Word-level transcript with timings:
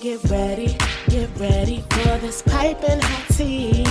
get 0.00 0.22
ready, 0.24 0.76
get 1.08 1.28
ready 1.38 1.82
for 1.90 2.18
this 2.18 2.42
piping 2.42 3.00
hot 3.00 3.28
tea. 3.36 3.84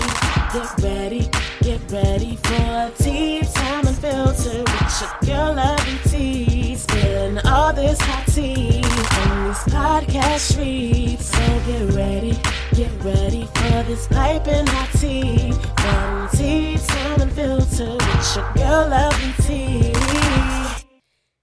Get 0.54 0.83
ready, 0.83 1.29
get 1.62 1.92
ready 1.92 2.35
for 2.38 2.92
tea 3.01 3.42
time 3.42 3.88
and 3.88 3.98
filter 3.98 4.64
with 4.64 5.02
your 5.02 5.36
girl 5.36 5.56
lovely 5.56 5.98
tea. 6.10 6.76
Spilling 6.76 7.40
all 7.46 7.74
this 7.74 8.00
hot 8.02 8.26
tea 8.28 8.84
on 8.84 9.48
these 9.48 9.73
podcast 9.73 10.52
streets. 10.52 11.26
So 11.26 11.62
get 11.66 11.94
ready, 11.94 12.38
get 12.74 12.92
ready 13.04 13.46
for 13.56 13.84
this 13.84 14.08
piping 14.08 14.68
hot 14.68 14.90
tea. 15.00 15.52
From 15.78 16.30
tea 16.30 16.78
time 16.78 17.22
unfiltered 17.22 18.02
with 18.02 18.36
your 18.36 18.54
girl 18.54 18.90
lovely 18.90 19.34
tea. 19.46 20.05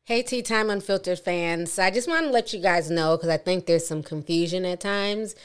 Hey, 0.05 0.25
Tea 0.25 0.43
Time 0.43 0.69
Unfiltered 0.69 1.21
fans. 1.21 1.79
I 1.79 1.93
just 1.93 2.09
want 2.09 2.27
to 2.27 2.33
let 2.33 2.53
you 2.53 2.61
guys 2.61 2.91
know 2.91 3.17
because 3.17 3.29
I 3.29 3.37
think 3.37 3.67
there's 3.67 3.87
some 3.87 4.03
confusion 4.03 4.65
at 4.65 4.81
times. 4.81 5.37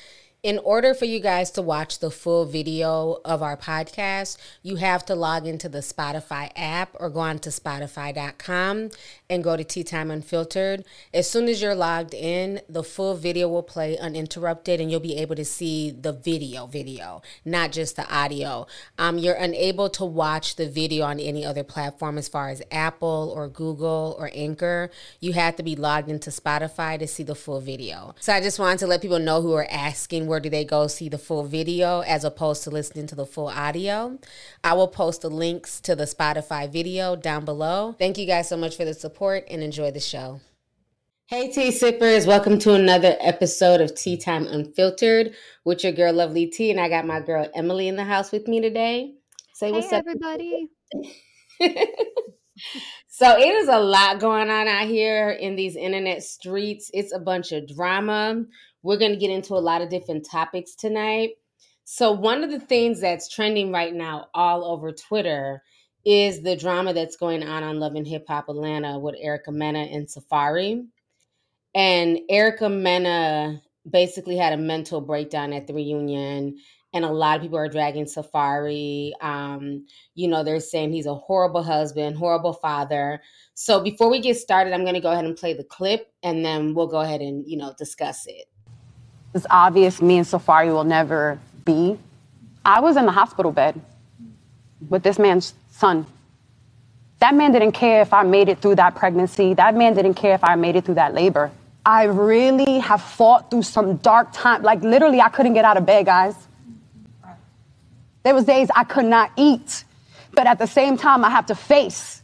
In 0.44 0.60
order 0.60 0.94
for 0.94 1.06
you 1.06 1.20
guys 1.20 1.50
to 1.52 1.64
watch 1.64 1.98
the 1.98 2.12
full 2.12 2.46
video 2.46 3.20
of 3.26 3.42
our 3.42 3.58
podcast, 3.58 4.38
you 4.62 4.76
have 4.76 5.04
to 5.08 5.16
log 5.16 5.48
into 5.48 5.68
the 5.68 5.80
Spotify 5.80 6.52
app 6.56 6.96
or 7.00 7.10
go 7.10 7.22
on 7.22 7.40
to 7.40 7.50
Spotify.com 7.50 8.92
and 9.32 9.44
go 9.44 9.58
to 9.58 9.64
Tea 9.64 9.84
Time 9.84 10.12
Unfiltered. 10.12 10.86
As 11.12 11.28
soon 11.28 11.48
as 11.48 11.60
you're 11.60 11.74
logged 11.74 12.14
in, 12.14 12.62
the 12.70 12.84
full 12.84 13.16
video 13.16 13.50
will 13.50 13.64
play 13.64 13.98
uninterrupted 13.98 14.80
and 14.80 14.92
you'll 14.92 15.00
be 15.00 15.18
able 15.18 15.36
to 15.36 15.44
see 15.44 15.90
the 15.90 16.14
video 16.14 16.68
video, 16.68 17.24
not 17.44 17.72
just 17.72 17.96
the 17.96 18.08
audio. 18.08 18.68
Um, 19.00 19.18
you're 19.18 19.34
unable 19.34 19.90
to 19.90 20.06
watch 20.06 20.56
the 20.56 20.70
video 20.70 21.04
on 21.04 21.20
any 21.20 21.44
other 21.44 21.64
platform 21.64 22.16
as 22.20 22.28
far 22.28 22.50
as 22.50 22.62
Apple 22.70 23.34
or 23.36 23.50
Google 23.50 24.16
or 24.20 24.30
Anchor. 24.36 24.92
You 25.20 25.34
have 25.34 25.56
to 25.56 25.64
be 25.64 25.76
logged 25.76 26.10
into 26.10 26.30
Spotify 26.30 27.00
to 27.00 27.08
see 27.08 27.24
the 27.24 27.34
full 27.34 27.60
video. 27.60 28.14
So 28.20 28.34
I 28.34 28.40
just 28.40 28.60
wanted 28.60 28.78
to 28.80 28.88
let 28.88 29.02
people 29.02 29.18
know 29.18 29.42
who 29.42 29.54
are 29.54 29.68
asking 29.72 30.27
where 30.28 30.40
do 30.40 30.50
they 30.50 30.66
go 30.66 30.88
see 30.88 31.10
the 31.10 31.18
full 31.18 31.44
video 31.44 32.02
as 32.02 32.24
opposed 32.24 32.64
to 32.64 32.70
listening 32.70 33.08
to 33.08 33.16
the 33.16 33.26
full 33.26 33.48
audio. 33.48 34.20
I 34.64 34.74
will 34.74 34.88
post 34.88 35.22
the 35.22 35.30
links 35.30 35.80
to 35.82 35.96
the 35.96 36.04
Spotify 36.04 36.72
video 36.72 37.16
down 37.16 37.46
below. 37.46 37.96
Thank 37.98 38.18
you 38.18 38.28
guys 38.28 38.50
so 38.50 38.58
much 38.58 38.76
for 38.76 38.86
the 38.86 38.94
support 38.94 39.46
and 39.50 39.64
enjoy 39.64 39.92
the 39.92 40.00
show. 40.00 40.42
Hey, 41.28 41.52
tea 41.52 41.72
sippers, 41.72 42.26
welcome 42.26 42.58
to 42.60 42.74
another 42.74 43.18
episode 43.20 43.82
of 43.82 43.94
Tea 43.96 44.16
Time 44.16 44.48
Unfiltered 44.48 45.34
with 45.66 45.84
your 45.84 45.92
girl, 45.92 46.14
Lovely 46.14 46.46
Tea. 46.46 46.72
And 46.72 46.80
I 46.80 46.88
got 46.88 47.06
my 47.06 47.20
girl, 47.20 47.50
Emily, 47.54 47.90
in 47.90 47.98
the 47.98 48.06
house 48.06 48.32
with 48.32 48.48
me 48.48 48.62
today. 48.62 49.14
Say 49.54 49.72
what's 49.74 49.90
hey, 49.90 49.98
up, 49.98 50.06
everybody. 50.08 50.70
so 53.10 53.38
it 53.38 53.56
is 53.56 53.68
a 53.68 53.80
lot 53.80 54.20
going 54.20 54.50
on 54.50 54.68
out 54.68 54.88
here 54.88 55.32
in 55.32 55.58
these 55.58 55.76
internet 55.76 56.24
streets. 56.24 56.90
It's 56.94 57.14
a 57.14 57.20
bunch 57.20 57.52
of 57.52 57.68
drama. 57.68 58.46
We're 58.88 58.98
going 58.98 59.12
to 59.12 59.18
get 59.18 59.32
into 59.32 59.54
a 59.54 59.60
lot 59.60 59.82
of 59.82 59.90
different 59.90 60.26
topics 60.26 60.74
tonight. 60.74 61.32
So 61.84 62.10
one 62.14 62.42
of 62.42 62.50
the 62.50 62.60
things 62.62 63.02
that's 63.02 63.28
trending 63.28 63.70
right 63.70 63.94
now 63.94 64.28
all 64.34 64.64
over 64.64 64.94
Twitter 64.94 65.62
is 66.06 66.42
the 66.42 66.56
drama 66.56 66.94
that's 66.94 67.18
going 67.18 67.44
on 67.44 67.64
on 67.64 67.82
Love 67.82 67.96
and 67.96 68.08
Hip 68.08 68.24
Hop 68.30 68.48
Atlanta 68.48 68.98
with 68.98 69.16
Erica 69.20 69.52
Mena 69.52 69.80
and 69.80 70.10
Safari. 70.10 70.86
And 71.76 72.20
Erica 72.30 72.70
Mena 72.70 73.62
basically 73.92 74.38
had 74.38 74.54
a 74.54 74.58
mental 74.58 75.02
breakdown 75.02 75.52
at 75.52 75.68
the 75.68 75.74
reunion 75.74 76.58
and 76.94 77.04
a 77.04 77.12
lot 77.12 77.36
of 77.36 77.42
people 77.42 77.58
are 77.58 77.68
dragging 77.68 78.08
Safari. 78.08 79.14
Um, 79.20 79.86
you 80.16 80.30
know, 80.30 80.46
they're 80.46 80.62
saying 80.62 80.94
he's 80.94 81.08
a 81.08 81.14
horrible 81.14 81.62
husband, 81.62 82.16
horrible 82.16 82.54
father. 82.54 83.22
So 83.54 83.82
before 83.82 84.10
we 84.10 84.22
get 84.22 84.38
started, 84.38 84.74
I'm 84.74 84.84
going 84.84 84.94
to 84.94 85.02
go 85.02 85.12
ahead 85.12 85.26
and 85.26 85.36
play 85.36 85.54
the 85.54 85.66
clip, 85.66 86.08
and 86.24 86.46
then 86.46 86.74
we'll 86.74 86.88
go 86.88 87.02
ahead 87.02 87.20
and 87.20 87.46
you 87.46 87.58
know 87.58 87.74
discuss 87.78 88.26
it. 88.28 88.46
It's 89.38 89.46
obvious 89.52 90.02
me 90.02 90.18
and 90.18 90.26
Safari 90.26 90.72
will 90.72 90.84
never 90.84 91.40
be. 91.64 92.00
I 92.66 92.80
was 92.80 92.98
in 92.98 93.06
the 93.06 93.12
hospital 93.12 93.52
bed 93.52 93.80
with 94.90 95.04
this 95.04 95.20
man's 95.20 95.54
son. 95.70 96.08
That 97.20 97.36
man 97.36 97.52
didn't 97.52 97.74
care 97.74 98.02
if 98.02 98.14
I 98.14 98.24
made 98.24 98.50
it 98.50 98.60
through 98.62 98.78
that 98.78 98.96
pregnancy. 98.96 99.54
That 99.54 99.76
man 99.76 99.94
didn't 99.94 100.16
care 100.16 100.34
if 100.34 100.44
I 100.44 100.56
made 100.56 100.76
it 100.76 100.86
through 100.86 100.96
that 100.96 101.14
labor. 101.14 101.52
I 101.86 102.06
really 102.06 102.80
have 102.80 103.00
fought 103.00 103.52
through 103.52 103.62
some 103.62 103.98
dark 103.98 104.30
time. 104.34 104.64
Like 104.64 104.82
literally, 104.82 105.22
I 105.22 105.30
couldn't 105.30 105.54
get 105.54 105.66
out 105.66 105.78
of 105.78 105.86
bed, 105.86 106.08
guys. 106.08 106.36
There 108.24 108.34
was 108.34 108.46
days 108.46 108.70
I 108.76 108.86
could 108.86 109.06
not 109.06 109.32
eat, 109.38 109.84
but 110.34 110.48
at 110.48 110.58
the 110.58 110.66
same 110.66 110.98
time, 110.98 111.24
I 111.24 111.30
have 111.30 111.46
to 111.46 111.56
face 111.56 112.24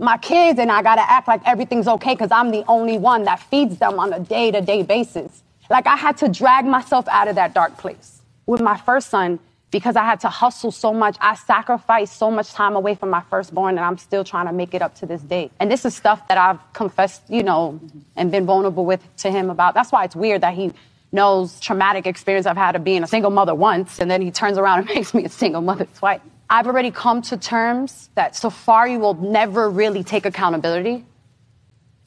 my 0.00 0.18
kids 0.18 0.58
and 0.58 0.72
I 0.72 0.82
gotta 0.82 1.08
act 1.08 1.28
like 1.28 1.40
everything's 1.46 1.86
okay 1.86 2.14
because 2.14 2.32
I'm 2.32 2.50
the 2.50 2.64
only 2.66 2.98
one 2.98 3.24
that 3.24 3.38
feeds 3.38 3.78
them 3.78 4.00
on 4.00 4.12
a 4.12 4.18
day 4.18 4.50
to 4.50 4.60
day 4.60 4.82
basis. 4.82 5.44
Like 5.70 5.86
I 5.86 5.96
had 5.96 6.16
to 6.18 6.28
drag 6.28 6.64
myself 6.64 7.06
out 7.08 7.28
of 7.28 7.36
that 7.36 7.54
dark 7.54 7.76
place. 7.76 8.22
With 8.46 8.60
my 8.60 8.76
first 8.76 9.10
son, 9.10 9.38
because 9.70 9.96
I 9.96 10.04
had 10.04 10.20
to 10.20 10.28
hustle 10.28 10.72
so 10.72 10.94
much, 10.94 11.16
I 11.20 11.34
sacrificed 11.34 12.16
so 12.16 12.30
much 12.30 12.52
time 12.52 12.74
away 12.74 12.94
from 12.94 13.10
my 13.10 13.22
firstborn 13.28 13.76
and 13.76 13.84
I'm 13.84 13.98
still 13.98 14.24
trying 14.24 14.46
to 14.46 14.52
make 14.52 14.72
it 14.72 14.80
up 14.80 14.94
to 14.96 15.06
this 15.06 15.20
day. 15.20 15.50
And 15.60 15.70
this 15.70 15.84
is 15.84 15.94
stuff 15.94 16.26
that 16.28 16.38
I've 16.38 16.58
confessed, 16.72 17.22
you 17.28 17.42
know, 17.42 17.78
and 18.16 18.30
been 18.30 18.46
vulnerable 18.46 18.86
with 18.86 19.02
to 19.18 19.30
him 19.30 19.50
about. 19.50 19.74
That's 19.74 19.92
why 19.92 20.04
it's 20.04 20.16
weird 20.16 20.40
that 20.40 20.54
he 20.54 20.72
knows 21.12 21.60
traumatic 21.60 22.06
experience 22.06 22.46
I've 22.46 22.56
had 22.56 22.76
of 22.76 22.84
being 22.84 23.02
a 23.02 23.06
single 23.06 23.30
mother 23.30 23.54
once, 23.54 23.98
and 23.98 24.10
then 24.10 24.20
he 24.22 24.30
turns 24.30 24.58
around 24.58 24.80
and 24.80 24.88
makes 24.94 25.14
me 25.14 25.24
a 25.24 25.28
single 25.28 25.62
mother 25.62 25.86
twice. 25.96 26.20
I've 26.50 26.66
already 26.66 26.90
come 26.90 27.20
to 27.22 27.36
terms 27.36 28.08
that 28.14 28.34
Safari 28.34 28.96
will 28.96 29.14
never 29.14 29.68
really 29.68 30.02
take 30.02 30.24
accountability, 30.24 31.04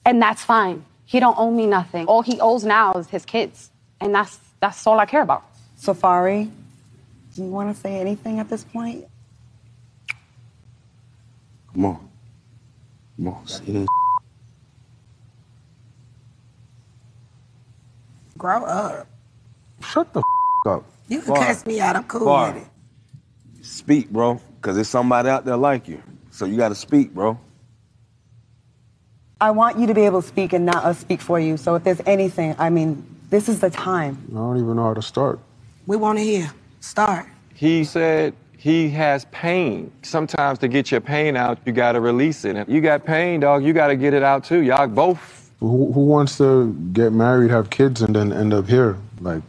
and 0.06 0.22
that's 0.22 0.44
fine. 0.44 0.86
He 1.12 1.20
don't 1.20 1.38
owe 1.38 1.52
me 1.52 1.68
nothing. 1.68 2.06
All 2.06 2.22
he 2.22 2.40
owes 2.40 2.64
now 2.64 2.94
is 2.94 3.10
his 3.10 3.26
kids, 3.26 3.70
and 4.00 4.16
that's 4.16 4.40
that's 4.62 4.88
all 4.88 4.98
I 4.98 5.06
care 5.06 5.22
about. 5.22 5.44
Safari, 5.76 6.50
do 7.36 7.44
you 7.44 7.50
want 7.50 7.76
to 7.76 7.82
say 7.82 8.00
anything 8.00 8.40
at 8.40 8.48
this 8.48 8.64
point? 8.64 9.04
Come 11.74 11.84
on. 11.84 12.10
Come 13.18 13.28
on. 13.28 13.46
See 13.46 13.74
this? 13.74 13.88
Grow 18.38 18.64
up. 18.64 19.06
Shut 19.84 20.14
the 20.14 20.20
f 20.20 20.72
up. 20.72 20.86
You 21.10 21.20
can 21.20 21.36
Far. 21.36 21.46
cuss 21.48 21.66
me 21.66 21.82
out. 21.82 21.98
I'm 21.98 22.06
cool 22.06 22.24
Far. 22.24 22.54
with 22.54 22.64
it. 22.64 23.66
Speak, 23.66 24.10
bro. 24.10 24.40
Because 24.62 24.76
there's 24.76 24.88
somebody 24.88 25.28
out 25.28 25.44
there 25.44 25.58
like 25.58 25.90
you. 25.90 26.02
So 26.30 26.46
you 26.46 26.56
got 26.56 26.70
to 26.70 26.76
speak, 26.76 27.14
bro. 27.14 27.38
I 29.42 29.50
want 29.50 29.80
you 29.80 29.88
to 29.88 29.94
be 29.96 30.02
able 30.02 30.22
to 30.22 30.28
speak 30.28 30.54
and 30.54 30.68
not 30.68 30.86
us 30.86 31.00
speak 31.00 31.20
for 31.20 31.40
you. 31.40 31.58
So 31.58 31.74
if 31.74 31.84
there's 31.84 32.02
anything, 32.06 32.56
I 32.60 32.70
mean, 32.70 33.04
this 33.32 33.50
is 33.50 33.60
the 33.60 33.72
time. 33.72 34.24
I 34.30 34.36
don't 34.36 34.58
even 34.58 34.76
know 34.76 34.84
how 34.84 34.94
to 34.94 35.02
start. 35.02 35.40
We 35.88 35.98
want 35.98 36.20
to 36.20 36.24
hear. 36.24 36.54
Start. 36.80 37.26
He 37.56 37.84
said 37.84 38.36
he 38.56 38.88
has 38.92 39.26
pain. 39.32 39.92
Sometimes 40.04 40.60
to 40.60 40.68
get 40.68 40.92
your 40.92 41.02
pain 41.02 41.36
out, 41.36 41.58
you 41.66 41.74
got 41.74 41.94
to 41.94 42.02
release 42.02 42.46
it. 42.46 42.56
If 42.56 42.70
you 42.70 42.82
got 42.82 43.04
pain, 43.04 43.40
dog, 43.40 43.64
you 43.64 43.74
got 43.74 43.88
to 43.88 43.96
get 43.96 44.14
it 44.14 44.22
out 44.22 44.44
too. 44.44 44.62
Y'all 44.62 44.88
both. 44.88 45.52
Who, 45.60 45.92
who 45.92 46.06
wants 46.06 46.38
to 46.38 46.72
get 46.94 47.12
married, 47.12 47.50
have 47.50 47.72
kids, 47.72 48.04
and 48.04 48.16
then 48.16 48.32
end 48.32 48.54
up 48.54 48.68
here? 48.68 48.98
Like, 49.22 49.42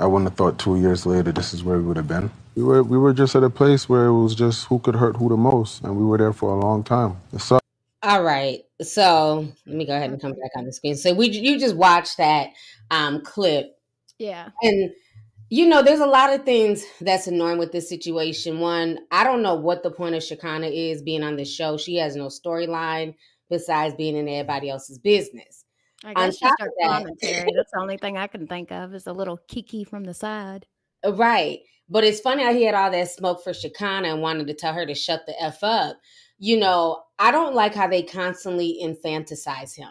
I 0.00 0.06
wouldn't 0.06 0.28
have 0.28 0.36
thought 0.36 0.58
two 0.58 0.80
years 0.80 1.06
later 1.06 1.30
this 1.30 1.54
is 1.54 1.62
where 1.62 1.76
we 1.76 1.84
would 1.84 1.96
have 1.96 2.08
been. 2.08 2.32
We 2.56 2.64
were, 2.64 2.82
we 2.82 2.98
were 2.98 3.12
just 3.12 3.36
at 3.36 3.44
a 3.44 3.50
place 3.50 3.88
where 3.88 4.06
it 4.06 4.20
was 4.20 4.34
just 4.34 4.66
who 4.66 4.80
could 4.80 4.96
hurt 4.96 5.16
who 5.16 5.28
the 5.28 5.36
most, 5.36 5.84
and 5.84 5.96
we 5.96 6.04
were 6.04 6.18
there 6.18 6.32
for 6.32 6.50
a 6.50 6.58
long 6.58 6.82
time. 6.82 7.16
It 7.32 7.40
sucked. 7.40 7.64
All 8.02 8.22
right. 8.22 8.64
So 8.84 9.48
let 9.66 9.76
me 9.76 9.86
go 9.86 9.94
ahead 9.96 10.10
and 10.10 10.20
come 10.20 10.32
back 10.32 10.50
on 10.56 10.64
the 10.64 10.72
screen. 10.72 10.96
So 10.96 11.12
we 11.14 11.28
you 11.28 11.58
just 11.58 11.76
watched 11.76 12.16
that 12.18 12.50
um, 12.90 13.22
clip, 13.22 13.76
Yeah. 14.18 14.50
and 14.62 14.90
you 15.50 15.66
know 15.66 15.82
there's 15.82 16.00
a 16.00 16.06
lot 16.06 16.32
of 16.32 16.44
things 16.44 16.84
that's 17.00 17.26
annoying 17.26 17.58
with 17.58 17.72
this 17.72 17.88
situation. 17.88 18.60
One, 18.60 18.98
I 19.10 19.24
don't 19.24 19.42
know 19.42 19.54
what 19.54 19.82
the 19.82 19.90
point 19.90 20.14
of 20.14 20.22
Shekinah 20.22 20.66
is 20.68 21.02
being 21.02 21.22
on 21.22 21.36
this 21.36 21.52
show. 21.52 21.76
She 21.76 21.96
has 21.96 22.16
no 22.16 22.26
storyline 22.26 23.14
besides 23.50 23.94
being 23.94 24.16
in 24.16 24.28
everybody 24.28 24.70
else's 24.70 24.98
business. 24.98 25.64
I 26.04 26.12
guess 26.14 26.38
top 26.38 26.54
of 26.60 26.68
that- 26.80 26.88
commentary. 26.88 27.50
That's 27.56 27.70
the 27.72 27.80
only 27.80 27.96
thing 27.96 28.18
I 28.18 28.26
can 28.26 28.46
think 28.46 28.70
of 28.72 28.94
is 28.94 29.06
a 29.06 29.12
little 29.12 29.38
kiki 29.48 29.84
from 29.84 30.04
the 30.04 30.14
side. 30.14 30.66
Uh, 31.06 31.12
Right. 31.14 31.60
But 31.88 32.02
it's 32.04 32.20
funny 32.20 32.42
how 32.42 32.52
he 32.54 32.62
had 32.64 32.74
all 32.74 32.90
that 32.90 33.10
smoke 33.10 33.44
for 33.44 33.52
Shekinah 33.52 34.08
and 34.08 34.22
wanted 34.22 34.46
to 34.46 34.54
tell 34.54 34.72
her 34.72 34.86
to 34.86 34.94
shut 34.94 35.26
the 35.26 35.34
F 35.40 35.62
up. 35.62 35.98
You 36.38 36.58
know, 36.58 37.02
I 37.18 37.30
don't 37.30 37.54
like 37.54 37.74
how 37.74 37.86
they 37.86 38.02
constantly 38.02 38.80
infantilize 38.82 39.74
him. 39.74 39.90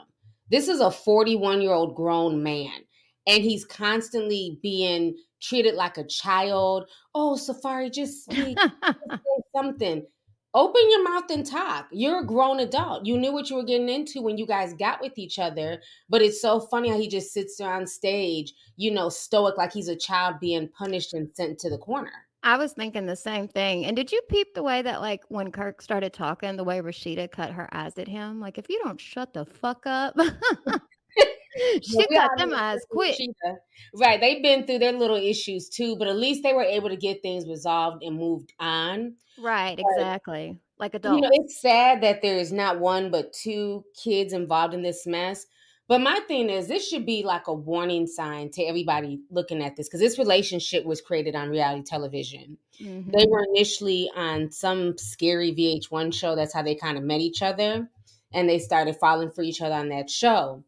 This 0.51 0.67
is 0.67 0.81
a 0.81 0.91
41 0.91 1.61
year 1.61 1.71
old 1.71 1.95
grown 1.95 2.43
man, 2.43 2.81
and 3.27 3.43
he's 3.43 3.65
constantly 3.65 4.59
being 4.61 5.17
treated 5.41 5.75
like 5.75 5.97
a 5.97 6.05
child. 6.05 6.89
Oh, 7.15 7.35
Safari, 7.35 7.89
just 7.89 8.25
speak, 8.29 8.57
say 8.59 9.41
something. 9.55 10.05
Open 10.55 10.81
your 10.91 11.03
mouth 11.03 11.31
and 11.31 11.43
talk. 11.43 11.87
You're 11.91 12.19
a 12.19 12.25
grown 12.25 12.59
adult. 12.59 13.07
You 13.07 13.17
knew 13.17 13.33
what 13.33 13.49
you 13.49 13.55
were 13.55 13.63
getting 13.63 13.89
into 13.89 14.21
when 14.21 14.37
you 14.37 14.45
guys 14.45 14.75
got 14.75 15.01
with 15.01 15.17
each 15.17 15.39
other. 15.39 15.81
But 16.09 16.21
it's 16.21 16.39
so 16.39 16.59
funny 16.59 16.89
how 16.89 16.99
he 16.99 17.07
just 17.07 17.33
sits 17.33 17.57
there 17.57 17.73
on 17.73 17.87
stage, 17.87 18.53
you 18.77 18.91
know, 18.91 19.09
stoic 19.09 19.57
like 19.57 19.73
he's 19.73 19.87
a 19.87 19.95
child 19.95 20.35
being 20.39 20.69
punished 20.69 21.15
and 21.15 21.27
sent 21.33 21.57
to 21.59 21.71
the 21.71 21.79
corner. 21.79 22.27
I 22.43 22.57
was 22.57 22.73
thinking 22.73 23.05
the 23.05 23.15
same 23.15 23.47
thing. 23.47 23.85
And 23.85 23.95
did 23.95 24.11
you 24.11 24.21
peep 24.29 24.53
the 24.53 24.63
way 24.63 24.81
that, 24.81 24.99
like, 25.01 25.21
when 25.29 25.51
Kirk 25.51 25.81
started 25.81 26.13
talking, 26.13 26.57
the 26.57 26.63
way 26.63 26.79
Rasheeda 26.81 27.31
cut 27.31 27.51
her 27.51 27.69
eyes 27.73 27.97
at 27.97 28.07
him? 28.07 28.41
Like, 28.41 28.57
if 28.57 28.69
you 28.69 28.79
don't 28.83 28.99
shut 28.99 29.33
the 29.33 29.45
fuck 29.45 29.83
up, 29.85 30.15
she 31.81 32.05
got 32.13 32.37
them 32.37 32.49
know 32.49 32.57
eyes 32.57 32.79
Rasheeda. 32.79 32.87
quick. 32.89 33.19
Right. 33.95 34.19
They've 34.19 34.41
been 34.43 34.65
through 34.65 34.79
their 34.79 34.91
little 34.91 35.17
issues 35.17 35.69
too, 35.69 35.95
but 35.95 36.07
at 36.07 36.15
least 36.17 36.43
they 36.43 36.53
were 36.53 36.63
able 36.63 36.89
to 36.89 36.97
get 36.97 37.21
things 37.21 37.47
resolved 37.47 38.03
and 38.03 38.17
moved 38.17 38.53
on. 38.59 39.15
Right, 39.37 39.77
But, 39.77 39.85
exactly. 39.95 40.57
Like 40.79 40.95
adults. 40.95 41.15
you 41.15 41.21
know, 41.21 41.29
it's 41.31 41.61
sad 41.61 42.01
that 42.01 42.21
there 42.21 42.37
is 42.37 42.51
not 42.51 42.79
one 42.79 43.09
but 43.11 43.31
two 43.33 43.85
kids 44.03 44.33
involved 44.33 44.73
in 44.73 44.81
this 44.81 45.05
mess. 45.05 45.45
But 45.87 46.01
my 46.01 46.19
thing 46.27 46.49
is, 46.49 46.67
this 46.67 46.87
should 46.87 47.05
be 47.05 47.23
like 47.23 47.47
a 47.47 47.53
warning 47.53 48.07
sign 48.07 48.49
to 48.51 48.63
everybody 48.63 49.19
looking 49.29 49.61
at 49.61 49.75
this 49.75 49.87
because 49.87 49.99
this 49.99 50.17
relationship 50.17 50.85
was 50.85 51.01
created 51.01 51.35
on 51.35 51.49
reality 51.49 51.83
television. 51.83 52.57
They 52.79 53.25
Mhm. 53.25 53.29
were 53.29 53.45
initially 53.53 54.09
on 54.15 54.51
some 54.51 54.97
scary 54.97 55.51
VH1 55.51 56.11
show. 56.11 56.35
That's 56.35 56.53
how 56.53 56.63
they 56.63 56.75
kind 56.75 56.97
of 56.97 57.03
met 57.03 57.21
each 57.21 57.41
other. 57.41 57.89
And 58.33 58.49
they 58.49 58.59
started 58.59 58.95
falling 58.95 59.29
for 59.31 59.43
each 59.43 59.61
other 59.61 59.75
on 59.75 59.89
that 59.89 60.09
show. 60.09 60.63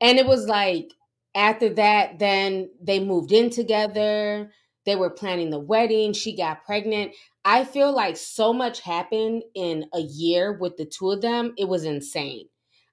And 0.00 0.18
it 0.18 0.26
was 0.26 0.46
like 0.48 0.92
after 1.34 1.68
that, 1.74 2.18
then 2.18 2.70
they 2.80 2.98
moved 2.98 3.32
in 3.32 3.50
together. 3.50 4.52
They 4.86 4.96
were 4.96 5.10
planning 5.10 5.50
the 5.50 5.58
wedding. 5.60 6.12
She 6.14 6.34
got 6.34 6.64
pregnant. 6.64 7.14
I 7.44 7.64
feel 7.64 7.92
like 7.92 8.16
so 8.16 8.52
much 8.52 8.80
happened 8.80 9.44
in 9.54 9.86
a 9.92 10.00
year 10.00 10.52
with 10.58 10.76
the 10.76 10.86
two 10.86 11.10
of 11.10 11.20
them. 11.20 11.54
It 11.58 11.68
was 11.68 11.84
insane. 11.84 12.48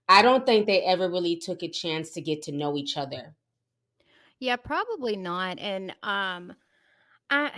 I 0.07 0.21
don't 0.21 0.45
think 0.45 0.65
they 0.65 0.81
ever 0.83 1.09
really 1.09 1.35
took 1.35 1.61
a 1.61 1.67
chance 1.67 2.11
to 2.11 2.21
get 2.21 2.41
to 2.43 2.53
know 2.53 2.77
each 2.77 2.95
other. 2.95 3.35
Yeah, 4.39 4.55
probably 4.57 5.15
not. 5.15 5.59
And 5.59 5.91
um 6.03 6.53
I 7.29 7.51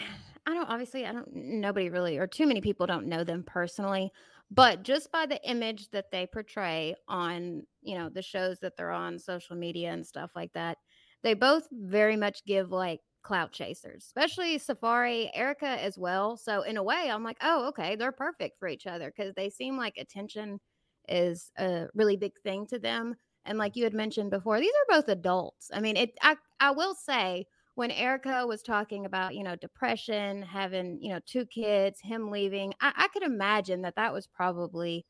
I 0.45 0.53
don't 0.53 0.69
obviously 0.69 1.05
I 1.05 1.11
don't 1.13 1.33
nobody 1.33 1.89
really 1.89 2.17
or 2.17 2.27
too 2.27 2.47
many 2.47 2.61
people 2.61 2.87
don't 2.87 3.07
know 3.07 3.23
them 3.23 3.43
personally, 3.43 4.11
but 4.51 4.83
just 4.83 5.11
by 5.11 5.25
the 5.25 5.41
image 5.49 5.89
that 5.91 6.11
they 6.11 6.27
portray 6.27 6.95
on, 7.07 7.63
you 7.81 7.97
know, 7.97 8.09
the 8.09 8.21
shows 8.21 8.59
that 8.61 8.77
they're 8.77 8.91
on 8.91 9.19
social 9.19 9.55
media 9.55 9.91
and 9.93 10.05
stuff 10.07 10.31
like 10.35 10.53
that, 10.53 10.79
they 11.23 11.33
both 11.35 11.67
very 11.71 12.17
much 12.17 12.45
give 12.45 12.71
like 12.71 13.01
clout 13.23 13.51
chasers, 13.53 14.05
especially 14.05 14.57
Safari, 14.59 15.31
Erica 15.35 15.67
as 15.67 15.97
well. 15.97 16.37
So 16.37 16.61
in 16.63 16.77
a 16.77 16.83
way, 16.83 17.09
I'm 17.11 17.23
like, 17.23 17.37
"Oh, 17.41 17.67
okay, 17.69 17.95
they're 17.95 18.11
perfect 18.13 18.59
for 18.59 18.67
each 18.67 18.87
other 18.87 19.11
because 19.15 19.33
they 19.35 19.49
seem 19.49 19.77
like 19.77 19.97
attention 19.97 20.59
is 21.09 21.51
a 21.57 21.87
really 21.93 22.17
big 22.17 22.33
thing 22.41 22.67
to 22.67 22.79
them." 22.79 23.15
And 23.45 23.57
like 23.57 23.75
you 23.75 23.83
had 23.83 23.93
mentioned 23.93 24.31
before, 24.31 24.59
these 24.59 24.71
are 24.71 24.97
both 24.97 25.09
adults. 25.09 25.69
I 25.73 25.79
mean, 25.81 25.97
it 25.97 26.17
I 26.21 26.35
I 26.59 26.71
will 26.71 26.95
say 26.95 27.47
when 27.75 27.91
Erica 27.91 28.47
was 28.47 28.63
talking 28.63 29.05
about, 29.05 29.35
you 29.35 29.43
know, 29.43 29.55
depression, 29.57 30.41
having, 30.41 30.97
you 31.01 31.09
know, 31.09 31.19
two 31.25 31.45
kids, 31.45 31.99
him 32.01 32.31
leaving, 32.31 32.73
I, 32.81 32.93
I 32.95 33.07
could 33.09 33.23
imagine 33.23 33.81
that 33.81 33.97
that 33.97 34.13
was 34.13 34.27
probably 34.27 35.05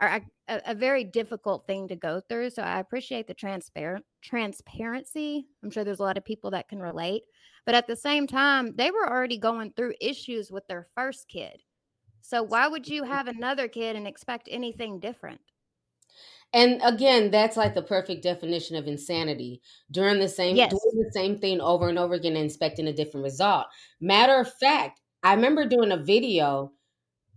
a, 0.00 0.22
a 0.48 0.74
very 0.74 1.04
difficult 1.04 1.66
thing 1.66 1.88
to 1.88 1.96
go 1.96 2.20
through. 2.28 2.50
So 2.50 2.62
I 2.62 2.78
appreciate 2.80 3.26
the 3.26 3.34
transparent 3.34 4.04
transparency. 4.22 5.46
I'm 5.62 5.70
sure 5.70 5.84
there's 5.84 6.00
a 6.00 6.04
lot 6.04 6.18
of 6.18 6.24
people 6.24 6.50
that 6.52 6.68
can 6.68 6.80
relate. 6.80 7.22
But 7.66 7.74
at 7.74 7.86
the 7.86 7.96
same 7.96 8.26
time, 8.26 8.74
they 8.76 8.90
were 8.90 9.08
already 9.08 9.38
going 9.38 9.72
through 9.72 9.94
issues 10.00 10.50
with 10.50 10.66
their 10.68 10.88
first 10.94 11.28
kid. 11.28 11.62
So 12.30 12.44
why 12.44 12.68
would 12.68 12.86
you 12.86 13.02
mm-hmm. 13.02 13.12
have 13.12 13.26
another 13.26 13.66
kid 13.66 13.96
and 13.96 14.06
expect 14.06 14.48
anything 14.52 15.00
different? 15.00 15.40
And 16.52 16.80
again, 16.84 17.32
that's 17.32 17.56
like 17.56 17.74
the 17.74 17.82
perfect 17.82 18.22
definition 18.22 18.76
of 18.76 18.86
insanity. 18.86 19.60
Doing 19.90 20.20
the 20.20 20.28
same 20.28 20.54
Yes. 20.54 20.70
doing 20.70 21.04
the 21.04 21.10
same 21.12 21.38
thing 21.38 21.60
over 21.60 21.88
and 21.88 21.98
over 21.98 22.14
again 22.14 22.36
and 22.36 22.44
expecting 22.44 22.86
a 22.86 22.92
different 22.92 23.24
result. 23.24 23.66
Matter 24.00 24.36
of 24.36 24.52
fact, 24.54 25.00
I 25.24 25.34
remember 25.34 25.66
doing 25.66 25.90
a 25.90 25.96
video 25.96 26.72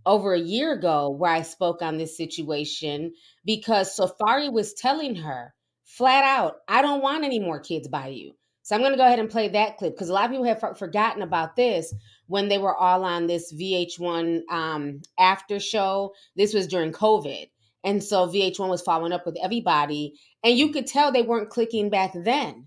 over 0.06 0.32
a 0.32 0.38
year 0.40 0.72
ago 0.72 1.10
where 1.10 1.32
I 1.32 1.42
spoke 1.42 1.82
on 1.82 1.98
this 1.98 2.16
situation 2.16 3.14
because 3.44 3.96
Safari 3.96 4.48
was 4.48 4.74
telling 4.74 5.16
her 5.16 5.54
flat 5.84 6.22
out, 6.22 6.58
I 6.68 6.82
don't 6.82 7.02
want 7.02 7.24
any 7.24 7.40
more 7.40 7.58
kids 7.58 7.88
by 7.88 8.08
you. 8.08 8.34
So 8.64 8.74
I'm 8.74 8.80
going 8.80 8.92
to 8.92 8.98
go 8.98 9.04
ahead 9.04 9.18
and 9.18 9.28
play 9.28 9.48
that 9.48 9.76
clip 9.76 9.92
because 9.92 10.08
a 10.08 10.14
lot 10.14 10.24
of 10.24 10.30
people 10.30 10.46
have 10.46 10.58
for- 10.58 10.74
forgotten 10.74 11.20
about 11.20 11.54
this 11.54 11.94
when 12.28 12.48
they 12.48 12.56
were 12.56 12.74
all 12.74 13.04
on 13.04 13.26
this 13.26 13.52
VH1 13.52 14.40
um, 14.50 15.02
after 15.18 15.60
show. 15.60 16.14
This 16.34 16.54
was 16.54 16.66
during 16.66 16.90
COVID. 16.90 17.50
And 17.84 18.02
so 18.02 18.26
VH1 18.26 18.70
was 18.70 18.80
following 18.80 19.12
up 19.12 19.26
with 19.26 19.36
everybody. 19.42 20.14
And 20.42 20.56
you 20.56 20.72
could 20.72 20.86
tell 20.86 21.12
they 21.12 21.20
weren't 21.20 21.50
clicking 21.50 21.90
back 21.90 22.12
then. 22.14 22.66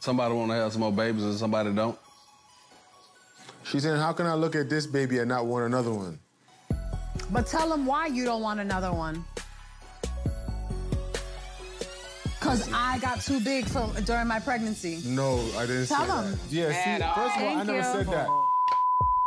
Somebody 0.00 0.34
want 0.34 0.50
to 0.50 0.56
have 0.56 0.72
some 0.72 0.82
more 0.82 0.92
babies 0.92 1.24
and 1.24 1.34
somebody 1.38 1.72
don't. 1.72 1.98
She 3.62 3.80
said, 3.80 3.98
how 3.98 4.12
can 4.12 4.26
I 4.26 4.34
look 4.34 4.54
at 4.54 4.68
this 4.68 4.86
baby 4.86 5.20
and 5.20 5.28
not 5.30 5.46
want 5.46 5.64
another 5.64 5.90
one? 5.90 6.20
But 7.30 7.46
tell 7.46 7.70
them 7.70 7.86
why 7.86 8.08
you 8.08 8.26
don't 8.26 8.42
want 8.42 8.60
another 8.60 8.92
one. 8.92 9.24
Cause 12.44 12.70
I 12.74 12.98
got 12.98 13.22
too 13.22 13.40
big 13.40 13.64
from 13.64 13.94
during 14.04 14.26
my 14.26 14.38
pregnancy. 14.38 15.00
No, 15.06 15.40
I 15.56 15.64
didn't 15.64 15.86
Tell 15.86 16.00
say 16.00 16.28
him. 16.28 16.30
that. 16.30 16.38
Yeah, 16.50 16.98
see, 16.98 17.02
first 17.14 17.36
of 17.36 17.42
all, 17.42 17.56
I 17.56 17.62
never 17.62 17.78
you. 17.78 17.82
said 17.84 18.06
that. 18.08 18.28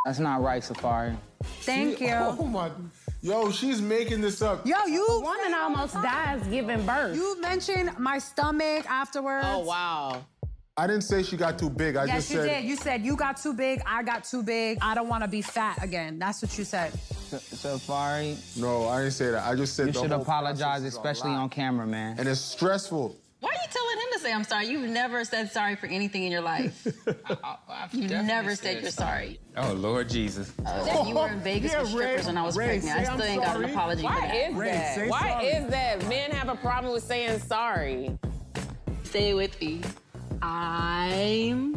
That's 0.06 0.20
not 0.20 0.42
right, 0.44 0.64
Safari. 0.64 1.18
Thank 1.62 1.98
See? 1.98 2.06
you. 2.06 2.14
Oh 2.14 2.46
my, 2.46 2.70
yo, 3.24 3.50
she's 3.52 3.82
making 3.82 4.22
this 4.22 4.44
up. 4.44 4.68
Yo, 4.68 4.86
you 4.86 5.04
woman 5.24 5.52
almost 5.56 5.96
dies 5.96 6.46
giving 6.48 6.86
birth. 6.86 7.16
You 7.16 7.42
mentioned 7.42 7.98
my 7.98 8.20
stomach 8.20 8.86
afterwards. 8.88 9.48
Oh 9.50 9.66
wow. 9.66 10.24
I 10.78 10.86
didn't 10.86 11.02
say 11.04 11.24
she 11.24 11.38
got 11.38 11.58
too 11.58 11.72
big. 11.72 11.96
I 11.96 12.06
yes, 12.06 12.16
just 12.18 12.32
you 12.32 12.38
said 12.38 12.62
did. 12.62 12.70
You 12.70 12.76
said 12.76 13.02
you 13.02 13.18
got 13.18 13.38
too 13.38 13.56
big. 13.56 13.82
I 13.88 14.04
got 14.04 14.26
too 14.26 14.44
big. 14.44 14.78
I 14.80 14.94
don't 14.94 15.08
want 15.08 15.24
to 15.24 15.28
be 15.28 15.42
fat 15.42 15.84
again. 15.84 16.20
That's 16.20 16.40
what 16.44 16.56
you 16.56 16.64
said. 16.64 16.94
Safari. 17.28 18.38
No, 18.56 18.88
I 18.88 19.00
didn't 19.02 19.14
say 19.14 19.32
that. 19.32 19.46
I 19.46 19.56
just 19.56 19.76
said 19.76 19.88
You 19.88 19.94
the 19.94 20.00
should 20.02 20.12
whole 20.12 20.22
apologize, 20.22 20.60
process 20.60 20.84
is 20.84 20.96
a 20.96 20.98
especially 20.98 21.32
on 21.32 21.50
camera, 21.50 21.86
man. 21.88 22.16
And 22.20 22.28
it's 22.28 22.40
stressful. 22.40 23.16
Why 23.40 23.50
are 23.50 23.54
you 23.54 23.60
telling 23.70 23.98
him 24.00 24.06
to 24.14 24.20
say 24.20 24.34
I'm 24.34 24.44
sorry? 24.44 24.66
You've 24.68 24.90
never 24.90 25.24
said 25.24 25.52
sorry 25.52 25.76
for 25.76 25.86
anything 25.86 26.24
in 26.24 26.32
your 26.32 26.42
life. 26.42 26.88
You've 27.92 28.10
never 28.10 28.56
said 28.56 28.82
you're 28.82 28.90
sorry. 28.92 29.40
Oh 29.56 29.74
Lord 29.74 30.10
Jesus. 30.10 30.52
Uh, 30.66 31.04
you 31.08 31.14
were 31.16 31.28
in 31.30 31.40
Vegas 31.42 31.72
Yeah, 31.74 31.82
with 31.82 31.90
strippers 31.92 32.22
Ray, 32.22 32.28
when 32.28 32.38
I 32.38 32.44
was 32.44 32.58
Ray, 32.58 32.66
pregnant. 32.80 32.98
I 33.00 33.04
say 33.04 33.10
I'm 33.10 33.18
still 33.20 33.30
ain't 33.32 33.42
got 33.44 33.56
an 33.56 33.62
sorry. 33.62 33.72
apology 33.74 34.04
Why 34.04 34.16
for 34.16 34.22
that. 34.22 34.36
is 34.36 34.96
that? 34.98 35.08
Why 35.10 35.42
is 35.44 35.70
that? 35.70 36.10
Men 36.10 36.32
have 36.32 36.50
a 36.50 36.56
problem 36.56 36.94
with 36.94 37.04
saying 37.04 37.40
sorry. 37.42 38.18
Stay 39.04 39.34
with 39.36 39.60
me. 39.62 39.82
I'm 40.42 41.76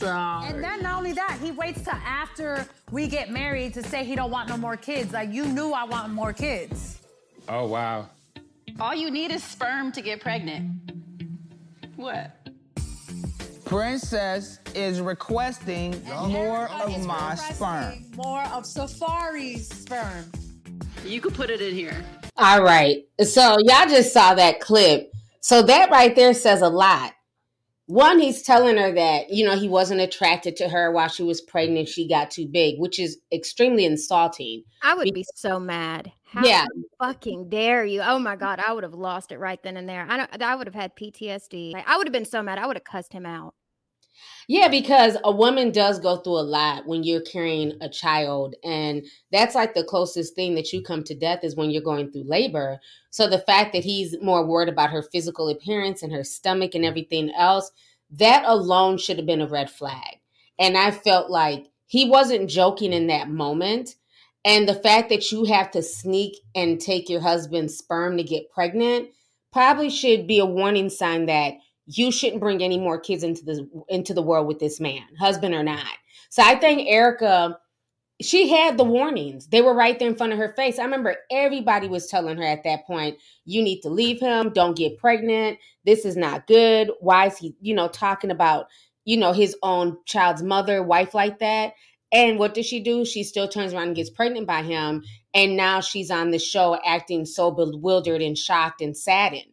sorry. 0.00 0.46
And 0.48 0.64
then 0.64 0.82
not 0.82 0.98
only 0.98 1.12
that, 1.12 1.38
he 1.42 1.50
waits 1.50 1.82
till 1.82 1.92
after 1.94 2.66
we 2.90 3.06
get 3.06 3.30
married 3.30 3.74
to 3.74 3.82
say 3.82 4.04
he 4.04 4.14
don't 4.14 4.30
want 4.30 4.48
no 4.48 4.56
more 4.56 4.76
kids. 4.76 5.12
Like 5.12 5.32
you 5.32 5.46
knew 5.46 5.72
I 5.72 5.84
want 5.84 6.12
more 6.12 6.32
kids. 6.32 7.00
Oh 7.48 7.66
wow. 7.66 8.08
All 8.78 8.94
you 8.94 9.10
need 9.10 9.30
is 9.30 9.44
sperm 9.44 9.92
to 9.92 10.00
get 10.00 10.20
pregnant. 10.20 10.72
What? 11.96 12.36
Princess 13.64 14.58
is 14.74 15.00
requesting 15.00 16.02
more 16.06 16.68
of 16.70 17.06
my 17.06 17.34
sperm. 17.34 18.04
More 18.16 18.42
of 18.46 18.66
Safari's 18.66 19.68
sperm. 19.68 20.32
You 21.04 21.20
could 21.20 21.34
put 21.34 21.50
it 21.50 21.60
in 21.60 21.74
here. 21.74 22.04
All 22.36 22.62
right. 22.62 23.04
So 23.22 23.56
y'all 23.60 23.86
just 23.86 24.12
saw 24.12 24.34
that 24.34 24.60
clip. 24.60 25.12
So 25.40 25.62
that 25.62 25.90
right 25.90 26.14
there 26.16 26.34
says 26.34 26.62
a 26.62 26.68
lot. 26.68 27.12
One, 27.90 28.20
he's 28.20 28.42
telling 28.42 28.76
her 28.76 28.92
that, 28.92 29.30
you 29.30 29.44
know, 29.44 29.56
he 29.56 29.68
wasn't 29.68 30.00
attracted 30.00 30.54
to 30.56 30.68
her 30.68 30.92
while 30.92 31.08
she 31.08 31.24
was 31.24 31.40
pregnant. 31.40 31.88
She 31.88 32.06
got 32.06 32.30
too 32.30 32.46
big, 32.46 32.78
which 32.78 33.00
is 33.00 33.18
extremely 33.32 33.84
insulting. 33.84 34.62
I 34.80 34.94
would 34.94 35.12
be 35.12 35.24
so 35.34 35.58
mad. 35.58 36.12
How 36.24 36.46
Yeah. 36.46 36.66
fucking 37.00 37.48
dare 37.48 37.84
you? 37.84 38.00
Oh 38.02 38.20
my 38.20 38.36
god, 38.36 38.60
I 38.60 38.72
would 38.72 38.84
have 38.84 38.94
lost 38.94 39.32
it 39.32 39.38
right 39.40 39.60
then 39.64 39.76
and 39.76 39.88
there. 39.88 40.06
I 40.08 40.16
don't, 40.18 40.40
I 40.42 40.54
would 40.54 40.68
have 40.68 40.74
had 40.74 40.94
PTSD. 40.94 41.72
Like, 41.72 41.88
I 41.88 41.96
would 41.96 42.06
have 42.06 42.12
been 42.12 42.24
so 42.24 42.40
mad. 42.42 42.58
I 42.58 42.66
would 42.68 42.76
have 42.76 42.84
cussed 42.84 43.12
him 43.12 43.26
out. 43.26 43.54
Yeah, 44.52 44.66
because 44.66 45.16
a 45.22 45.30
woman 45.30 45.70
does 45.70 46.00
go 46.00 46.16
through 46.16 46.40
a 46.40 46.42
lot 46.42 46.84
when 46.84 47.04
you're 47.04 47.20
carrying 47.20 47.74
a 47.80 47.88
child. 47.88 48.56
And 48.64 49.06
that's 49.30 49.54
like 49.54 49.74
the 49.74 49.84
closest 49.84 50.34
thing 50.34 50.56
that 50.56 50.72
you 50.72 50.82
come 50.82 51.04
to 51.04 51.14
death 51.14 51.44
is 51.44 51.54
when 51.54 51.70
you're 51.70 51.84
going 51.84 52.10
through 52.10 52.24
labor. 52.24 52.80
So 53.10 53.28
the 53.28 53.38
fact 53.38 53.72
that 53.74 53.84
he's 53.84 54.20
more 54.20 54.44
worried 54.44 54.68
about 54.68 54.90
her 54.90 55.04
physical 55.04 55.48
appearance 55.48 56.02
and 56.02 56.12
her 56.12 56.24
stomach 56.24 56.74
and 56.74 56.84
everything 56.84 57.30
else, 57.30 57.70
that 58.10 58.42
alone 58.44 58.98
should 58.98 59.18
have 59.18 59.26
been 59.26 59.40
a 59.40 59.46
red 59.46 59.70
flag. 59.70 60.16
And 60.58 60.76
I 60.76 60.90
felt 60.90 61.30
like 61.30 61.68
he 61.86 62.10
wasn't 62.10 62.50
joking 62.50 62.92
in 62.92 63.06
that 63.06 63.30
moment. 63.30 63.94
And 64.44 64.68
the 64.68 64.74
fact 64.74 65.10
that 65.10 65.30
you 65.30 65.44
have 65.44 65.70
to 65.70 65.80
sneak 65.80 66.38
and 66.56 66.80
take 66.80 67.08
your 67.08 67.20
husband's 67.20 67.78
sperm 67.78 68.16
to 68.16 68.24
get 68.24 68.50
pregnant 68.50 69.10
probably 69.52 69.90
should 69.90 70.26
be 70.26 70.40
a 70.40 70.44
warning 70.44 70.90
sign 70.90 71.26
that 71.26 71.54
you 71.92 72.12
shouldn't 72.12 72.40
bring 72.40 72.62
any 72.62 72.78
more 72.78 73.00
kids 73.00 73.24
into 73.24 73.44
the 73.44 73.68
into 73.88 74.14
the 74.14 74.22
world 74.22 74.46
with 74.46 74.60
this 74.60 74.80
man, 74.80 75.02
husband 75.18 75.54
or 75.54 75.62
not. 75.62 75.86
So 76.28 76.42
I 76.42 76.54
think 76.54 76.88
Erica, 76.88 77.58
she 78.22 78.48
had 78.48 78.78
the 78.78 78.84
warnings. 78.84 79.48
They 79.48 79.60
were 79.60 79.74
right 79.74 79.98
there 79.98 80.08
in 80.08 80.14
front 80.14 80.32
of 80.32 80.38
her 80.38 80.54
face. 80.56 80.78
I 80.78 80.84
remember 80.84 81.16
everybody 81.30 81.88
was 81.88 82.06
telling 82.06 82.36
her 82.36 82.44
at 82.44 82.62
that 82.64 82.86
point, 82.86 83.18
you 83.44 83.62
need 83.62 83.80
to 83.80 83.90
leave 83.90 84.20
him, 84.20 84.52
don't 84.52 84.76
get 84.76 84.98
pregnant. 84.98 85.58
This 85.84 86.04
is 86.04 86.16
not 86.16 86.46
good. 86.46 86.92
Why 87.00 87.26
is 87.26 87.38
he, 87.38 87.56
you 87.60 87.74
know, 87.74 87.88
talking 87.88 88.30
about, 88.30 88.66
you 89.04 89.16
know, 89.16 89.32
his 89.32 89.56
own 89.62 89.96
child's 90.06 90.42
mother, 90.42 90.82
wife 90.82 91.12
like 91.14 91.40
that? 91.40 91.72
And 92.12 92.38
what 92.38 92.54
does 92.54 92.66
she 92.66 92.80
do? 92.80 93.04
She 93.04 93.24
still 93.24 93.48
turns 93.48 93.72
around 93.72 93.88
and 93.88 93.96
gets 93.96 94.10
pregnant 94.10 94.46
by 94.46 94.62
him. 94.62 95.02
And 95.34 95.56
now 95.56 95.80
she's 95.80 96.10
on 96.10 96.30
the 96.30 96.38
show 96.38 96.78
acting 96.84 97.24
so 97.24 97.50
bewildered 97.50 98.20
and 98.20 98.36
shocked 98.36 98.80
and 98.80 98.96
saddened. 98.96 99.52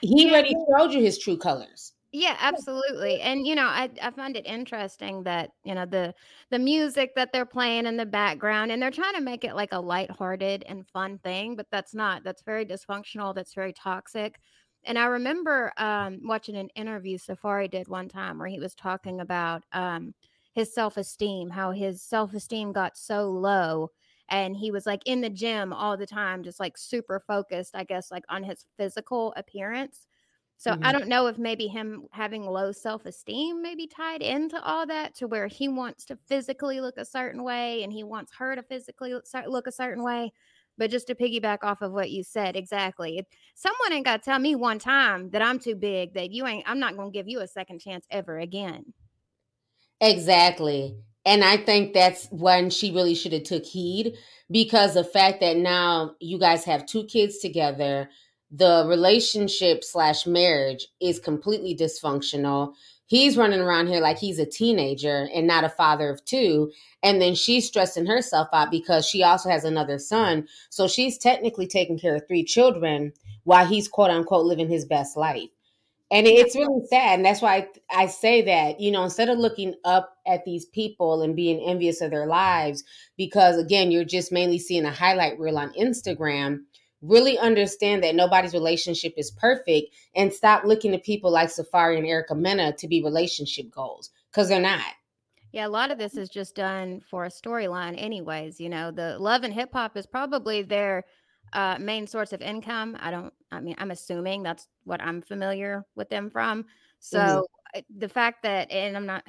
He 0.00 0.30
already 0.30 0.54
showed 0.70 0.92
you 0.92 1.00
his 1.02 1.18
true 1.18 1.36
colors. 1.36 1.92
Yeah, 2.12 2.36
absolutely. 2.40 3.20
And 3.20 3.46
you 3.46 3.54
know, 3.54 3.66
I 3.66 3.88
I 4.02 4.10
find 4.10 4.36
it 4.36 4.44
interesting 4.44 5.22
that, 5.24 5.50
you 5.64 5.74
know, 5.76 5.86
the 5.86 6.12
the 6.50 6.58
music 6.58 7.12
that 7.14 7.32
they're 7.32 7.46
playing 7.46 7.86
in 7.86 7.96
the 7.96 8.06
background 8.06 8.72
and 8.72 8.82
they're 8.82 8.90
trying 8.90 9.14
to 9.14 9.20
make 9.20 9.44
it 9.44 9.54
like 9.54 9.72
a 9.72 9.78
lighthearted 9.80 10.64
and 10.64 10.86
fun 10.88 11.18
thing, 11.18 11.54
but 11.54 11.66
that's 11.70 11.94
not. 11.94 12.24
That's 12.24 12.42
very 12.42 12.66
dysfunctional, 12.66 13.32
that's 13.34 13.54
very 13.54 13.72
toxic. 13.72 14.40
And 14.84 14.98
I 14.98 15.04
remember 15.06 15.72
um 15.76 16.20
watching 16.24 16.56
an 16.56 16.68
interview 16.74 17.16
Safari 17.16 17.68
did 17.68 17.86
one 17.86 18.08
time 18.08 18.38
where 18.38 18.48
he 18.48 18.58
was 18.58 18.74
talking 18.74 19.20
about 19.20 19.62
um 19.72 20.12
his 20.52 20.74
self-esteem, 20.74 21.50
how 21.50 21.70
his 21.70 22.02
self-esteem 22.02 22.72
got 22.72 22.96
so 22.96 23.30
low 23.30 23.90
and 24.30 24.56
he 24.56 24.70
was 24.70 24.86
like 24.86 25.02
in 25.06 25.20
the 25.20 25.30
gym 25.30 25.72
all 25.72 25.96
the 25.96 26.06
time 26.06 26.42
just 26.42 26.60
like 26.60 26.78
super 26.78 27.20
focused, 27.20 27.74
I 27.74 27.84
guess 27.84 28.10
like 28.10 28.24
on 28.28 28.42
his 28.44 28.64
physical 28.76 29.32
appearance. 29.36 30.06
So 30.56 30.76
I 30.82 30.92
Mhm. 30.92 30.92
don't 30.92 31.08
know 31.08 31.26
if 31.26 31.38
maybe 31.38 31.68
him 31.68 32.06
having 32.12 32.44
low 32.44 32.70
self-esteem 32.72 33.62
maybe 33.62 33.86
tied 33.86 34.20
into 34.22 34.62
all 34.62 34.86
that 34.86 35.14
to 35.16 35.26
where 35.26 35.46
he 35.46 35.68
wants 35.68 36.04
to 36.06 36.18
physically 36.28 36.80
look 36.82 36.98
a 36.98 37.04
certain 37.06 37.42
way 37.42 37.82
and 37.82 37.92
he 37.92 38.04
wants 38.04 38.32
her 38.38 38.54
to 38.56 38.62
physically 38.62 39.14
look 39.14 39.24
look 39.48 39.66
a 39.66 39.72
certain 39.72 40.02
way. 40.04 40.32
But 40.76 40.90
just 40.90 41.06
to 41.08 41.14
piggyback 41.14 41.58
off 41.62 41.82
of 41.82 41.92
what 41.92 42.10
you 42.10 42.22
said, 42.22 42.56
exactly. 42.56 43.18
If 43.18 43.26
someone 43.54 43.92
ain't 43.92 44.04
got 44.06 44.22
to 44.22 44.24
tell 44.30 44.38
me 44.38 44.54
one 44.54 44.78
time 44.78 45.30
that 45.30 45.42
I'm 45.42 45.58
too 45.58 45.74
big, 45.76 46.14
that 46.14 46.30
you 46.30 46.46
ain't, 46.46 46.68
I'm 46.68 46.78
not 46.78 46.96
going 46.96 47.10
to 47.12 47.16
give 47.18 47.28
you 47.28 47.40
a 47.40 47.46
second 47.48 47.80
chance 47.80 48.06
ever 48.10 48.38
again. 48.38 48.94
Exactly. 50.02 51.02
And 51.24 51.44
I 51.44 51.58
think 51.58 51.92
that's 51.92 52.26
when 52.30 52.70
she 52.70 52.92
really 52.92 53.14
should 53.14 53.32
have 53.32 53.42
took 53.42 53.64
heed 53.64 54.16
because 54.50 54.94
the 54.94 55.04
fact 55.04 55.40
that 55.40 55.56
now 55.56 56.14
you 56.20 56.38
guys 56.38 56.64
have 56.64 56.86
two 56.86 57.04
kids 57.04 57.38
together, 57.38 58.08
the 58.50 58.84
relationship 58.88 59.84
slash 59.84 60.26
marriage 60.26 60.88
is 61.00 61.20
completely 61.20 61.76
dysfunctional. 61.76 62.72
He's 63.06 63.36
running 63.36 63.60
around 63.60 63.88
here 63.88 64.00
like 64.00 64.18
he's 64.18 64.38
a 64.38 64.46
teenager 64.46 65.28
and 65.34 65.46
not 65.46 65.64
a 65.64 65.68
father 65.68 66.08
of 66.10 66.24
two. 66.24 66.72
And 67.02 67.20
then 67.20 67.34
she's 67.34 67.66
stressing 67.66 68.06
herself 68.06 68.48
out 68.52 68.70
because 68.70 69.06
she 69.06 69.22
also 69.22 69.50
has 69.50 69.64
another 69.64 69.98
son. 69.98 70.48
So 70.70 70.88
she's 70.88 71.18
technically 71.18 71.66
taking 71.66 71.98
care 71.98 72.16
of 72.16 72.26
three 72.26 72.44
children 72.44 73.12
while 73.44 73.66
he's 73.66 73.88
quote 73.88 74.10
unquote 74.10 74.46
living 74.46 74.68
his 74.68 74.84
best 74.84 75.16
life. 75.16 75.50
And 76.12 76.26
it's 76.26 76.56
really 76.56 76.84
sad. 76.86 77.18
And 77.18 77.24
that's 77.24 77.40
why 77.40 77.68
I, 77.90 78.02
I 78.02 78.06
say 78.08 78.42
that, 78.42 78.80
you 78.80 78.90
know, 78.90 79.04
instead 79.04 79.28
of 79.28 79.38
looking 79.38 79.74
up 79.84 80.16
at 80.26 80.44
these 80.44 80.66
people 80.66 81.22
and 81.22 81.36
being 81.36 81.60
envious 81.60 82.00
of 82.00 82.10
their 82.10 82.26
lives, 82.26 82.82
because 83.16 83.56
again, 83.56 83.92
you're 83.92 84.04
just 84.04 84.32
mainly 84.32 84.58
seeing 84.58 84.84
a 84.84 84.90
highlight 84.90 85.38
reel 85.38 85.56
on 85.56 85.72
Instagram, 85.74 86.62
really 87.00 87.38
understand 87.38 88.02
that 88.02 88.16
nobody's 88.16 88.54
relationship 88.54 89.14
is 89.16 89.30
perfect 89.30 89.94
and 90.16 90.32
stop 90.32 90.64
looking 90.64 90.94
at 90.94 91.04
people 91.04 91.30
like 91.30 91.48
Safari 91.48 91.96
and 91.96 92.06
Erica 92.06 92.34
Mena 92.34 92.72
to 92.72 92.88
be 92.88 93.04
relationship 93.04 93.70
goals 93.70 94.10
because 94.32 94.48
they're 94.48 94.60
not. 94.60 94.80
Yeah, 95.52 95.66
a 95.66 95.68
lot 95.68 95.90
of 95.90 95.98
this 95.98 96.16
is 96.16 96.28
just 96.28 96.54
done 96.54 97.02
for 97.08 97.24
a 97.24 97.28
storyline, 97.28 98.00
anyways. 98.00 98.60
You 98.60 98.68
know, 98.68 98.90
the 98.92 99.18
love 99.18 99.42
and 99.42 99.52
hip 99.52 99.70
hop 99.72 99.96
is 99.96 100.06
probably 100.06 100.62
their 100.62 101.04
uh, 101.52 101.78
main 101.80 102.06
source 102.06 102.32
of 102.32 102.40
income. 102.40 102.96
I 103.00 103.10
don't, 103.10 103.32
I 103.50 103.60
mean, 103.60 103.74
I'm 103.78 103.90
assuming 103.90 104.42
that's 104.42 104.68
what 104.84 105.00
I'm 105.02 105.22
familiar 105.22 105.84
with 105.94 106.08
them 106.08 106.30
from. 106.30 106.66
So 106.98 107.46
uh, 107.74 107.80
the 107.98 108.08
fact 108.08 108.42
that, 108.42 108.70
and 108.70 108.96
I'm 108.96 109.06
not 109.06 109.26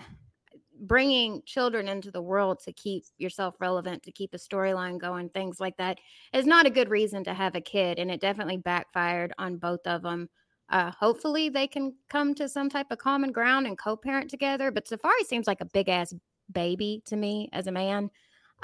bringing 0.84 1.44
children 1.46 1.88
into 1.88 2.12
the 2.12 2.22
world 2.22 2.60
to 2.64 2.74
keep 2.74 3.04
yourself 3.18 3.56
relevant, 3.60 4.02
to 4.04 4.12
keep 4.12 4.34
a 4.34 4.38
storyline 4.38 4.98
going, 4.98 5.30
things 5.30 5.60
like 5.60 5.78
that 5.78 6.00
is 6.34 6.46
not 6.46 6.66
a 6.66 6.72
good 6.72 6.90
reason 6.90 7.24
to 7.24 7.34
have 7.34 7.56
a 7.56 7.62
kid. 7.62 8.00
And 8.00 8.10
it 8.10 8.20
definitely 8.20 8.58
backfired 8.58 9.34
on 9.38 9.58
both 9.58 9.86
of 9.86 10.02
them. 10.02 10.28
Uh, 10.70 10.92
hopefully 10.92 11.50
they 11.50 11.68
can 11.68 11.94
come 12.10 12.34
to 12.36 12.48
some 12.48 12.70
type 12.70 12.88
of 12.92 12.98
common 12.98 13.32
ground 13.32 13.68
and 13.68 13.78
co-parent 13.78 14.30
together. 14.30 14.72
But 14.72 14.88
Safari 14.88 15.24
seems 15.26 15.46
like 15.46 15.62
a 15.62 15.66
big 15.66 15.90
ass 15.90 16.14
baby 16.52 17.02
to 17.06 17.16
me 17.16 17.50
as 17.54 17.68
a 17.68 17.72
man, 17.72 18.10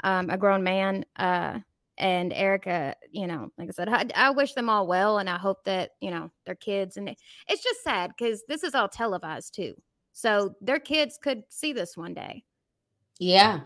um, 0.02 0.30
a 0.30 0.38
grown 0.38 0.62
man. 0.62 1.04
Uh, 1.16 1.58
and 1.98 2.32
Erica, 2.32 2.94
you 3.10 3.26
know, 3.26 3.50
like 3.58 3.68
I 3.68 3.72
said, 3.72 3.88
I, 3.88 4.06
I 4.14 4.30
wish 4.30 4.54
them 4.54 4.68
all 4.70 4.86
well, 4.86 5.18
and 5.18 5.28
I 5.28 5.36
hope 5.38 5.64
that 5.64 5.90
you 6.00 6.10
know 6.10 6.30
their 6.46 6.54
kids. 6.54 6.96
And 6.96 7.08
it- 7.10 7.18
it's 7.48 7.62
just 7.62 7.82
sad 7.84 8.12
because 8.16 8.42
this 8.48 8.62
is 8.64 8.74
all 8.74 8.88
televised 8.88 9.54
too, 9.54 9.74
so 10.12 10.54
their 10.60 10.80
kids 10.80 11.18
could 11.22 11.42
see 11.50 11.72
this 11.72 11.96
one 11.96 12.14
day. 12.14 12.44
Yeah. 13.18 13.60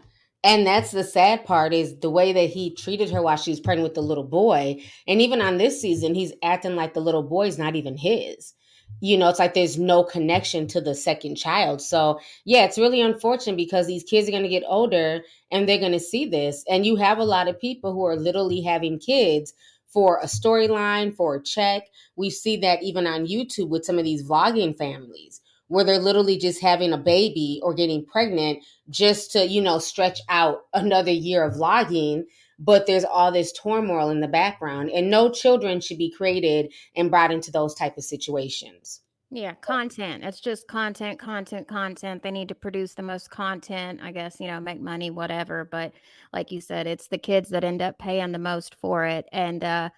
And 0.45 0.67
that's 0.67 0.91
the 0.91 1.05
sad 1.05 1.45
part 1.45 1.73
is 1.73 2.01
the 2.01 2.11
way 2.11 2.33
that 2.33 2.51
he 2.51 2.75
treated 2.75 3.11
her 3.11 3.23
while 3.23 3.37
she 3.37 3.51
was 3.51 3.61
pregnant 3.61 3.85
with 3.85 3.95
the 3.95 4.03
little 4.03 4.25
boy. 4.25 4.83
And 5.07 5.23
even 5.23 5.41
on 5.41 5.57
this 5.57 5.81
season, 5.81 6.15
he's 6.17 6.33
acting 6.43 6.75
like 6.75 6.95
the 6.95 7.01
little 7.01 7.23
boy's 7.23 7.59
not 7.59 7.77
even 7.77 7.97
his. 7.97 8.55
You 9.01 9.19
know, 9.19 9.29
it's 9.29 9.39
like 9.39 9.55
there's 9.55 9.79
no 9.79 10.05
connection 10.05 10.67
to 10.69 10.81
the 10.81 10.95
second 10.95 11.37
child. 11.37 11.81
So, 11.81 12.21
yeah, 12.45 12.65
it's 12.65 12.79
really 12.79 13.01
unfortunate 13.01 13.57
because 13.57 13.87
these 13.87 14.05
kids 14.05 14.29
are 14.29 14.33
going 14.33 14.45
to 14.45 14.49
get 14.49 14.63
older 14.67 15.23
and 15.51 15.69
they're 15.69 15.79
going 15.79 15.93
to 15.93 16.01
see 16.01 16.27
this. 16.27 16.65
And 16.69 16.87
you 16.87 16.97
have 16.97 17.19
a 17.19 17.25
lot 17.25 17.49
of 17.49 17.61
people 17.61 17.93
who 17.93 18.05
are 18.07 18.17
literally 18.17 18.61
having 18.61 18.99
kids 18.99 19.53
for 19.89 20.19
a 20.19 20.27
storyline, 20.27 21.15
for 21.15 21.37
a 21.37 21.43
check. 21.43 21.89
We 22.17 22.31
see 22.31 22.57
that 22.59 22.83
even 22.83 23.07
on 23.07 23.27
YouTube 23.27 23.69
with 23.69 23.85
some 23.85 23.99
of 23.99 24.05
these 24.05 24.23
vlogging 24.29 24.77
families 24.77 25.41
where 25.73 25.85
they're 25.85 25.99
literally 25.99 26.37
just 26.37 26.61
having 26.61 26.93
a 26.93 26.99
baby 26.99 27.59
or 27.63 27.73
getting 27.73 28.05
pregnant 28.05 28.63
just 28.91 29.33
to, 29.33 29.47
you 29.47 29.61
know, 29.61 29.79
stretch 29.79 30.21
out 30.29 30.63
another 30.75 31.11
year 31.11 31.43
of 31.45 31.55
vlogging. 31.55 32.25
But 32.59 32.87
there's 32.87 33.05
all 33.05 33.33
this 33.33 33.53
turmoil 33.53 34.11
in 34.11 34.21
the 34.21 34.29
background, 34.29 34.91
and 34.91 35.11
no 35.11 35.31
children 35.31 35.81
should 35.81 35.99
be 35.99 36.11
created 36.11 36.73
and 36.95 37.11
brought 37.11 37.33
into 37.33 37.51
those 37.51 37.75
type 37.75 37.97
of 37.97 38.05
situations. 38.05 39.01
Yeah, 39.35 39.55
content. 39.55 40.25
It's 40.25 40.41
just 40.41 40.69
content, 40.69 41.19
content, 41.19 41.67
content. 41.67 42.23
They 42.23 42.31
need 42.31 42.49
to 42.49 42.55
produce 42.55 42.93
the 42.93 43.03
most 43.03 43.31
content, 43.31 44.01
I 44.03 44.13
guess, 44.13 44.39
you 44.39 44.47
know, 44.47 44.61
make 44.61 44.79
money, 44.79 45.09
whatever. 45.09 45.65
But 45.65 45.95
like 46.35 46.53
you 46.53 46.61
said, 46.61 46.87
it's 46.87 47.09
the 47.09 47.17
kids 47.17 47.49
that 47.49 47.65
end 47.65 47.81
up 47.81 47.99
paying 47.99 48.33
the 48.33 48.39
most 48.39 48.75
for 48.75 49.07
it. 49.07 49.27
And, 49.33 49.65
uh, 49.65 49.89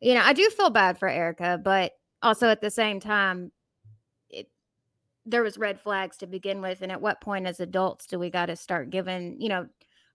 you 0.00 0.14
know, 0.14 0.22
I 0.24 0.32
do 0.32 0.50
feel 0.50 0.70
bad 0.70 0.98
for 0.98 1.08
Erica, 1.08 1.60
but 1.62 1.92
also 2.20 2.48
at 2.48 2.60
the 2.60 2.70
same 2.70 2.98
time, 2.98 3.52
it, 4.28 4.48
there 5.24 5.44
was 5.44 5.56
red 5.56 5.80
flags 5.80 6.16
to 6.16 6.26
begin 6.26 6.60
with. 6.60 6.82
And 6.82 6.90
at 6.90 7.00
what 7.00 7.20
point 7.20 7.46
as 7.46 7.60
adults 7.60 8.06
do 8.06 8.18
we 8.18 8.28
got 8.28 8.46
to 8.46 8.56
start 8.56 8.90
giving, 8.90 9.40
you 9.40 9.50
know, 9.50 9.68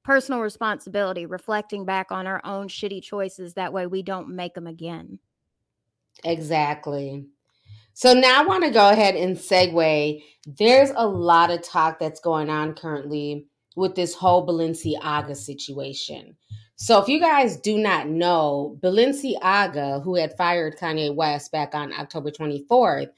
personal 0.06 0.40
responsibility, 0.42 1.26
reflecting 1.26 1.84
back 1.84 2.12
on 2.12 2.28
our 2.28 2.40
own 2.46 2.70
shitty 2.70 3.02
choices? 3.02 3.56
That 3.56 3.74
way 3.74 3.88
we 3.88 4.04
don't 4.04 4.30
make 4.30 4.54
them 4.54 4.68
again. 4.68 5.20
Exactly. 6.24 7.26
So 7.94 8.14
now 8.14 8.42
I 8.42 8.46
want 8.46 8.64
to 8.64 8.72
go 8.72 8.90
ahead 8.90 9.16
and 9.16 9.36
segue. 9.36 10.24
There's 10.46 10.92
a 10.96 11.08
lot 11.08 11.50
of 11.50 11.64
talk 11.64 12.00
that's 12.00 12.20
going 12.20 12.50
on 12.50 12.74
currently 12.74 13.48
with 13.76 13.96
this 13.96 14.14
whole 14.14 14.46
Balenciaga 14.46 15.36
situation. 15.36 16.36
So 16.78 17.02
if 17.02 17.08
you 17.08 17.20
guys 17.20 17.58
do 17.58 17.78
not 17.78 18.08
know, 18.08 18.78
Balenciaga, 18.82 20.04
who 20.04 20.16
had 20.16 20.36
fired 20.38 20.78
Kanye 20.78 21.16
West 21.16 21.52
back 21.52 21.74
on 21.74 21.94
October 21.94 22.32
24th, 22.32 23.10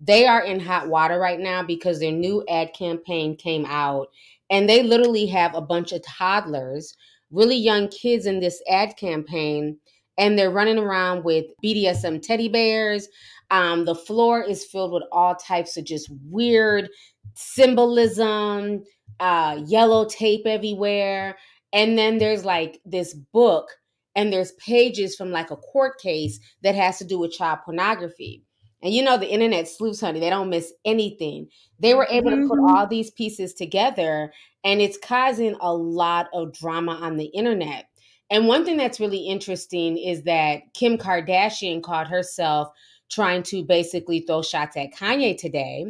they 0.00 0.26
are 0.26 0.42
in 0.42 0.58
hot 0.58 0.88
water 0.88 1.18
right 1.18 1.38
now 1.38 1.62
because 1.62 2.00
their 2.00 2.12
new 2.12 2.44
ad 2.48 2.74
campaign 2.74 3.36
came 3.36 3.64
out 3.66 4.08
and 4.50 4.68
they 4.68 4.82
literally 4.82 5.26
have 5.26 5.54
a 5.54 5.60
bunch 5.60 5.92
of 5.92 6.02
toddlers, 6.02 6.94
really 7.30 7.56
young 7.56 7.88
kids 7.88 8.26
in 8.26 8.40
this 8.40 8.62
ad 8.68 8.96
campaign 8.96 9.78
and 10.18 10.38
they're 10.38 10.50
running 10.50 10.78
around 10.78 11.24
with 11.24 11.46
BDSM 11.62 12.22
teddy 12.22 12.48
bears. 12.48 13.08
Um, 13.50 13.84
the 13.84 13.94
floor 13.94 14.42
is 14.42 14.64
filled 14.64 14.92
with 14.92 15.02
all 15.12 15.34
types 15.34 15.76
of 15.76 15.84
just 15.84 16.10
weird 16.30 16.88
symbolism, 17.34 18.84
uh, 19.20 19.60
yellow 19.66 20.06
tape 20.06 20.46
everywhere. 20.46 21.36
And 21.72 21.98
then 21.98 22.18
there's 22.18 22.44
like 22.44 22.80
this 22.84 23.14
book, 23.14 23.68
and 24.14 24.32
there's 24.32 24.52
pages 24.52 25.16
from 25.16 25.30
like 25.30 25.50
a 25.50 25.56
court 25.56 26.00
case 26.00 26.38
that 26.62 26.76
has 26.76 26.98
to 26.98 27.04
do 27.04 27.18
with 27.18 27.32
child 27.32 27.60
pornography. 27.64 28.42
And 28.84 28.92
you 28.92 29.02
know, 29.02 29.16
the 29.16 29.26
internet 29.32 29.66
sleuths, 29.66 30.02
honey, 30.02 30.20
they 30.20 30.28
don't 30.28 30.50
miss 30.50 30.72
anything. 30.84 31.48
They 31.80 31.94
were 31.94 32.06
able 32.10 32.30
to 32.30 32.46
put 32.46 32.58
Mhm. 32.58 32.70
all 32.70 32.86
these 32.86 33.10
pieces 33.10 33.54
together, 33.54 34.32
and 34.62 34.82
it's 34.82 34.98
causing 34.98 35.56
a 35.60 35.74
lot 35.74 36.28
of 36.34 36.52
drama 36.52 36.92
on 36.92 37.16
the 37.16 37.24
internet. 37.26 37.86
And 38.30 38.46
one 38.46 38.64
thing 38.64 38.76
that's 38.76 39.00
really 39.00 39.26
interesting 39.26 39.96
is 39.96 40.24
that 40.24 40.74
Kim 40.74 40.98
Kardashian 40.98 41.82
caught 41.82 42.08
herself 42.08 42.68
trying 43.10 43.42
to 43.44 43.64
basically 43.64 44.20
throw 44.20 44.42
shots 44.42 44.76
at 44.76 44.92
Kanye 44.92 45.36
today. 45.36 45.86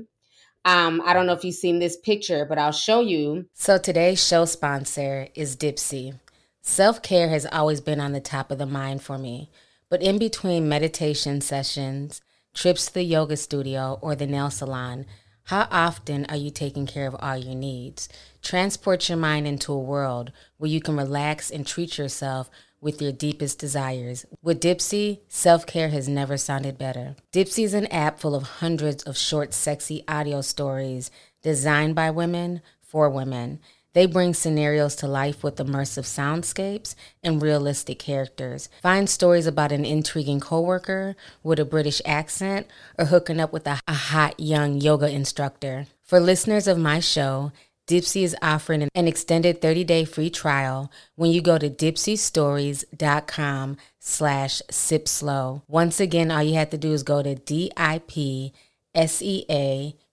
Um, 0.65 1.03
I 1.05 1.13
don't 1.13 1.27
know 1.27 1.33
if 1.33 1.45
you've 1.45 1.55
seen 1.55 1.79
this 1.79 1.97
picture, 1.97 2.45
but 2.45 2.59
I'll 2.59 2.73
show 2.73 3.01
you. 3.01 3.47
So 3.55 3.77
today's 3.77 4.25
show 4.25 4.45
sponsor 4.45 5.29
is 5.35 5.57
Dipsea. 5.57 6.21
Self 6.63 7.03
care 7.03 7.29
has 7.29 7.45
always 7.47 7.81
been 7.81 8.01
on 8.01 8.13
the 8.13 8.21
top 8.21 8.51
of 8.51 8.59
the 8.59 8.67
mind 8.67 9.03
for 9.03 9.19
me, 9.19 9.51
but 9.91 10.03
in 10.03 10.17
between 10.19 10.69
meditation 10.69 11.41
sessions, 11.41 12.23
trips 12.55 12.87
to 12.87 12.95
the 12.95 13.03
yoga 13.03 13.37
studio, 13.37 13.99
or 14.01 14.15
the 14.15 14.27
nail 14.27 14.51
salon, 14.51 15.07
how 15.49 15.69
often 15.71 16.25
are 16.27 16.37
you 16.37 16.51
taking 16.51 16.87
care 16.87 17.07
of 17.07 17.17
all 17.19 17.37
your 17.37 17.55
needs? 17.55 18.09
Transport 18.41 19.09
your 19.09 19.19
mind 19.19 19.47
into 19.47 19.73
a 19.73 19.79
world 19.79 20.33
where 20.57 20.71
you 20.71 20.81
can 20.81 20.97
relax 20.97 21.51
and 21.51 21.67
treat 21.67 21.99
yourself 21.99 22.49
with 22.81 23.03
your 23.03 23.13
deepest 23.13 23.59
desires. 23.59 24.25
With 24.43 24.61
Dipsea, 24.61 25.21
self 25.29 25.67
care 25.67 25.89
has 25.91 26.09
never 26.09 26.37
sounded 26.37 26.79
better. 26.79 27.17
Dipsea 27.33 27.65
is 27.65 27.75
an 27.75 27.87
app 27.89 28.21
full 28.21 28.35
of 28.35 28.45
hundreds 28.45 29.03
of 29.03 29.19
short, 29.19 29.53
sexy 29.53 30.05
audio 30.09 30.41
stories 30.41 31.11
designed 31.43 31.95
by 31.95 32.11
women 32.11 32.63
for 32.81 33.11
women. 33.11 33.59
They 33.95 34.07
bring 34.07 34.35
scenarios 34.35 34.97
to 34.97 35.07
life 35.07 35.43
with 35.43 35.57
immersive 35.57 36.05
soundscapes 36.05 36.95
and 37.23 37.41
realistic 37.41 37.99
characters. 37.99 38.69
Find 38.83 39.09
stories 39.09 39.47
about 39.47 39.73
an 39.73 39.85
intriguing 39.85 40.41
coworker 40.41 41.17
with 41.43 41.61
a 41.61 41.65
British 41.65 42.03
accent 42.05 42.67
or 42.99 43.07
hooking 43.07 43.41
up 43.41 43.53
with 43.53 43.67
a, 43.67 43.81
a 43.89 43.95
hot 43.95 44.39
young 44.39 44.81
yoga 44.81 45.09
instructor. 45.09 45.87
For 46.03 46.21
listeners 46.21 46.67
of 46.67 46.77
my 46.77 47.01
show, 47.01 47.53
Dipsea 47.87 48.25
is 48.25 48.37
offering 48.43 48.89
an 48.95 49.07
extended 49.07 49.61
30-day 49.61 50.07
free 50.07 50.31
trial 50.31 50.91
when 51.17 51.31
you 51.31 51.43
go 51.43 51.59
to 51.59 51.69
dipseastories.com 51.69 53.77
slash 54.01 54.63
sipslow. 54.71 55.61
Once 55.69 56.01
again, 56.01 56.31
all 56.31 56.43
you 56.43 56.55
have 56.55 56.71
to 56.71 56.79
do 56.79 56.93
is 56.93 57.03
go 57.03 57.23
to 57.23 57.35
D-I-P-S-E-A 57.35 57.75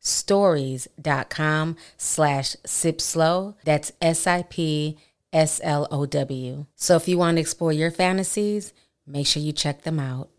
stories.com 0.01 1.77
slash 1.97 2.55
sipslow. 2.65 3.55
That's 3.63 3.93
S-I-P-S-L-O-W. 4.01 4.95
So 6.75 6.95
if 6.95 7.07
you 7.07 7.17
want 7.17 7.37
to 7.37 7.41
explore 7.41 7.71
your 7.71 7.91
fantasies, 7.91 8.73
make 9.07 9.27
sure 9.27 9.41
you 9.41 9.53
check 9.53 9.83
them 9.83 9.99
out. 9.99 10.29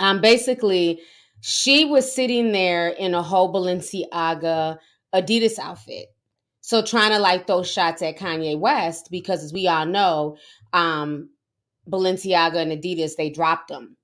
Um, 0.00 0.20
basically, 0.20 1.00
she 1.40 1.84
was 1.84 2.12
sitting 2.12 2.52
there 2.52 2.88
in 2.88 3.14
a 3.14 3.22
whole 3.22 3.52
Balenciaga 3.52 4.78
Adidas 5.14 5.58
outfit. 5.58 6.08
So 6.62 6.82
trying 6.82 7.10
to 7.10 7.18
like 7.18 7.46
throw 7.46 7.62
shots 7.62 8.02
at 8.02 8.18
Kanye 8.18 8.58
West 8.58 9.08
because 9.10 9.44
as 9.44 9.52
we 9.52 9.66
all 9.68 9.86
know, 9.86 10.36
um, 10.72 11.30
Balenciaga 11.88 12.56
and 12.56 12.72
Adidas, 12.72 13.16
they 13.16 13.30
dropped 13.30 13.68
them. 13.68 13.96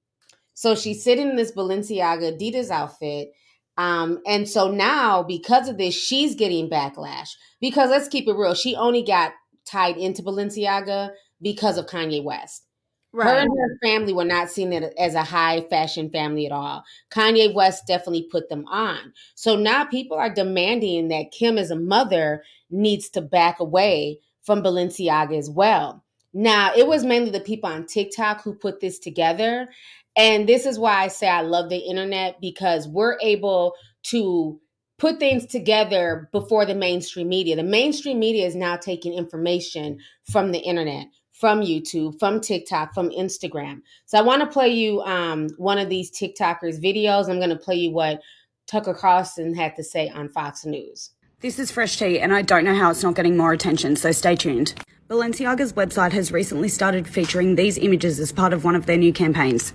So 0.54 0.74
she's 0.74 1.04
sitting 1.04 1.30
in 1.30 1.36
this 1.36 1.52
Balenciaga 1.52 2.36
Adidas 2.36 2.70
outfit. 2.70 3.28
Um, 3.76 4.20
and 4.26 4.48
so 4.48 4.70
now 4.70 5.22
because 5.22 5.68
of 5.68 5.78
this, 5.78 5.94
she's 5.94 6.34
getting 6.34 6.70
backlash. 6.70 7.30
Because 7.60 7.90
let's 7.90 8.08
keep 8.08 8.28
it 8.28 8.34
real, 8.34 8.54
she 8.54 8.74
only 8.74 9.02
got 9.02 9.32
tied 9.66 9.96
into 9.96 10.22
Balenciaga 10.22 11.10
because 11.42 11.78
of 11.78 11.86
Kanye 11.86 12.22
West. 12.22 12.66
Her 13.14 13.38
and 13.38 13.48
her 13.48 13.78
family 13.82 14.12
were 14.12 14.24
not 14.24 14.50
seen 14.50 14.72
as 14.74 15.14
a 15.14 15.22
high 15.22 15.62
fashion 15.70 16.10
family 16.10 16.44
at 16.44 16.52
all. 16.52 16.84
Kanye 17.10 17.54
West 17.54 17.86
definitely 17.86 18.28
put 18.30 18.50
them 18.50 18.66
on. 18.66 19.14
So 19.34 19.56
now 19.56 19.86
people 19.86 20.18
are 20.18 20.32
demanding 20.32 21.08
that 21.08 21.32
Kim, 21.32 21.56
as 21.56 21.70
a 21.70 21.76
mother, 21.76 22.42
needs 22.68 23.08
to 23.10 23.22
back 23.22 23.58
away 23.58 24.20
from 24.42 24.62
Balenciaga 24.62 25.36
as 25.36 25.48
well. 25.48 26.04
Now, 26.34 26.72
it 26.76 26.86
was 26.86 27.04
mainly 27.04 27.30
the 27.30 27.40
people 27.40 27.70
on 27.70 27.86
TikTok 27.86 28.42
who 28.42 28.54
put 28.54 28.80
this 28.80 28.98
together. 28.98 29.68
And 30.16 30.48
this 30.48 30.64
is 30.64 30.78
why 30.78 31.02
I 31.02 31.08
say 31.08 31.28
I 31.28 31.42
love 31.42 31.68
the 31.68 31.78
internet 31.78 32.40
because 32.40 32.88
we're 32.88 33.18
able 33.20 33.74
to 34.04 34.58
put 34.98 35.18
things 35.18 35.44
together 35.46 36.28
before 36.32 36.64
the 36.64 36.74
mainstream 36.74 37.28
media. 37.28 37.56
The 37.56 37.62
mainstream 37.62 38.18
media 38.18 38.46
is 38.46 38.54
now 38.54 38.76
taking 38.76 39.12
information 39.12 39.98
from 40.30 40.52
the 40.52 40.58
internet, 40.58 41.08
from 41.32 41.60
YouTube, 41.60 42.18
from 42.18 42.40
TikTok, 42.40 42.94
from 42.94 43.10
Instagram. 43.10 43.82
So 44.06 44.16
I 44.16 44.22
want 44.22 44.40
to 44.40 44.46
play 44.46 44.68
you 44.68 45.02
um, 45.02 45.48
one 45.58 45.78
of 45.78 45.90
these 45.90 46.10
TikTokers' 46.10 46.82
videos. 46.82 47.28
I'm 47.28 47.38
going 47.38 47.50
to 47.50 47.56
play 47.56 47.76
you 47.76 47.90
what 47.90 48.22
Tucker 48.66 48.94
Carlson 48.94 49.54
had 49.54 49.76
to 49.76 49.84
say 49.84 50.08
on 50.08 50.30
Fox 50.30 50.64
News. 50.64 51.10
This 51.40 51.58
is 51.58 51.70
Fresh 51.70 51.98
Tea, 51.98 52.18
and 52.18 52.32
I 52.34 52.40
don't 52.40 52.64
know 52.64 52.74
how 52.74 52.90
it's 52.90 53.02
not 53.02 53.14
getting 53.14 53.36
more 53.36 53.52
attention, 53.52 53.94
so 53.96 54.10
stay 54.10 54.34
tuned. 54.34 54.74
Balenciaga's 55.08 55.74
website 55.74 56.12
has 56.12 56.32
recently 56.32 56.70
started 56.70 57.06
featuring 57.06 57.54
these 57.54 57.76
images 57.76 58.18
as 58.18 58.32
part 58.32 58.54
of 58.54 58.64
one 58.64 58.74
of 58.74 58.86
their 58.86 58.96
new 58.96 59.12
campaigns. 59.12 59.74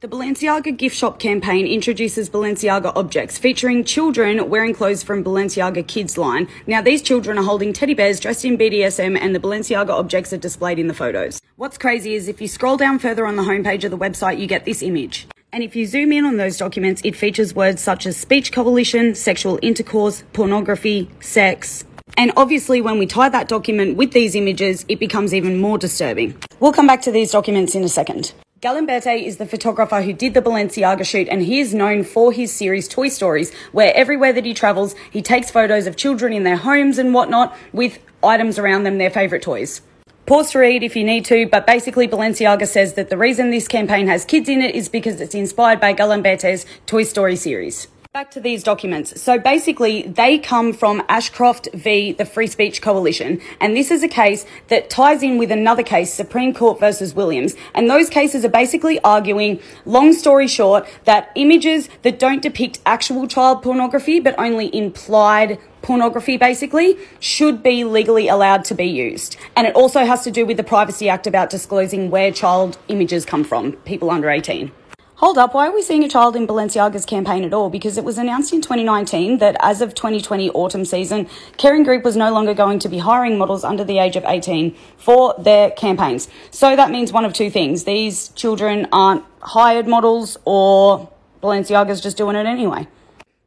The 0.00 0.08
Balenciaga 0.08 0.74
gift 0.78 0.96
shop 0.96 1.18
campaign 1.18 1.66
introduces 1.66 2.30
Balenciaga 2.30 2.90
objects 2.96 3.36
featuring 3.36 3.84
children 3.84 4.48
wearing 4.48 4.72
clothes 4.72 5.02
from 5.02 5.22
Balenciaga 5.22 5.86
Kids 5.86 6.16
line. 6.16 6.48
Now, 6.66 6.80
these 6.80 7.02
children 7.02 7.36
are 7.36 7.42
holding 7.42 7.74
teddy 7.74 7.92
bears 7.92 8.18
dressed 8.18 8.46
in 8.46 8.56
BDSM, 8.56 9.18
and 9.20 9.34
the 9.34 9.38
Balenciaga 9.38 9.90
objects 9.90 10.32
are 10.32 10.38
displayed 10.38 10.78
in 10.78 10.86
the 10.86 10.94
photos. 10.94 11.42
What's 11.56 11.76
crazy 11.76 12.14
is 12.14 12.28
if 12.28 12.40
you 12.40 12.48
scroll 12.48 12.78
down 12.78 12.98
further 12.98 13.26
on 13.26 13.36
the 13.36 13.42
homepage 13.42 13.84
of 13.84 13.90
the 13.90 13.98
website, 13.98 14.38
you 14.38 14.46
get 14.46 14.64
this 14.64 14.80
image. 14.80 15.26
And 15.52 15.62
if 15.62 15.76
you 15.76 15.84
zoom 15.84 16.12
in 16.12 16.24
on 16.24 16.38
those 16.38 16.56
documents, 16.56 17.02
it 17.04 17.14
features 17.14 17.54
words 17.54 17.82
such 17.82 18.06
as 18.06 18.16
speech 18.16 18.52
coalition, 18.52 19.14
sexual 19.14 19.58
intercourse, 19.60 20.24
pornography, 20.32 21.10
sex. 21.20 21.84
And 22.16 22.32
obviously, 22.38 22.80
when 22.80 22.98
we 22.98 23.04
tie 23.04 23.28
that 23.28 23.48
document 23.48 23.98
with 23.98 24.12
these 24.12 24.34
images, 24.34 24.86
it 24.88 24.98
becomes 24.98 25.34
even 25.34 25.60
more 25.60 25.76
disturbing. 25.76 26.40
We'll 26.58 26.72
come 26.72 26.86
back 26.86 27.02
to 27.02 27.12
these 27.12 27.32
documents 27.32 27.74
in 27.74 27.84
a 27.84 27.88
second. 27.90 28.32
Galimberti 28.62 29.24
is 29.24 29.38
the 29.38 29.46
photographer 29.46 30.02
who 30.02 30.12
did 30.12 30.34
the 30.34 30.42
Balenciaga 30.42 31.02
shoot, 31.02 31.26
and 31.28 31.40
he 31.40 31.60
is 31.60 31.72
known 31.72 32.04
for 32.04 32.30
his 32.30 32.52
series 32.52 32.88
Toy 32.88 33.08
Stories, 33.08 33.54
where 33.72 33.90
everywhere 33.96 34.34
that 34.34 34.44
he 34.44 34.52
travels, 34.52 34.94
he 35.10 35.22
takes 35.22 35.50
photos 35.50 35.86
of 35.86 35.96
children 35.96 36.34
in 36.34 36.42
their 36.42 36.58
homes 36.58 36.98
and 36.98 37.14
whatnot 37.14 37.56
with 37.72 38.00
items 38.22 38.58
around 38.58 38.82
them, 38.82 38.98
their 38.98 39.08
favourite 39.08 39.42
toys. 39.42 39.80
Pause 40.26 40.50
to 40.50 40.58
read 40.58 40.82
if 40.82 40.94
you 40.94 41.04
need 41.04 41.24
to, 41.24 41.46
but 41.46 41.66
basically 41.66 42.06
Balenciaga 42.06 42.68
says 42.68 42.92
that 42.94 43.08
the 43.08 43.16
reason 43.16 43.50
this 43.50 43.66
campaign 43.66 44.08
has 44.08 44.26
kids 44.26 44.46
in 44.46 44.60
it 44.60 44.74
is 44.74 44.90
because 44.90 45.22
it's 45.22 45.34
inspired 45.34 45.80
by 45.80 45.94
Galimberti's 45.94 46.66
Toy 46.84 47.04
Story 47.04 47.36
series. 47.36 47.88
Back 48.12 48.32
to 48.32 48.40
these 48.40 48.64
documents. 48.64 49.22
So 49.22 49.38
basically, 49.38 50.02
they 50.02 50.36
come 50.36 50.72
from 50.72 51.00
Ashcroft 51.08 51.68
v. 51.72 52.10
the 52.10 52.24
Free 52.24 52.48
Speech 52.48 52.82
Coalition, 52.82 53.40
and 53.60 53.76
this 53.76 53.92
is 53.92 54.02
a 54.02 54.08
case 54.08 54.44
that 54.66 54.90
ties 54.90 55.22
in 55.22 55.38
with 55.38 55.52
another 55.52 55.84
case, 55.84 56.12
Supreme 56.12 56.52
Court 56.52 56.80
versus 56.80 57.14
Williams. 57.14 57.54
And 57.72 57.88
those 57.88 58.10
cases 58.10 58.44
are 58.44 58.48
basically 58.48 58.98
arguing, 59.02 59.60
long 59.84 60.12
story 60.12 60.48
short, 60.48 60.88
that 61.04 61.30
images 61.36 61.88
that 62.02 62.18
don't 62.18 62.42
depict 62.42 62.80
actual 62.84 63.28
child 63.28 63.62
pornography, 63.62 64.18
but 64.18 64.34
only 64.40 64.74
implied 64.76 65.60
pornography 65.80 66.36
basically 66.36 66.96
should 67.20 67.62
be 67.62 67.84
legally 67.84 68.26
allowed 68.26 68.64
to 68.64 68.74
be 68.74 68.86
used. 68.86 69.36
And 69.54 69.68
it 69.68 69.76
also 69.76 70.04
has 70.04 70.24
to 70.24 70.32
do 70.32 70.44
with 70.44 70.56
the 70.56 70.64
Privacy 70.64 71.08
Act 71.08 71.28
about 71.28 71.48
disclosing 71.48 72.10
where 72.10 72.32
child 72.32 72.76
images 72.88 73.24
come 73.24 73.44
from, 73.44 73.74
people 73.84 74.10
under 74.10 74.28
18. 74.28 74.72
Hold 75.20 75.36
up, 75.36 75.52
why 75.52 75.68
are 75.68 75.74
we 75.74 75.82
seeing 75.82 76.02
a 76.02 76.08
child 76.08 76.34
in 76.34 76.46
Balenciaga's 76.46 77.04
campaign 77.04 77.44
at 77.44 77.52
all? 77.52 77.68
Because 77.68 77.98
it 77.98 78.04
was 78.04 78.16
announced 78.16 78.54
in 78.54 78.62
2019 78.62 79.36
that 79.36 79.54
as 79.60 79.82
of 79.82 79.94
2020 79.94 80.48
autumn 80.52 80.86
season, 80.86 81.26
Kering 81.58 81.84
Group 81.84 82.04
was 82.04 82.16
no 82.16 82.32
longer 82.32 82.54
going 82.54 82.78
to 82.78 82.88
be 82.88 82.96
hiring 82.96 83.36
models 83.36 83.62
under 83.62 83.84
the 83.84 83.98
age 83.98 84.16
of 84.16 84.24
18 84.24 84.74
for 84.96 85.34
their 85.38 85.72
campaigns. 85.72 86.30
So 86.50 86.74
that 86.74 86.90
means 86.90 87.12
one 87.12 87.26
of 87.26 87.34
two 87.34 87.50
things. 87.50 87.84
These 87.84 88.30
children 88.30 88.88
aren't 88.92 89.22
hired 89.42 89.86
models 89.86 90.38
or 90.46 91.10
Balenciaga's 91.42 92.00
just 92.00 92.16
doing 92.16 92.34
it 92.34 92.46
anyway. 92.46 92.88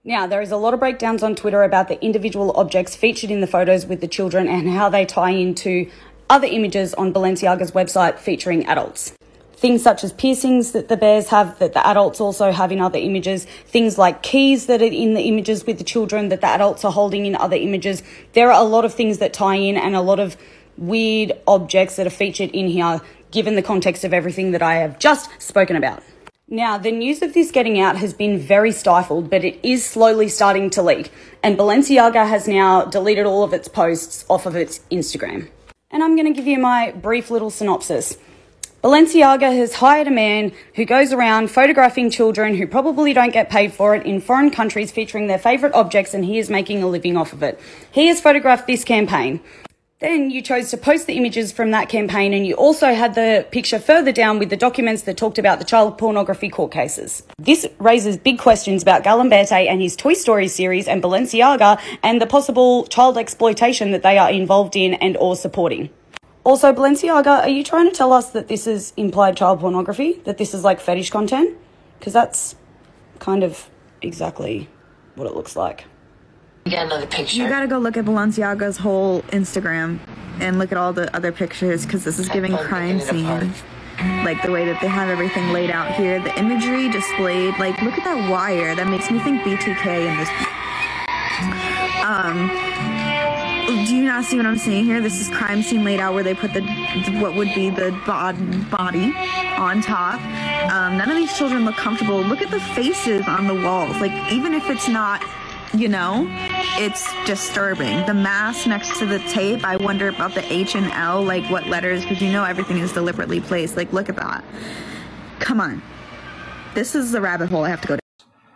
Now, 0.04 0.28
there 0.28 0.44
is 0.44 0.52
a 0.52 0.58
lot 0.58 0.76
of 0.76 0.80
breakdowns 0.80 1.24
on 1.24 1.34
Twitter 1.34 1.64
about 1.64 1.88
the 1.88 2.00
individual 2.06 2.56
objects 2.56 2.96
featured 2.96 3.32
in 3.32 3.42
the 3.42 3.48
photos 3.48 3.88
with 3.88 4.00
the 4.00 4.08
children 4.08 4.48
and 4.48 4.70
how 4.70 4.90
they 4.90 5.06
tie 5.08 5.32
into 5.32 5.90
other 6.30 6.46
images 6.46 6.94
on 6.94 7.12
Balenciaga's 7.12 7.72
website 7.72 8.20
featuring 8.20 8.64
adults. 8.68 9.14
Things 9.64 9.82
such 9.82 10.04
as 10.04 10.12
piercings 10.12 10.74
that 10.74 10.90
the 10.90 10.98
bears 10.98 11.30
have 11.30 11.58
that 11.60 11.72
the 11.72 11.88
adults 11.88 12.20
also 12.20 12.52
have 12.52 12.74
in 12.74 12.82
other 12.82 13.00
images, 13.00 13.46
things 13.66 13.98
like 13.98 14.22
keys 14.22 14.66
that 14.66 14.82
are 14.82 14.86
in 15.04 15.14
the 15.14 15.22
images 15.22 15.66
with 15.66 15.78
the 15.78 15.86
children 15.86 16.28
that 16.28 16.42
the 16.42 16.48
adults 16.48 16.84
are 16.84 16.92
holding 16.92 17.26
in 17.26 17.34
other 17.38 17.56
images. 17.56 18.04
There 18.34 18.52
are 18.52 18.60
a 18.60 18.66
lot 18.66 18.84
of 18.84 18.94
things 18.94 19.20
that 19.20 19.32
tie 19.32 19.56
in 19.56 19.78
and 19.78 19.96
a 19.96 20.02
lot 20.02 20.20
of 20.20 20.36
weird 20.78 21.32
objects 21.48 21.96
that 21.96 22.06
are 22.06 22.10
featured 22.10 22.50
in 22.50 22.68
here, 22.68 23.00
given 23.32 23.56
the 23.56 23.62
context 23.62 24.04
of 24.04 24.14
everything 24.14 24.52
that 24.52 24.62
I 24.62 24.74
have 24.80 25.00
just 25.00 25.30
spoken 25.42 25.78
about. 25.78 26.04
Now, 26.50 26.78
the 26.78 26.92
news 26.92 27.22
of 27.22 27.34
this 27.34 27.50
getting 27.50 27.80
out 27.80 27.96
has 27.96 28.14
been 28.14 28.38
very 28.38 28.74
stifled, 28.74 29.30
but 29.30 29.46
it 29.46 29.58
is 29.64 29.86
slowly 29.86 30.28
starting 30.28 30.72
to 30.72 30.82
leak. 30.82 31.10
And 31.42 31.58
Balenciaga 31.58 32.28
has 32.28 32.50
now 32.50 32.84
deleted 32.84 33.26
all 33.26 33.46
of 33.46 33.54
its 33.54 33.70
posts 33.70 34.26
off 34.30 34.46
of 34.46 34.58
its 34.58 34.82
Instagram. 34.92 35.48
And 35.90 36.04
I'm 36.04 36.18
going 36.18 36.28
to 36.28 36.38
give 36.38 36.48
you 36.48 36.60
my 36.60 36.92
brief 36.92 37.32
little 37.32 37.50
synopsis. 37.50 38.18
Balenciaga 38.84 39.56
has 39.56 39.76
hired 39.76 40.08
a 40.08 40.12
man 40.12 40.52
who 40.76 40.84
goes 40.84 41.14
around 41.14 41.50
photographing 41.50 42.10
children 42.10 42.54
who 42.54 42.68
probably 42.68 43.14
don't 43.14 43.32
get 43.32 43.50
paid 43.50 43.72
for 43.72 43.96
it 43.96 44.06
in 44.06 44.20
foreign 44.20 44.52
countries 44.52 44.92
featuring 44.92 45.28
their 45.28 45.40
favourite 45.40 45.74
objects 45.74 46.14
and 46.14 46.26
he 46.26 46.38
is 46.38 46.50
making 46.50 46.84
a 46.84 46.88
living 46.88 47.16
off 47.16 47.32
of 47.32 47.42
it. 47.42 47.58
He 47.94 48.08
has 48.08 48.20
photographed 48.20 48.68
this 48.68 48.84
campaign. 48.84 49.40
Then 50.00 50.30
you 50.32 50.42
chose 50.42 50.70
to 50.72 50.76
post 50.76 51.08
the 51.08 51.14
images 51.14 51.54
from 51.54 51.72
that 51.72 51.88
campaign 51.88 52.34
and 52.34 52.46
you 52.46 52.56
also 52.56 52.94
had 52.94 53.16
the 53.16 53.48
picture 53.52 53.80
further 53.80 54.12
down 54.12 54.38
with 54.38 54.50
the 54.50 54.58
documents 54.58 55.04
that 55.04 55.16
talked 55.16 55.38
about 55.38 55.60
the 55.60 55.66
child 55.66 55.98
pornography 55.98 56.50
court 56.50 56.74
cases. 56.74 57.24
This 57.40 57.66
raises 57.80 58.18
big 58.18 58.38
questions 58.38 58.82
about 58.82 59.06
Galimberti 59.06 59.66
and 59.66 59.82
his 59.82 59.96
Toy 59.96 60.14
Story 60.14 60.50
series 60.50 60.90
and 60.90 61.02
Balenciaga 61.02 61.80
and 62.04 62.22
the 62.22 62.28
possible 62.28 62.86
child 62.88 63.18
exploitation 63.18 63.92
that 63.92 64.04
they 64.04 64.18
are 64.18 64.30
involved 64.30 64.76
in 64.76 64.96
and 64.96 65.16
or 65.16 65.38
supporting. 65.38 65.90
Also, 66.46 66.74
Balenciaga, 66.74 67.42
are 67.42 67.50
you 67.50 67.64
trying 67.64 67.90
to 67.90 67.96
tell 67.96 68.12
us 68.12 68.32
that 68.32 68.50
this 68.50 68.68
is 68.68 68.92
implied 68.98 69.38
child 69.38 69.62
pornography? 69.62 70.22
That 70.26 70.38
this 70.38 70.54
is 70.54 70.64
like 70.64 70.82
fetish 70.82 71.10
content? 71.10 71.58
Because 72.00 72.12
that's 72.12 72.56
kind 73.20 73.44
of 73.44 73.70
exactly 74.02 74.68
what 75.16 75.26
it 75.26 75.36
looks 75.36 75.56
like. 75.56 75.86
Get 76.66 76.86
another 76.86 77.08
picture. 77.08 77.42
You 77.42 77.48
gotta 77.48 77.68
go 77.68 77.78
look 77.78 77.96
at 77.96 78.06
Balenciaga's 78.06 78.78
whole 78.78 79.22
Instagram 79.24 80.00
and 80.40 80.60
look 80.60 80.72
at 80.72 80.78
all 80.78 80.92
the 80.94 81.14
other 81.16 81.32
pictures 81.32 81.86
because 81.86 82.04
this 82.04 82.20
is 82.20 82.28
giving 82.30 82.56
crime 82.58 83.00
scene. 83.00 83.54
Like 84.26 84.42
the 84.42 84.52
way 84.52 84.66
that 84.66 84.82
they 84.82 84.88
have 84.88 85.08
everything 85.10 85.54
laid 85.54 85.70
out 85.70 85.94
here, 85.94 86.20
the 86.22 86.38
imagery 86.38 86.90
displayed. 86.90 87.58
Like, 87.60 87.82
look 87.82 87.94
at 87.94 88.04
that 88.04 88.30
wire. 88.30 88.76
That 88.76 88.88
makes 88.88 89.12
me 89.12 89.20
think 89.20 89.42
BTK 89.44 90.08
in 90.10 90.18
this. 90.18 90.30
Um, 92.04 92.50
do 93.68 93.96
you 93.96 94.04
not 94.04 94.26
see 94.26 94.38
what 94.38 94.46
I'm 94.46 94.58
saying 94.58 94.86
here? 94.86 95.02
This 95.02 95.20
is 95.22 95.30
crime 95.30 95.64
scene 95.64 95.84
laid 95.84 96.00
out 96.00 96.14
where 96.14 96.24
they 96.24 96.34
put 96.34 96.54
the 96.54 96.62
what 97.20 97.36
would 97.36 97.54
be 97.56 97.70
the 97.70 97.92
bod- 98.06 98.70
body 98.70 99.14
on 99.58 99.82
top. 99.82 100.22
Um, 100.72 100.98
none 100.98 101.10
of 101.10 101.18
these 101.18 101.38
children 101.38 101.66
look 101.66 101.76
comfortable. 101.76 102.22
Look 102.22 102.42
at 102.42 102.52
the 102.52 102.60
faces 102.60 103.28
on 103.28 103.48
the 103.48 103.56
walls. 103.56 103.98
Like 104.02 104.32
even 104.32 104.54
if 104.54 104.70
it's 104.70 104.88
not, 104.88 105.24
you 105.74 105.88
know, 105.88 106.28
it's 106.78 107.08
disturbing. 107.26 108.06
The 108.06 108.14
mask 108.14 108.68
next 108.68 109.00
to 109.00 109.06
the 109.06 109.20
tape. 109.20 109.64
I 109.66 109.78
wonder 109.78 110.10
about 110.10 110.34
the 110.36 110.52
H 110.52 110.76
and 110.76 110.92
L, 110.92 111.24
like 111.24 111.50
what 111.50 111.68
letters, 111.68 112.02
because 112.04 112.22
you 112.22 112.32
know 112.32 112.44
everything 112.44 112.78
is 112.78 112.94
deliberately 112.94 113.42
placed. 113.42 113.78
Like 113.78 113.94
look 113.94 114.10
at 114.10 114.18
that. 114.18 114.44
Come 115.40 115.60
on, 115.60 115.82
this 116.76 116.96
is 116.96 117.12
the 117.12 117.22
rabbit 117.22 117.50
hole 117.50 117.64
I 117.64 117.70
have 117.70 117.82
to 117.82 117.88
go. 117.88 117.98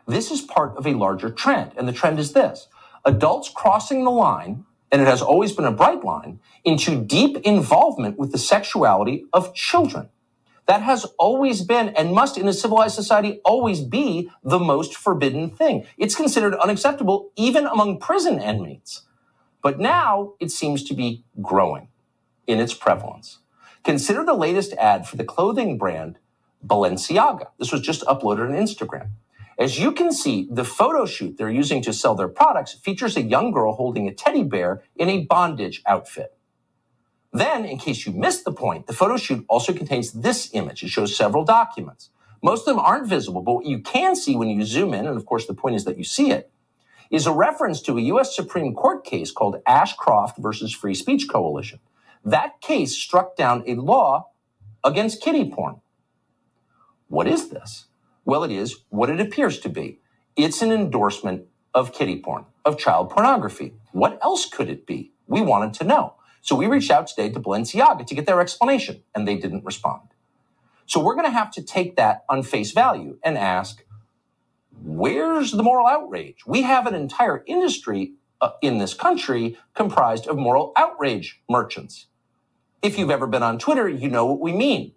This 0.07 0.31
is 0.31 0.41
part 0.41 0.77
of 0.77 0.87
a 0.87 0.93
larger 0.93 1.29
trend, 1.29 1.71
and 1.77 1.87
the 1.87 1.93
trend 1.93 2.19
is 2.19 2.33
this 2.33 2.67
adults 3.05 3.49
crossing 3.49 4.03
the 4.03 4.11
line, 4.11 4.65
and 4.91 5.01
it 5.01 5.07
has 5.07 5.21
always 5.21 5.51
been 5.51 5.65
a 5.65 5.71
bright 5.71 6.03
line, 6.03 6.39
into 6.63 7.01
deep 7.01 7.37
involvement 7.37 8.17
with 8.17 8.31
the 8.31 8.37
sexuality 8.37 9.25
of 9.33 9.53
children. 9.53 10.09
That 10.67 10.81
has 10.81 11.05
always 11.17 11.61
been 11.61 11.89
and 11.89 12.13
must 12.13 12.37
in 12.37 12.47
a 12.47 12.53
civilized 12.53 12.95
society 12.95 13.39
always 13.45 13.81
be 13.81 14.29
the 14.43 14.59
most 14.59 14.95
forbidden 14.95 15.49
thing. 15.49 15.85
It's 15.97 16.15
considered 16.15 16.55
unacceptable 16.55 17.31
even 17.37 17.65
among 17.65 17.99
prison 17.99 18.41
inmates. 18.41 19.03
But 19.61 19.79
now 19.79 20.33
it 20.39 20.51
seems 20.51 20.83
to 20.85 20.93
be 20.93 21.23
growing 21.41 21.87
in 22.47 22.59
its 22.59 22.73
prevalence. 22.73 23.39
Consider 23.83 24.25
the 24.25 24.33
latest 24.33 24.73
ad 24.73 25.07
for 25.07 25.15
the 25.15 25.23
clothing 25.23 25.77
brand 25.77 26.17
Balenciaga. 26.65 27.47
This 27.57 27.71
was 27.71 27.81
just 27.81 28.01
uploaded 28.01 28.49
on 28.49 28.55
Instagram. 28.55 29.09
As 29.59 29.79
you 29.79 29.91
can 29.93 30.11
see, 30.11 30.47
the 30.51 30.65
photo 30.65 31.05
shoot 31.05 31.37
they're 31.37 31.49
using 31.49 31.81
to 31.83 31.93
sell 31.93 32.15
their 32.15 32.27
products 32.29 32.73
features 32.73 33.17
a 33.17 33.23
young 33.23 33.51
girl 33.51 33.73
holding 33.73 34.07
a 34.07 34.13
teddy 34.13 34.43
bear 34.43 34.83
in 34.97 35.09
a 35.09 35.25
bondage 35.25 35.81
outfit. 35.87 36.37
Then, 37.33 37.65
in 37.65 37.79
case 37.79 38.05
you 38.05 38.13
missed 38.13 38.45
the 38.45 38.53
point, 38.53 38.87
the 38.87 38.93
photo 38.93 39.17
shoot 39.17 39.45
also 39.49 39.73
contains 39.73 40.11
this 40.13 40.51
image. 40.53 40.83
It 40.83 40.89
shows 40.89 41.15
several 41.17 41.45
documents. 41.45 42.09
Most 42.43 42.61
of 42.67 42.75
them 42.75 42.79
aren't 42.85 43.07
visible, 43.07 43.41
but 43.41 43.53
what 43.55 43.65
you 43.65 43.79
can 43.79 44.15
see 44.15 44.35
when 44.35 44.49
you 44.49 44.65
zoom 44.65 44.93
in, 44.93 45.07
and 45.07 45.17
of 45.17 45.25
course 45.25 45.47
the 45.47 45.53
point 45.55 45.75
is 45.75 45.85
that 45.85 45.97
you 45.97 46.03
see 46.05 46.31
it, 46.31 46.51
is 47.11 47.27
a 47.27 47.33
reference 47.33 47.81
to 47.83 47.97
a 47.97 48.01
U.S. 48.03 48.35
Supreme 48.35 48.75
Court 48.75 49.05
case 49.05 49.31
called 49.31 49.61
Ashcroft 49.67 50.37
versus 50.39 50.73
Free 50.73 50.95
Speech 50.95 51.27
Coalition. 51.29 51.79
That 52.25 52.61
case 52.61 52.97
struck 52.97 53.35
down 53.37 53.63
a 53.67 53.75
law 53.75 54.29
against 54.83 55.21
kiddie 55.21 55.49
porn. 55.51 55.81
What 57.09 57.27
is 57.27 57.49
this? 57.49 57.86
Well, 58.27 58.43
it 58.43 58.51
is 58.51 58.79
what 58.89 59.09
it 59.09 59.21
appears 59.21 59.59
to 59.61 59.69
be. 59.69 60.01
It's 60.35 60.61
an 60.61 60.73
endorsement 60.73 61.45
of 61.73 61.93
kiddie 61.93 62.19
porn, 62.21 62.45
of 62.65 62.77
child 62.77 63.09
pornography. 63.09 63.75
What 63.93 64.19
else 64.21 64.47
could 64.49 64.69
it 64.69 64.85
be? 64.85 65.13
We 65.27 65.41
wanted 65.41 65.73
to 65.75 65.85
know. 65.85 66.15
So 66.41 66.57
we 66.57 66.67
reached 66.67 66.91
out 66.91 67.07
today 67.07 67.29
to 67.29 67.39
Balenciaga 67.39 68.05
to 68.05 68.15
get 68.15 68.27
their 68.27 68.41
explanation, 68.41 69.03
and 69.15 69.25
they 69.25 69.37
didn't 69.37 69.63
respond. 69.63 70.09
So 70.87 71.01
we're 71.01 71.15
going 71.15 71.27
to 71.27 71.31
have 71.31 71.51
to 71.53 71.63
take 71.63 71.95
that 71.95 72.25
on 72.29 72.43
face 72.43 72.73
value 72.73 73.17
and 73.23 73.37
ask, 73.37 73.85
where's 74.83 75.51
the 75.53 75.63
moral 75.63 75.87
outrage? 75.87 76.45
We 76.47 76.63
have 76.63 76.87
an 76.87 76.95
entire 76.95 77.43
industry 77.47 78.15
uh, 78.41 78.51
in 78.61 78.79
this 78.79 78.93
country 78.93 79.57
comprised 79.75 80.27
of 80.27 80.37
moral 80.37 80.73
outrage 80.77 81.41
merchants. 81.49 82.07
If 82.81 82.99
you've 82.99 83.11
ever 83.11 83.27
been 83.27 83.43
on 83.43 83.59
Twitter, 83.59 83.89
you 83.89 84.09
know 84.09 84.25
what 84.27 84.41
we 84.41 84.53
mean. 84.53 84.93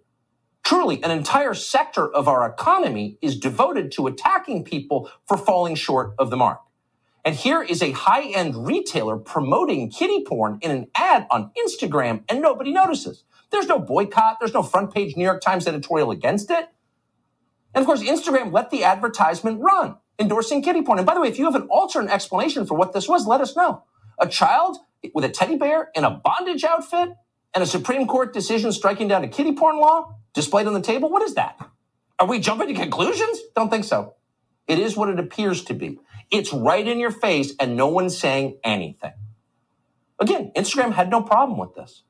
Truly, 0.63 1.03
an 1.03 1.11
entire 1.11 1.53
sector 1.53 2.09
of 2.09 2.27
our 2.27 2.47
economy 2.47 3.17
is 3.21 3.37
devoted 3.37 3.91
to 3.93 4.07
attacking 4.07 4.63
people 4.63 5.09
for 5.27 5.37
falling 5.37 5.75
short 5.75 6.13
of 6.19 6.29
the 6.29 6.37
mark. 6.37 6.61
And 7.23 7.35
here 7.35 7.61
is 7.61 7.81
a 7.81 7.91
high 7.91 8.23
end 8.31 8.65
retailer 8.65 9.17
promoting 9.17 9.89
kiddie 9.89 10.23
porn 10.23 10.59
in 10.61 10.71
an 10.71 10.87
ad 10.95 11.27
on 11.29 11.51
Instagram, 11.57 12.23
and 12.29 12.41
nobody 12.41 12.71
notices. 12.71 13.23
There's 13.51 13.67
no 13.67 13.79
boycott, 13.79 14.37
there's 14.39 14.53
no 14.53 14.63
front 14.63 14.93
page 14.93 15.15
New 15.15 15.23
York 15.23 15.41
Times 15.41 15.67
editorial 15.67 16.11
against 16.11 16.49
it. 16.49 16.69
And 17.73 17.81
of 17.81 17.85
course, 17.85 18.01
Instagram 18.01 18.51
let 18.51 18.69
the 18.69 18.83
advertisement 18.83 19.61
run, 19.61 19.97
endorsing 20.17 20.61
kiddie 20.63 20.81
porn. 20.81 20.99
And 20.99 21.05
by 21.05 21.13
the 21.13 21.21
way, 21.21 21.27
if 21.27 21.37
you 21.37 21.45
have 21.45 21.55
an 21.55 21.67
alternate 21.69 22.11
explanation 22.11 22.65
for 22.65 22.75
what 22.75 22.93
this 22.93 23.07
was, 23.07 23.27
let 23.27 23.41
us 23.41 23.55
know. 23.55 23.83
A 24.19 24.27
child 24.27 24.77
with 25.13 25.25
a 25.25 25.29
teddy 25.29 25.57
bear 25.57 25.89
in 25.95 26.03
a 26.03 26.11
bondage 26.11 26.63
outfit 26.63 27.09
and 27.53 27.63
a 27.63 27.67
Supreme 27.67 28.07
Court 28.07 28.33
decision 28.33 28.71
striking 28.71 29.07
down 29.07 29.23
a 29.23 29.27
kiddie 29.27 29.53
porn 29.53 29.79
law 29.79 30.15
displayed 30.33 30.67
on 30.67 30.73
the 30.73 30.81
table? 30.81 31.09
What 31.09 31.23
is 31.23 31.35
that? 31.35 31.59
Are 32.19 32.27
we 32.27 32.39
jumping 32.39 32.69
to 32.69 32.73
conclusions? 32.75 33.39
Don't 33.55 33.69
think 33.69 33.85
so. 33.85 34.15
It 34.67 34.79
is 34.79 34.97
what 34.97 35.09
it 35.09 35.19
appears 35.19 35.63
to 35.65 35.75
be. 35.75 35.99
It's 36.31 36.53
right 36.53 36.87
in 36.87 36.99
your 36.99 37.11
face 37.11 37.53
and 37.59 37.77
no 37.77 37.87
one's 37.87 38.17
saying 38.17 38.59
anything. 38.63 39.13
Again, 40.19 40.51
Instagram 40.55 40.93
had 40.93 41.09
no 41.09 41.23
problem 41.23 41.59
with 41.59 41.75
this. 41.75 42.03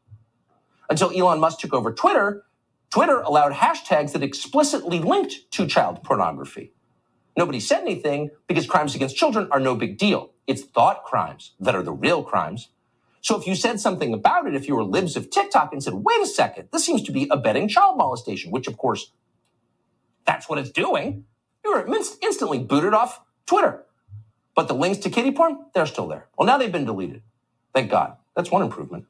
Until 0.89 1.11
Elon 1.11 1.39
Musk 1.39 1.59
took 1.59 1.73
over 1.73 1.93
Twitter, 1.93 2.43
Twitter 2.91 3.21
allowed 3.21 3.53
hashtags 3.53 4.13
that 4.13 4.23
explicitly 4.23 4.99
linked 4.99 5.51
to 5.53 5.67
child 5.67 6.03
pornography. 6.03 6.73
Nobody 7.37 7.59
said 7.59 7.81
anything 7.81 8.31
because 8.47 8.67
crimes 8.67 8.95
against 8.95 9.17
children 9.17 9.47
are 9.51 9.59
no 9.59 9.75
big 9.75 9.97
deal. 9.97 10.31
It's 10.47 10.63
thought 10.63 11.03
crimes 11.05 11.53
that 11.59 11.75
are 11.75 11.83
the 11.83 11.93
real 11.93 12.23
crimes. 12.23 12.69
So 13.21 13.39
if 13.39 13.45
you 13.45 13.55
said 13.55 13.79
something 13.79 14.13
about 14.13 14.47
it, 14.47 14.55
if 14.55 14.67
you 14.67 14.75
were 14.75 14.83
libs 14.83 15.15
of 15.15 15.29
TikTok 15.29 15.71
and 15.71 15.83
said, 15.83 15.93
wait 15.93 16.21
a 16.21 16.25
second, 16.25 16.69
this 16.71 16.83
seems 16.83 17.03
to 17.03 17.11
be 17.11 17.27
abetting 17.29 17.67
child 17.67 17.97
molestation, 17.97 18.51
which 18.51 18.67
of 18.67 18.77
course, 18.77 19.11
that's 20.25 20.49
what 20.49 20.57
it's 20.57 20.71
doing, 20.71 21.25
you 21.63 21.71
were 21.71 21.87
instantly 22.21 22.59
booted 22.59 22.93
off 22.93 23.21
Twitter. 23.45 23.85
But 24.55 24.67
the 24.67 24.73
links 24.73 24.97
to 24.99 25.09
kiddie 25.09 25.31
porn, 25.31 25.65
they're 25.73 25.85
still 25.85 26.07
there. 26.07 26.27
Well, 26.37 26.47
now 26.47 26.57
they've 26.57 26.71
been 26.71 26.85
deleted. 26.85 27.21
Thank 27.73 27.91
God. 27.91 28.17
That's 28.35 28.51
one 28.51 28.63
improvement. 28.63 29.05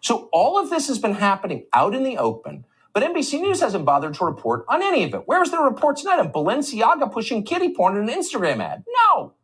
So 0.00 0.28
all 0.32 0.58
of 0.58 0.68
this 0.68 0.88
has 0.88 0.98
been 0.98 1.14
happening 1.14 1.66
out 1.72 1.94
in 1.94 2.02
the 2.02 2.18
open, 2.18 2.64
but 2.92 3.02
NBC 3.02 3.40
News 3.40 3.60
hasn't 3.60 3.84
bothered 3.84 4.14
to 4.14 4.24
report 4.24 4.64
on 4.68 4.82
any 4.82 5.04
of 5.04 5.14
it. 5.14 5.22
Where's 5.26 5.50
the 5.50 5.58
report 5.58 5.96
tonight 5.96 6.18
on 6.18 6.32
Balenciaga 6.32 7.12
pushing 7.12 7.44
kiddie 7.44 7.72
porn 7.72 7.96
in 7.96 8.08
an 8.08 8.14
Instagram 8.14 8.60
ad? 8.60 8.84
No. 9.08 9.34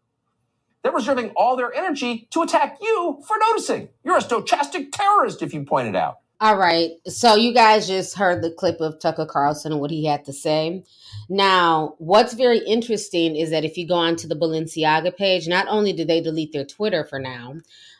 They're 0.82 0.92
reserving 0.92 1.30
all 1.30 1.56
their 1.56 1.72
energy 1.72 2.28
to 2.30 2.42
attack 2.42 2.78
you 2.80 3.22
for 3.26 3.36
noticing. 3.50 3.88
You're 4.04 4.18
a 4.18 4.20
stochastic 4.20 4.88
terrorist 4.92 5.42
if 5.42 5.54
you 5.54 5.64
point 5.64 5.88
it 5.88 5.96
out. 5.96 6.18
All 6.40 6.56
right. 6.56 6.90
So 7.06 7.36
you 7.36 7.54
guys 7.54 7.86
just 7.86 8.16
heard 8.16 8.42
the 8.42 8.50
clip 8.50 8.80
of 8.80 8.98
Tucker 8.98 9.26
Carlson 9.26 9.70
and 9.70 9.80
what 9.80 9.92
he 9.92 10.04
had 10.04 10.24
to 10.24 10.32
say. 10.32 10.82
Now, 11.28 11.94
what's 11.98 12.34
very 12.34 12.58
interesting 12.58 13.36
is 13.36 13.50
that 13.50 13.64
if 13.64 13.76
you 13.76 13.86
go 13.86 13.94
onto 13.94 14.26
the 14.26 14.34
Balenciaga 14.34 15.16
page, 15.16 15.46
not 15.46 15.68
only 15.68 15.92
did 15.92 16.08
they 16.08 16.20
delete 16.20 16.52
their 16.52 16.64
Twitter 16.64 17.04
for 17.04 17.20
now, 17.20 17.54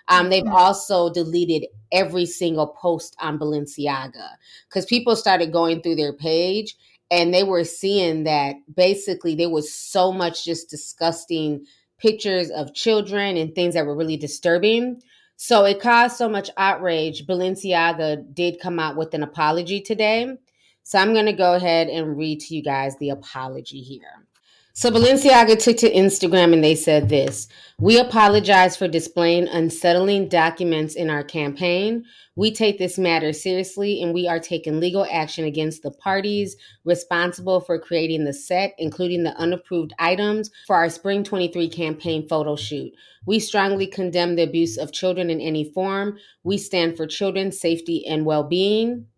um, 0.09 0.29
they've 0.29 0.45
also 0.45 1.09
deleted 1.12 1.68
every 1.92 2.27
single 2.27 2.66
post 2.66 3.14
on 3.21 3.38
Balenciaga 3.38 4.31
because 4.68 4.87
people 4.87 5.14
started 5.14 5.53
going 5.53 5.81
through 5.81 5.95
their 5.95 6.12
page 6.12 6.77
and 7.12 7.33
they 7.33 7.45
were 7.45 7.62
seeing 7.62 8.25
that 8.25 8.57
basically 8.75 9.37
there 9.37 9.51
was 9.51 9.73
so 9.73 10.11
much 10.11 10.45
just 10.45 10.68
disgusting 10.68 11.64
pictures 12.02 12.50
of 12.50 12.74
children 12.74 13.36
and 13.36 13.54
things 13.54 13.74
that 13.74 13.86
were 13.86 13.96
really 13.96 14.16
disturbing. 14.16 15.00
So 15.36 15.64
it 15.64 15.80
caused 15.80 16.16
so 16.16 16.28
much 16.28 16.50
outrage. 16.56 17.26
Balenciaga 17.26 18.34
did 18.34 18.60
come 18.60 18.78
out 18.80 18.96
with 18.96 19.14
an 19.14 19.22
apology 19.22 19.80
today. 19.80 20.36
So 20.82 20.98
I'm 20.98 21.14
going 21.14 21.26
to 21.26 21.32
go 21.32 21.54
ahead 21.54 21.88
and 21.88 22.18
read 22.18 22.40
to 22.40 22.54
you 22.56 22.62
guys 22.62 22.96
the 22.98 23.10
apology 23.10 23.80
here. 23.80 24.26
So 24.74 24.90
Balenciaga 24.90 25.62
took 25.62 25.76
to 25.78 25.92
Instagram 25.92 26.54
and 26.54 26.64
they 26.64 26.74
said 26.74 27.11
this 27.11 27.46
We 27.78 27.98
apologize 27.98 28.74
for 28.74 28.88
displaying 28.88 29.46
unsettling 29.48 30.28
documents 30.28 30.94
in 30.94 31.11
our 31.11 31.22
campaign. 31.22 32.04
We 32.37 32.54
take 32.54 32.78
this 32.78 32.96
matter 32.96 33.35
seriously 33.35 34.00
and 34.00 34.14
we 34.14 34.26
are 34.26 34.40
taking 34.40 34.80
legal 34.80 35.06
action 35.12 35.44
against 35.44 35.82
the 35.82 35.90
parties 35.90 36.56
responsible 36.87 37.61
for 37.61 37.78
creating 37.78 38.24
the 38.24 38.32
set, 38.32 38.74
including 38.78 39.24
the 39.24 39.37
unapproved 39.37 39.92
items 39.98 40.50
for 40.66 40.76
our 40.76 40.88
Spring 40.88 41.22
23 41.22 41.68
campaign 41.68 42.26
photo 42.26 42.56
shoot. 42.56 42.94
We 43.26 43.40
strongly 43.40 43.87
condemn 43.87 44.37
the 44.37 44.42
abuse 44.42 44.78
of 44.78 44.90
children 44.90 45.28
in 45.28 45.42
any 45.42 45.70
form. 45.70 46.16
We 46.44 46.56
stand 46.56 46.96
for 46.96 47.06
children's 47.06 47.61
safety 47.61 48.06
and 48.06 48.24
well 48.24 48.42
being. 48.42 49.08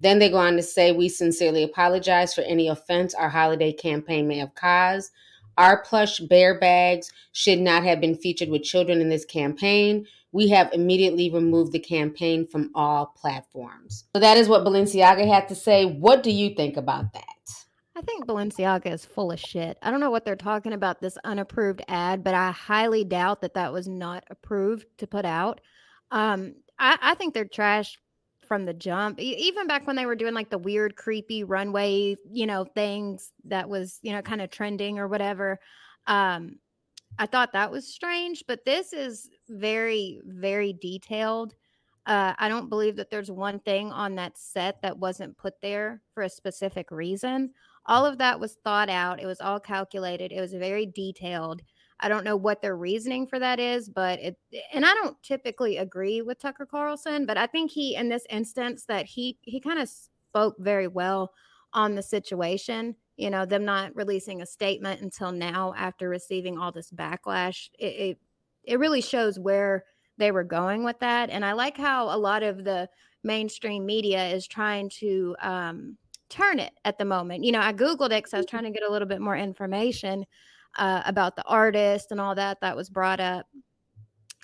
Then 0.00 0.18
they 0.18 0.30
go 0.30 0.38
on 0.38 0.56
to 0.56 0.62
say, 0.62 0.92
We 0.92 1.08
sincerely 1.08 1.62
apologize 1.62 2.34
for 2.34 2.42
any 2.42 2.68
offense 2.68 3.14
our 3.14 3.28
holiday 3.28 3.72
campaign 3.72 4.26
may 4.26 4.38
have 4.38 4.54
caused. 4.54 5.12
Our 5.58 5.82
plush 5.82 6.20
bear 6.20 6.58
bags 6.58 7.12
should 7.32 7.58
not 7.58 7.84
have 7.84 8.00
been 8.00 8.16
featured 8.16 8.48
with 8.48 8.62
children 8.62 9.00
in 9.00 9.08
this 9.08 9.24
campaign. 9.24 10.06
We 10.32 10.48
have 10.50 10.72
immediately 10.72 11.30
removed 11.30 11.72
the 11.72 11.80
campaign 11.80 12.46
from 12.46 12.70
all 12.74 13.12
platforms. 13.16 14.04
So 14.14 14.20
that 14.20 14.36
is 14.36 14.48
what 14.48 14.64
Balenciaga 14.64 15.26
had 15.26 15.48
to 15.48 15.54
say. 15.54 15.84
What 15.84 16.22
do 16.22 16.30
you 16.30 16.54
think 16.54 16.76
about 16.76 17.12
that? 17.12 17.24
I 17.96 18.02
think 18.02 18.24
Balenciaga 18.24 18.86
is 18.86 19.04
full 19.04 19.32
of 19.32 19.40
shit. 19.40 19.76
I 19.82 19.90
don't 19.90 20.00
know 20.00 20.10
what 20.10 20.24
they're 20.24 20.36
talking 20.36 20.72
about 20.72 21.02
this 21.02 21.18
unapproved 21.24 21.82
ad, 21.88 22.24
but 22.24 22.32
I 22.32 22.52
highly 22.52 23.04
doubt 23.04 23.42
that 23.42 23.54
that 23.54 23.72
was 23.72 23.88
not 23.88 24.24
approved 24.30 24.86
to 24.98 25.06
put 25.06 25.26
out. 25.26 25.60
Um, 26.10 26.54
I, 26.78 26.96
I 27.02 27.14
think 27.14 27.34
they're 27.34 27.44
trash 27.44 27.98
from 28.50 28.64
the 28.64 28.74
jump. 28.74 29.20
Even 29.20 29.68
back 29.68 29.86
when 29.86 29.94
they 29.94 30.06
were 30.06 30.16
doing 30.16 30.34
like 30.34 30.50
the 30.50 30.58
weird, 30.58 30.96
creepy 30.96 31.44
runway, 31.44 32.16
you 32.32 32.46
know, 32.48 32.64
things 32.64 33.30
that 33.44 33.68
was, 33.68 34.00
you 34.02 34.10
know, 34.10 34.22
kind 34.22 34.40
of 34.40 34.50
trending 34.50 34.98
or 34.98 35.06
whatever. 35.06 35.60
Um, 36.08 36.56
I 37.16 37.26
thought 37.26 37.52
that 37.52 37.70
was 37.70 37.86
strange, 37.86 38.42
but 38.48 38.64
this 38.64 38.92
is 38.92 39.30
very, 39.48 40.20
very 40.24 40.72
detailed. 40.72 41.54
Uh, 42.06 42.34
I 42.38 42.48
don't 42.48 42.68
believe 42.68 42.96
that 42.96 43.08
there's 43.08 43.30
one 43.30 43.60
thing 43.60 43.92
on 43.92 44.16
that 44.16 44.36
set 44.36 44.82
that 44.82 44.98
wasn't 44.98 45.38
put 45.38 45.60
there 45.62 46.02
for 46.12 46.24
a 46.24 46.28
specific 46.28 46.90
reason. 46.90 47.50
All 47.86 48.04
of 48.04 48.18
that 48.18 48.40
was 48.40 48.56
thought 48.64 48.90
out. 48.90 49.22
It 49.22 49.26
was 49.26 49.40
all 49.40 49.60
calculated. 49.60 50.32
It 50.32 50.40
was 50.40 50.54
very 50.54 50.86
detailed. 50.86 51.62
I 52.00 52.08
don't 52.08 52.24
know 52.24 52.36
what 52.36 52.62
their 52.62 52.76
reasoning 52.76 53.26
for 53.26 53.38
that 53.38 53.60
is, 53.60 53.88
but 53.88 54.18
it, 54.20 54.38
and 54.72 54.84
I 54.84 54.94
don't 54.94 55.22
typically 55.22 55.76
agree 55.76 56.22
with 56.22 56.38
Tucker 56.40 56.66
Carlson, 56.66 57.26
but 57.26 57.36
I 57.36 57.46
think 57.46 57.70
he, 57.70 57.94
in 57.94 58.08
this 58.08 58.26
instance, 58.30 58.84
that 58.86 59.06
he, 59.06 59.38
he 59.42 59.60
kind 59.60 59.78
of 59.78 59.88
spoke 59.88 60.56
very 60.58 60.88
well 60.88 61.32
on 61.72 61.94
the 61.94 62.02
situation. 62.02 62.96
You 63.16 63.30
know, 63.30 63.44
them 63.44 63.64
not 63.64 63.94
releasing 63.94 64.40
a 64.40 64.46
statement 64.46 65.02
until 65.02 65.30
now 65.30 65.74
after 65.76 66.08
receiving 66.08 66.58
all 66.58 66.72
this 66.72 66.90
backlash. 66.90 67.68
It, 67.78 67.84
it, 67.84 68.18
it 68.64 68.78
really 68.78 69.02
shows 69.02 69.38
where 69.38 69.84
they 70.16 70.32
were 70.32 70.44
going 70.44 70.84
with 70.84 70.98
that. 71.00 71.30
And 71.30 71.44
I 71.44 71.52
like 71.52 71.76
how 71.76 72.14
a 72.14 72.16
lot 72.16 72.42
of 72.42 72.64
the 72.64 72.88
mainstream 73.22 73.84
media 73.84 74.28
is 74.28 74.46
trying 74.46 74.88
to 74.88 75.36
um, 75.42 75.98
turn 76.28 76.58
it 76.58 76.72
at 76.84 76.96
the 76.96 77.04
moment. 77.04 77.44
You 77.44 77.52
know, 77.52 77.60
I 77.60 77.72
Googled 77.72 78.06
it 78.06 78.22
because 78.22 78.34
I 78.34 78.38
was 78.38 78.46
trying 78.46 78.64
to 78.64 78.70
get 78.70 78.88
a 78.88 78.90
little 78.90 79.08
bit 79.08 79.20
more 79.20 79.36
information 79.36 80.24
uh, 80.76 81.02
about 81.04 81.36
the 81.36 81.44
artist 81.44 82.10
and 82.10 82.20
all 82.20 82.34
that 82.34 82.60
that 82.60 82.76
was 82.76 82.88
brought 82.88 83.20
up 83.20 83.46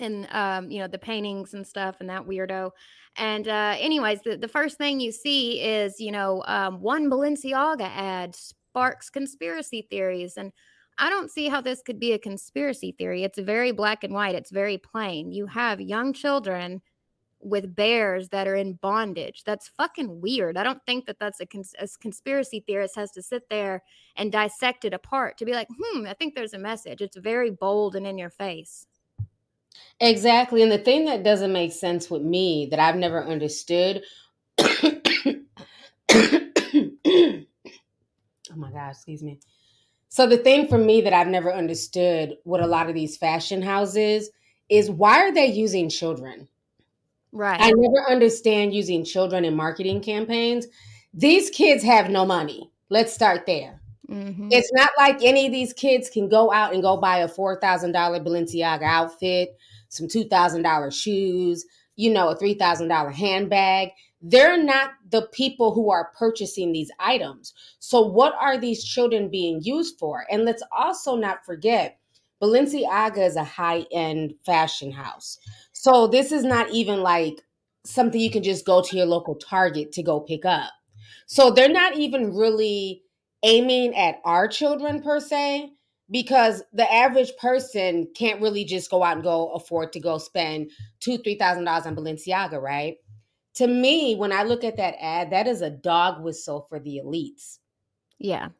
and 0.00 0.28
um, 0.32 0.70
you 0.70 0.78
know 0.78 0.88
the 0.88 0.98
paintings 0.98 1.54
and 1.54 1.66
stuff 1.66 1.96
and 2.00 2.10
that 2.10 2.26
weirdo. 2.26 2.70
And 3.16 3.48
uh, 3.48 3.76
anyways 3.78 4.20
the, 4.24 4.36
the 4.36 4.48
first 4.48 4.76
thing 4.78 5.00
you 5.00 5.12
see 5.12 5.60
is 5.60 6.00
you 6.00 6.12
know 6.12 6.42
um, 6.46 6.80
one 6.80 7.10
balenciaga 7.10 7.88
ad 7.94 8.34
sparks 8.34 9.10
conspiracy 9.10 9.86
theories. 9.88 10.36
And 10.36 10.52
i 10.98 11.10
don't 11.10 11.30
see 11.30 11.48
how 11.48 11.60
this 11.60 11.82
could 11.82 12.00
be 12.00 12.12
a 12.12 12.18
conspiracy 12.18 12.94
theory. 12.96 13.22
It's 13.22 13.38
very 13.38 13.72
black 13.72 14.04
and 14.04 14.14
white. 14.14 14.34
It's 14.34 14.50
very 14.50 14.78
plain. 14.78 15.30
You 15.30 15.46
have 15.46 15.80
young 15.80 16.12
children 16.12 16.82
with 17.46 17.76
bears 17.76 18.28
that 18.30 18.48
are 18.48 18.56
in 18.56 18.74
bondage. 18.74 19.44
That's 19.44 19.68
fucking 19.68 20.20
weird. 20.20 20.56
I 20.56 20.64
don't 20.64 20.84
think 20.84 21.06
that 21.06 21.18
that's 21.20 21.40
a, 21.40 21.46
cons- 21.46 21.74
a 21.78 21.86
conspiracy 22.00 22.64
theorist 22.66 22.96
has 22.96 23.12
to 23.12 23.22
sit 23.22 23.48
there 23.48 23.84
and 24.16 24.32
dissect 24.32 24.84
it 24.84 24.92
apart 24.92 25.38
to 25.38 25.44
be 25.44 25.52
like, 25.52 25.68
hmm, 25.80 26.06
I 26.06 26.14
think 26.14 26.34
there's 26.34 26.54
a 26.54 26.58
message. 26.58 27.00
It's 27.00 27.16
very 27.16 27.50
bold 27.50 27.94
and 27.94 28.06
in 28.06 28.18
your 28.18 28.30
face. 28.30 28.86
Exactly. 30.00 30.62
And 30.62 30.72
the 30.72 30.78
thing 30.78 31.04
that 31.04 31.22
doesn't 31.22 31.52
make 31.52 31.72
sense 31.72 32.10
with 32.10 32.22
me 32.22 32.66
that 32.70 32.80
I've 32.80 32.96
never 32.96 33.24
understood. 33.24 34.02
oh 34.58 35.04
my 38.56 38.72
gosh, 38.72 38.94
excuse 38.94 39.22
me. 39.22 39.38
So, 40.08 40.26
the 40.26 40.38
thing 40.38 40.66
for 40.66 40.78
me 40.78 41.02
that 41.02 41.12
I've 41.12 41.26
never 41.28 41.52
understood 41.52 42.36
with 42.44 42.62
a 42.62 42.66
lot 42.66 42.88
of 42.88 42.94
these 42.94 43.16
fashion 43.16 43.60
houses 43.62 44.30
is 44.68 44.90
why 44.90 45.18
are 45.18 45.32
they 45.32 45.46
using 45.46 45.88
children? 45.88 46.48
Right. 47.32 47.60
I 47.60 47.72
never 47.74 48.10
understand 48.10 48.74
using 48.74 49.04
children 49.04 49.44
in 49.44 49.54
marketing 49.54 50.00
campaigns. 50.00 50.66
These 51.12 51.50
kids 51.50 51.82
have 51.84 52.10
no 52.10 52.24
money. 52.24 52.70
Let's 52.88 53.12
start 53.12 53.46
there. 53.46 53.80
Mhm. 54.08 54.48
It's 54.52 54.72
not 54.72 54.90
like 54.96 55.22
any 55.22 55.46
of 55.46 55.52
these 55.52 55.72
kids 55.72 56.08
can 56.08 56.28
go 56.28 56.52
out 56.52 56.72
and 56.72 56.82
go 56.82 56.96
buy 56.96 57.18
a 57.18 57.28
$4,000 57.28 58.20
Balenciaga 58.20 58.84
outfit, 58.84 59.56
some 59.88 60.06
$2,000 60.08 60.94
shoes, 60.94 61.64
you 61.96 62.10
know, 62.10 62.28
a 62.28 62.36
$3,000 62.36 63.12
handbag. 63.12 63.90
They're 64.22 64.62
not 64.62 64.90
the 65.10 65.22
people 65.32 65.72
who 65.74 65.90
are 65.90 66.12
purchasing 66.16 66.72
these 66.72 66.90
items. 67.00 67.52
So, 67.80 68.00
what 68.00 68.34
are 68.40 68.56
these 68.56 68.84
children 68.84 69.28
being 69.28 69.60
used 69.62 69.98
for? 69.98 70.24
And 70.30 70.44
let's 70.44 70.62
also 70.76 71.16
not 71.16 71.44
forget 71.44 71.98
Balenciaga 72.40 73.18
is 73.26 73.36
a 73.36 73.44
high 73.44 73.86
end 73.90 74.34
fashion 74.44 74.92
house. 74.92 75.38
So, 75.86 76.08
this 76.08 76.32
is 76.32 76.44
not 76.44 76.70
even 76.70 77.00
like 77.02 77.42
something 77.84 78.20
you 78.20 78.30
can 78.30 78.42
just 78.42 78.66
go 78.66 78.82
to 78.82 78.96
your 78.96 79.06
local 79.06 79.36
Target 79.36 79.92
to 79.92 80.02
go 80.02 80.20
pick 80.20 80.44
up. 80.44 80.72
So, 81.26 81.50
they're 81.50 81.68
not 81.68 81.96
even 81.96 82.34
really 82.34 83.02
aiming 83.44 83.94
at 83.96 84.16
our 84.24 84.48
children 84.48 85.02
per 85.02 85.20
se 85.20 85.70
because 86.10 86.62
the 86.72 86.92
average 86.92 87.32
person 87.38 88.08
can't 88.16 88.42
really 88.42 88.64
just 88.64 88.90
go 88.90 89.04
out 89.04 89.14
and 89.16 89.24
go 89.24 89.50
afford 89.52 89.92
to 89.92 90.00
go 90.00 90.18
spend 90.18 90.70
two 91.00 91.18
three 91.18 91.36
thousand 91.36 91.64
dollars 91.64 91.86
on 91.86 91.96
balenciaga 91.96 92.60
right 92.60 92.96
to 93.54 93.66
me 93.66 94.16
when 94.16 94.32
i 94.32 94.42
look 94.44 94.64
at 94.64 94.76
that 94.76 94.94
ad 95.00 95.30
that 95.30 95.46
is 95.48 95.62
a 95.62 95.70
dog 95.70 96.22
whistle 96.22 96.66
for 96.68 96.80
the 96.80 97.00
elites 97.04 97.58
Yeah. 98.18 98.50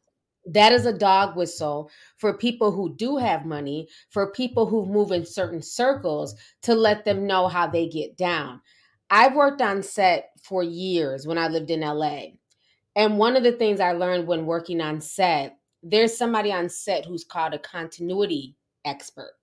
That 0.47 0.71
is 0.71 0.85
a 0.85 0.97
dog 0.97 1.35
whistle 1.35 1.89
for 2.17 2.37
people 2.37 2.71
who 2.71 2.95
do 2.95 3.17
have 3.17 3.45
money 3.45 3.87
for 4.09 4.31
people 4.31 4.65
who 4.65 4.85
move 4.85 5.11
in 5.11 5.25
certain 5.25 5.61
circles 5.61 6.35
to 6.61 6.73
let 6.73 7.05
them 7.05 7.27
know 7.27 7.47
how 7.47 7.67
they 7.67 7.87
get 7.87 8.17
down. 8.17 8.61
I've 9.09 9.35
worked 9.35 9.61
on 9.61 9.83
set 9.83 10.31
for 10.43 10.63
years 10.63 11.25
when 11.25 11.37
i 11.37 11.47
lived 11.47 11.71
in 11.71 11.81
la 11.81 12.19
and 12.97 13.19
one 13.19 13.35
of 13.37 13.43
the 13.43 13.51
things 13.51 13.79
I 13.79 13.91
learned 13.91 14.25
when 14.25 14.47
working 14.47 14.81
on 14.81 15.01
set, 15.01 15.59
there's 15.83 16.17
somebody 16.17 16.51
on 16.51 16.67
set 16.67 17.05
who's 17.05 17.23
called 17.23 17.53
a 17.53 17.59
continuity 17.59 18.55
expert, 18.85 19.33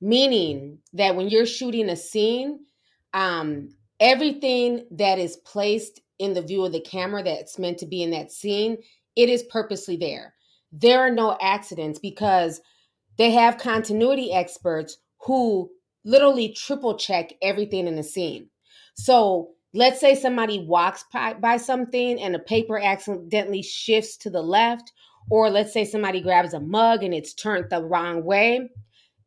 meaning 0.00 0.78
that 0.94 1.14
when 1.14 1.28
you're 1.28 1.44
shooting 1.44 1.90
a 1.90 1.96
scene, 1.96 2.60
um, 3.12 3.68
everything 4.00 4.86
that 4.92 5.18
is 5.18 5.36
placed 5.36 6.00
in 6.18 6.32
the 6.32 6.40
view 6.40 6.64
of 6.64 6.72
the 6.72 6.80
camera 6.80 7.22
that's 7.22 7.58
meant 7.58 7.76
to 7.78 7.86
be 7.86 8.02
in 8.02 8.10
that 8.12 8.32
scene, 8.32 8.78
it 9.14 9.28
is 9.28 9.42
purposely 9.42 9.98
there. 9.98 10.32
There 10.78 11.00
are 11.00 11.10
no 11.10 11.36
accidents 11.40 11.98
because 11.98 12.60
they 13.16 13.30
have 13.30 13.56
continuity 13.56 14.32
experts 14.32 14.98
who 15.22 15.70
literally 16.04 16.52
triple 16.52 16.98
check 16.98 17.32
everything 17.40 17.86
in 17.86 17.96
the 17.96 18.02
scene. 18.02 18.50
So 18.94 19.52
let's 19.72 20.00
say 20.00 20.14
somebody 20.14 20.64
walks 20.66 21.04
by, 21.12 21.34
by 21.34 21.56
something 21.56 22.20
and 22.20 22.36
a 22.36 22.38
paper 22.38 22.78
accidentally 22.78 23.62
shifts 23.62 24.18
to 24.18 24.30
the 24.30 24.42
left, 24.42 24.92
or 25.30 25.50
let's 25.50 25.72
say 25.72 25.84
somebody 25.84 26.20
grabs 26.20 26.52
a 26.52 26.60
mug 26.60 27.02
and 27.02 27.14
it's 27.14 27.32
turned 27.34 27.70
the 27.70 27.82
wrong 27.82 28.24
way. 28.24 28.68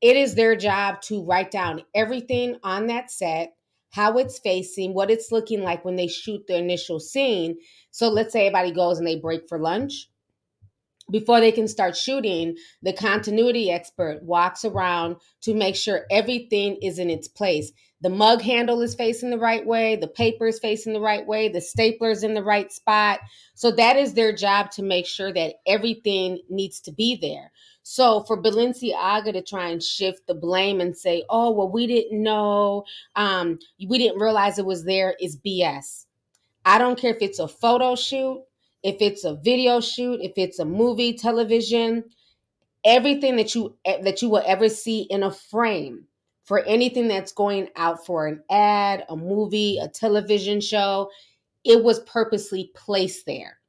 It 0.02 0.16
is 0.16 0.36
their 0.36 0.56
job 0.56 1.02
to 1.04 1.26
write 1.26 1.52
down 1.52 1.84
everything 1.96 2.58
on 2.64 2.88
that 2.88 3.12
set, 3.12 3.54
how 3.90 4.18
it's 4.18 4.40
facing, 4.40 4.94
what 4.94 5.10
it's 5.12 5.32
looking 5.32 5.62
like 5.62 5.84
when 5.84 5.96
they 5.96 6.08
shoot 6.08 6.46
the 6.48 6.58
initial 6.58 7.00
scene. 7.00 7.58
So 7.92 8.08
let's 8.08 8.32
say 8.32 8.48
everybody 8.48 8.72
goes 8.72 9.00
and 9.00 9.08
they 9.08 9.20
break 9.20 9.50
for 9.50 9.60
lunch. 9.60 10.10
Before 11.12 11.40
they 11.40 11.52
can 11.52 11.68
start 11.68 11.98
shooting, 11.98 12.56
the 12.82 12.94
continuity 12.94 13.72
expert 13.72 14.22
walks 14.24 14.64
around 14.64 15.18
to 15.42 15.54
make 15.54 15.76
sure 15.76 16.06
everything 16.12 16.78
is 16.82 17.00
in 17.00 17.10
its 17.10 17.28
place. 17.28 17.72
The 18.02 18.10
mug 18.10 18.42
handle 18.42 18.82
is 18.82 18.96
facing 18.96 19.30
the 19.30 19.38
right 19.38 19.66
way, 19.66 19.98
the 19.98 20.08
paper 20.08 20.48
is 20.48 20.60
facing 20.60 20.94
the 20.94 21.02
right 21.02 21.26
way, 21.26 21.50
the 21.50 21.60
stapler 21.60 22.12
is 22.12 22.24
in 22.24 22.34
the 22.34 22.44
right 22.44 22.72
spot. 22.72 23.20
So 23.56 23.72
that 23.72 23.98
is 23.98 24.14
their 24.14 24.32
job 24.34 24.72
to 24.72 24.84
make 24.84 25.06
sure 25.06 25.34
that 25.34 25.56
everything 25.68 26.40
needs 26.50 26.80
to 26.82 26.94
be 26.94 27.18
there. 27.18 27.52
So 27.84 28.24
for 28.24 28.42
Balenciaga 28.42 29.34
to 29.34 29.42
try 29.42 29.70
and 29.70 29.84
shift 29.84 30.28
the 30.28 30.36
blame 30.36 30.80
and 30.80 30.96
say, 30.96 31.24
"Oh, 31.30 31.52
well, 31.52 31.70
we 31.70 31.88
didn't 31.88 32.22
know, 32.22 32.86
um, 33.16 33.60
we 33.86 33.98
didn't 33.98 34.20
realize 34.20 34.60
it 34.60 34.66
was 34.66 34.86
there," 34.86 35.16
is 35.20 35.36
BS. 35.36 36.06
I 36.66 36.78
don't 36.78 37.00
care 37.00 37.14
if 37.14 37.22
it's 37.22 37.40
a 37.40 37.48
photo 37.48 37.96
shoot, 37.96 38.44
if 38.84 38.98
it's 39.02 39.24
a 39.24 39.36
video 39.36 39.82
shoot, 39.82 40.20
if 40.22 40.34
it's 40.38 40.60
a 40.60 40.66
movie, 40.66 41.14
television, 41.14 42.06
everything 42.86 43.36
that 43.38 43.54
you 43.56 43.78
eh, 43.86 44.02
that 44.04 44.22
you 44.22 44.30
will 44.30 44.44
ever 44.46 44.70
see 44.70 45.02
in 45.02 45.24
a 45.24 45.32
frame 45.32 46.06
for 46.46 46.60
anything 46.60 47.08
that's 47.08 47.32
going 47.32 47.70
out 47.76 48.06
for 48.06 48.26
an 48.26 48.42
ad, 48.50 49.06
a 49.10 49.16
movie, 49.16 49.78
a 49.78 49.88
television 49.88 50.60
show, 50.60 51.10
it 51.64 51.84
was 51.84 52.00
purposely 52.02 52.72
placed 52.76 53.26
there. 53.28 53.60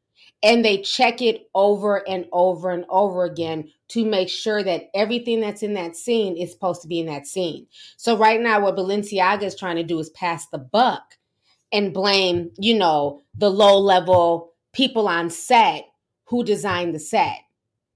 And 0.42 0.64
they 0.64 0.78
check 0.80 1.20
it 1.20 1.50
over 1.54 2.08
and 2.08 2.24
over 2.32 2.70
and 2.70 2.86
over 2.88 3.24
again 3.24 3.70
to 3.88 4.06
make 4.06 4.30
sure 4.30 4.62
that 4.62 4.84
everything 4.94 5.42
that's 5.42 5.62
in 5.62 5.74
that 5.74 5.94
scene 5.94 6.38
is 6.38 6.52
supposed 6.52 6.80
to 6.80 6.88
be 6.88 7.00
in 7.00 7.06
that 7.06 7.26
scene. 7.26 7.66
So 7.98 8.16
right 8.16 8.40
now 8.40 8.62
what 8.62 8.76
Balenciaga 8.76 9.42
is 9.42 9.56
trying 9.56 9.76
to 9.76 9.82
do 9.82 9.98
is 9.98 10.08
pass 10.10 10.46
the 10.46 10.56
buck 10.56 11.18
and 11.72 11.92
blame, 11.92 12.50
you 12.58 12.78
know, 12.78 13.20
the 13.36 13.50
low 13.50 13.78
level 13.78 14.49
people 14.72 15.08
on 15.08 15.30
set 15.30 15.84
who 16.24 16.44
designed 16.44 16.94
the 16.94 17.00
set. 17.00 17.38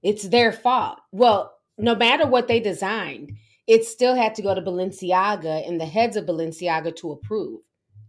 It's 0.03 0.27
their 0.27 0.51
fault. 0.51 0.99
Well, 1.11 1.53
no 1.77 1.95
matter 1.95 2.27
what 2.27 2.47
they 2.47 2.59
designed, 2.59 3.31
it 3.67 3.85
still 3.85 4.15
had 4.15 4.35
to 4.35 4.41
go 4.41 4.53
to 4.53 4.61
Balenciaga 4.61 5.67
and 5.67 5.79
the 5.79 5.85
heads 5.85 6.15
of 6.15 6.25
Balenciaga 6.25 6.95
to 6.97 7.11
approve. 7.11 7.61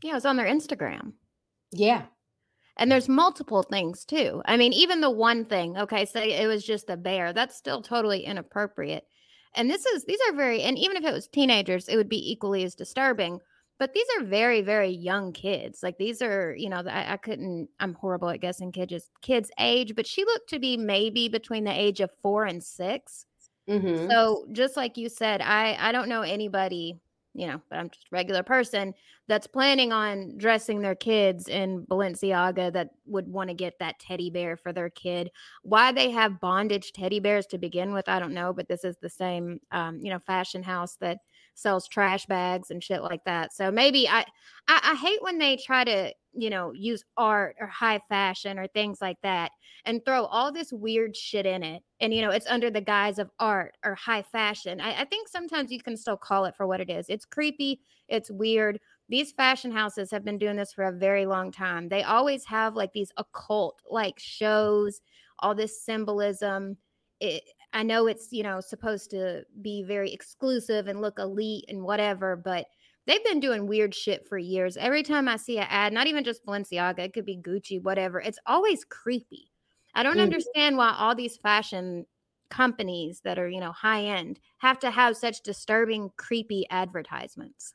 Yeah, 0.02 0.12
it 0.12 0.14
was 0.14 0.26
on 0.26 0.36
their 0.36 0.46
Instagram. 0.46 1.12
Yeah. 1.72 2.02
And 2.76 2.92
there's 2.92 3.08
multiple 3.08 3.62
things 3.62 4.04
too. 4.04 4.42
I 4.44 4.56
mean, 4.58 4.72
even 4.74 5.00
the 5.00 5.10
one 5.10 5.46
thing, 5.46 5.78
okay, 5.78 6.04
say 6.04 6.32
it 6.32 6.46
was 6.46 6.64
just 6.64 6.90
a 6.90 6.96
bear, 6.96 7.32
that's 7.32 7.56
still 7.56 7.80
totally 7.80 8.24
inappropriate. 8.24 9.04
And 9.54 9.70
this 9.70 9.86
is, 9.86 10.04
these 10.04 10.20
are 10.28 10.36
very, 10.36 10.60
and 10.62 10.76
even 10.76 10.98
if 10.98 11.04
it 11.04 11.14
was 11.14 11.26
teenagers, 11.26 11.88
it 11.88 11.96
would 11.96 12.10
be 12.10 12.30
equally 12.30 12.62
as 12.64 12.74
disturbing. 12.74 13.40
But 13.78 13.92
these 13.92 14.06
are 14.18 14.24
very, 14.24 14.62
very 14.62 14.88
young 14.88 15.32
kids. 15.32 15.82
Like 15.82 15.98
these 15.98 16.22
are, 16.22 16.54
you 16.56 16.68
know, 16.70 16.78
I, 16.88 17.12
I 17.14 17.16
couldn't, 17.18 17.68
I'm 17.78 17.94
horrible 17.94 18.30
at 18.30 18.40
guessing 18.40 18.72
kids, 18.72 19.10
kids' 19.22 19.50
age, 19.58 19.94
but 19.94 20.06
she 20.06 20.24
looked 20.24 20.48
to 20.50 20.58
be 20.58 20.76
maybe 20.76 21.28
between 21.28 21.64
the 21.64 21.78
age 21.78 22.00
of 22.00 22.10
four 22.22 22.44
and 22.46 22.62
6 22.64 23.26
Mhm. 23.68 24.10
So 24.10 24.46
just 24.52 24.76
like 24.76 24.96
you 24.96 25.08
said, 25.08 25.40
I, 25.42 25.76
I 25.78 25.92
don't 25.92 26.08
know 26.08 26.22
anybody 26.22 27.00
you 27.38 27.46
know, 27.46 27.60
but 27.68 27.78
I'm 27.78 27.90
just 27.90 28.06
a 28.06 28.08
regular 28.12 28.42
person 28.42 28.94
that's 29.28 29.46
planning 29.46 29.92
on 29.92 30.38
dressing 30.38 30.80
their 30.80 30.94
kids 30.94 31.48
in 31.48 31.84
Balenciaga 31.84 32.72
that 32.72 32.92
would 33.04 33.28
want 33.28 33.48
to 33.50 33.54
get 33.54 33.78
that 33.78 33.98
teddy 33.98 34.30
bear 34.30 34.56
for 34.56 34.72
their 34.72 34.88
kid. 34.88 35.30
Why 35.62 35.92
they 35.92 36.10
have 36.12 36.40
bondage 36.40 36.92
teddy 36.92 37.20
bears 37.20 37.46
to 37.48 37.58
begin 37.58 37.92
with, 37.92 38.08
I 38.08 38.20
don't 38.20 38.32
know, 38.32 38.54
but 38.54 38.68
this 38.68 38.84
is 38.84 38.96
the 39.02 39.10
same, 39.10 39.60
um, 39.70 40.00
you 40.02 40.10
know, 40.10 40.18
fashion 40.18 40.62
house 40.62 40.96
that 41.02 41.18
sells 41.56 41.88
trash 41.88 42.26
bags 42.26 42.70
and 42.70 42.84
shit 42.84 43.02
like 43.02 43.24
that. 43.24 43.52
So 43.52 43.70
maybe 43.70 44.06
I, 44.06 44.20
I, 44.68 44.92
I 44.92 44.94
hate 44.94 45.22
when 45.22 45.38
they 45.38 45.56
try 45.56 45.84
to, 45.84 46.12
you 46.34 46.50
know, 46.50 46.70
use 46.72 47.02
art 47.16 47.56
or 47.58 47.66
high 47.66 48.00
fashion 48.10 48.58
or 48.58 48.66
things 48.68 48.98
like 49.00 49.16
that 49.22 49.50
and 49.86 50.04
throw 50.04 50.26
all 50.26 50.52
this 50.52 50.70
weird 50.70 51.16
shit 51.16 51.46
in 51.46 51.62
it. 51.62 51.82
And, 52.00 52.12
you 52.12 52.20
know, 52.20 52.30
it's 52.30 52.46
under 52.46 52.70
the 52.70 52.82
guise 52.82 53.18
of 53.18 53.30
art 53.40 53.74
or 53.84 53.94
high 53.94 54.22
fashion. 54.22 54.82
I, 54.82 55.00
I 55.00 55.04
think 55.06 55.28
sometimes 55.28 55.72
you 55.72 55.82
can 55.82 55.96
still 55.96 56.18
call 56.18 56.44
it 56.44 56.54
for 56.54 56.66
what 56.66 56.80
it 56.80 56.90
is. 56.90 57.06
It's 57.08 57.24
creepy, 57.24 57.80
it's 58.06 58.30
weird. 58.30 58.78
These 59.08 59.32
fashion 59.32 59.72
houses 59.72 60.10
have 60.10 60.24
been 60.24 60.36
doing 60.38 60.56
this 60.56 60.74
for 60.74 60.84
a 60.84 60.92
very 60.92 61.24
long 61.24 61.52
time. 61.52 61.88
They 61.88 62.02
always 62.02 62.44
have 62.44 62.76
like 62.76 62.92
these 62.92 63.12
occult 63.16 63.80
like 63.90 64.18
shows, 64.18 65.00
all 65.38 65.54
this 65.54 65.82
symbolism. 65.82 66.76
It, 67.18 67.44
I 67.76 67.82
know 67.82 68.06
it's, 68.06 68.28
you 68.32 68.42
know, 68.42 68.60
supposed 68.60 69.10
to 69.10 69.44
be 69.60 69.82
very 69.82 70.12
exclusive 70.12 70.88
and 70.88 71.00
look 71.00 71.18
elite 71.18 71.64
and 71.68 71.82
whatever, 71.84 72.36
but 72.36 72.66
they've 73.06 73.24
been 73.24 73.40
doing 73.40 73.66
weird 73.66 73.94
shit 73.94 74.26
for 74.28 74.38
years. 74.38 74.76
Every 74.76 75.02
time 75.02 75.28
I 75.28 75.36
see 75.36 75.58
an 75.58 75.66
ad, 75.68 75.92
not 75.92 76.06
even 76.06 76.24
just 76.24 76.44
Balenciaga, 76.46 77.00
it 77.00 77.12
could 77.14 77.26
be 77.26 77.38
Gucci, 77.38 77.82
whatever, 77.82 78.20
it's 78.20 78.38
always 78.46 78.84
creepy. 78.84 79.52
I 79.94 80.02
don't 80.02 80.18
Mhm. 80.18 80.30
understand 80.30 80.76
why 80.76 80.94
all 80.98 81.14
these 81.14 81.36
fashion 81.36 82.06
companies 82.50 83.20
that 83.24 83.38
are, 83.38 83.48
you 83.48 83.60
know, 83.60 83.72
high 83.72 84.04
end 84.04 84.40
have 84.58 84.78
to 84.80 84.90
have 84.90 85.16
such 85.16 85.42
disturbing, 85.42 86.10
creepy 86.16 86.66
advertisements. 86.70 87.74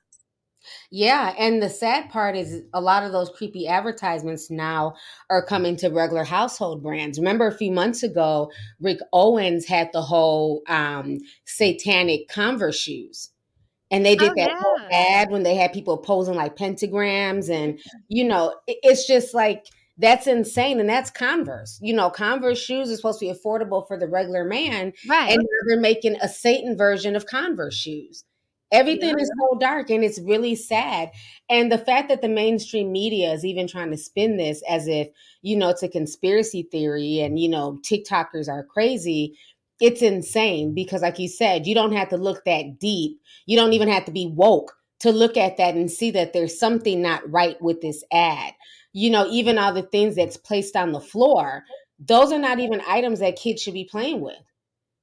Yeah, 0.92 1.34
and 1.38 1.62
the 1.62 1.70
sad 1.70 2.10
part 2.10 2.36
is 2.36 2.62
a 2.74 2.82
lot 2.82 3.04
of 3.04 3.12
those 3.12 3.30
creepy 3.30 3.68
advertisements 3.68 4.50
now 4.52 4.96
are 5.30 5.46
coming 5.46 5.76
to 5.78 5.90
regular 5.90 6.24
household 6.24 6.84
brands. 6.84 7.18
Remember 7.18 7.48
a 7.48 7.58
few 7.58 7.72
months 7.72 8.04
ago, 8.04 8.52
Rick 8.80 9.00
Owens 9.14 9.66
had 9.66 9.90
the 9.94 10.02
whole 10.02 10.62
um, 10.68 11.18
satanic 11.46 12.28
Converse 12.28 12.80
shoes. 12.80 13.30
And 13.90 14.06
they 14.06 14.16
did 14.16 14.32
Oh, 14.32 14.36
that 14.38 14.56
whole 14.58 14.78
ad 14.92 15.32
when 15.32 15.44
they 15.44 15.56
had 15.56 15.74
people 15.74 15.98
posing 15.98 16.36
like 16.36 16.56
pentagrams 16.56 17.50
and 17.50 17.80
you 18.08 18.24
know, 18.24 18.56
it's 18.68 19.06
just 19.06 19.34
like 19.34 19.66
that's 19.98 20.28
insane 20.28 20.80
and 20.80 20.90
that's 20.90 21.12
Converse. 21.12 21.78
You 21.82 21.94
know, 21.94 22.10
Converse 22.10 22.60
shoes 22.60 22.90
is 22.90 22.98
supposed 22.98 23.20
to 23.20 23.26
be 23.26 23.34
affordable 23.34 23.86
for 23.88 23.98
the 23.98 24.08
regular 24.08 24.46
man 24.46 24.94
Right. 25.08 25.34
and 25.34 25.46
they're 25.68 25.80
making 25.80 26.16
a 26.22 26.30
Satan 26.30 26.78
version 26.78 27.16
of 27.16 27.26
Converse 27.26 27.76
shoes. 27.76 28.24
Everything 28.72 29.20
is 29.20 29.32
so 29.40 29.58
dark 29.60 29.90
and 29.90 30.04
it's 30.04 30.20
really 30.20 30.56
sad. 30.56 31.12
And 31.50 31.72
the 31.72 31.78
fact 31.78 32.10
that 32.10 32.22
the 32.22 32.30
mainstream 32.30 32.92
media 32.92 33.34
is 33.34 33.44
even 33.44 33.68
trying 33.68 33.92
to 33.92 33.98
spin 33.98 34.38
this 34.38 34.64
as 34.70 34.88
if, 34.88 35.10
you 35.42 35.58
know, 35.58 35.70
it's 35.70 35.84
a 35.84 35.90
conspiracy 35.90 36.64
theory 36.72 37.20
and, 37.20 37.38
you 37.38 37.50
know, 37.50 37.80
TikTokers 37.84 38.48
are 38.48 38.64
crazy, 38.64 39.38
it's 39.82 40.02
insane 40.02 40.74
because, 40.74 41.02
like 41.02 41.20
you 41.20 41.28
said, 41.28 41.68
you 41.68 41.76
don't 41.76 41.94
have 41.94 42.10
to 42.10 42.18
look 42.18 42.46
that 42.46 42.80
deep. 42.80 43.20
You 43.46 43.58
don't 43.58 43.74
even 43.74 43.90
have 43.90 44.06
to 44.06 44.12
be 44.12 44.28
woke 44.28 44.74
to 45.00 45.12
look 45.12 45.36
at 45.36 45.58
that 45.58 45.76
and 45.76 45.92
see 45.92 46.12
that 46.12 46.32
there's 46.32 46.58
something 46.60 47.02
not 47.02 47.30
right 47.30 47.60
with 47.62 47.82
this 47.82 48.04
ad. 48.14 48.54
You 48.94 49.10
know, 49.10 49.28
even 49.30 49.58
all 49.58 49.74
the 49.74 49.82
things 49.82 50.16
that's 50.16 50.38
placed 50.38 50.76
on 50.76 50.92
the 50.92 51.02
floor, 51.02 51.64
those 52.00 52.32
are 52.32 52.40
not 52.40 52.60
even 52.60 52.82
items 52.88 53.20
that 53.20 53.36
kids 53.36 53.62
should 53.62 53.74
be 53.74 53.86
playing 53.86 54.22
with 54.22 54.38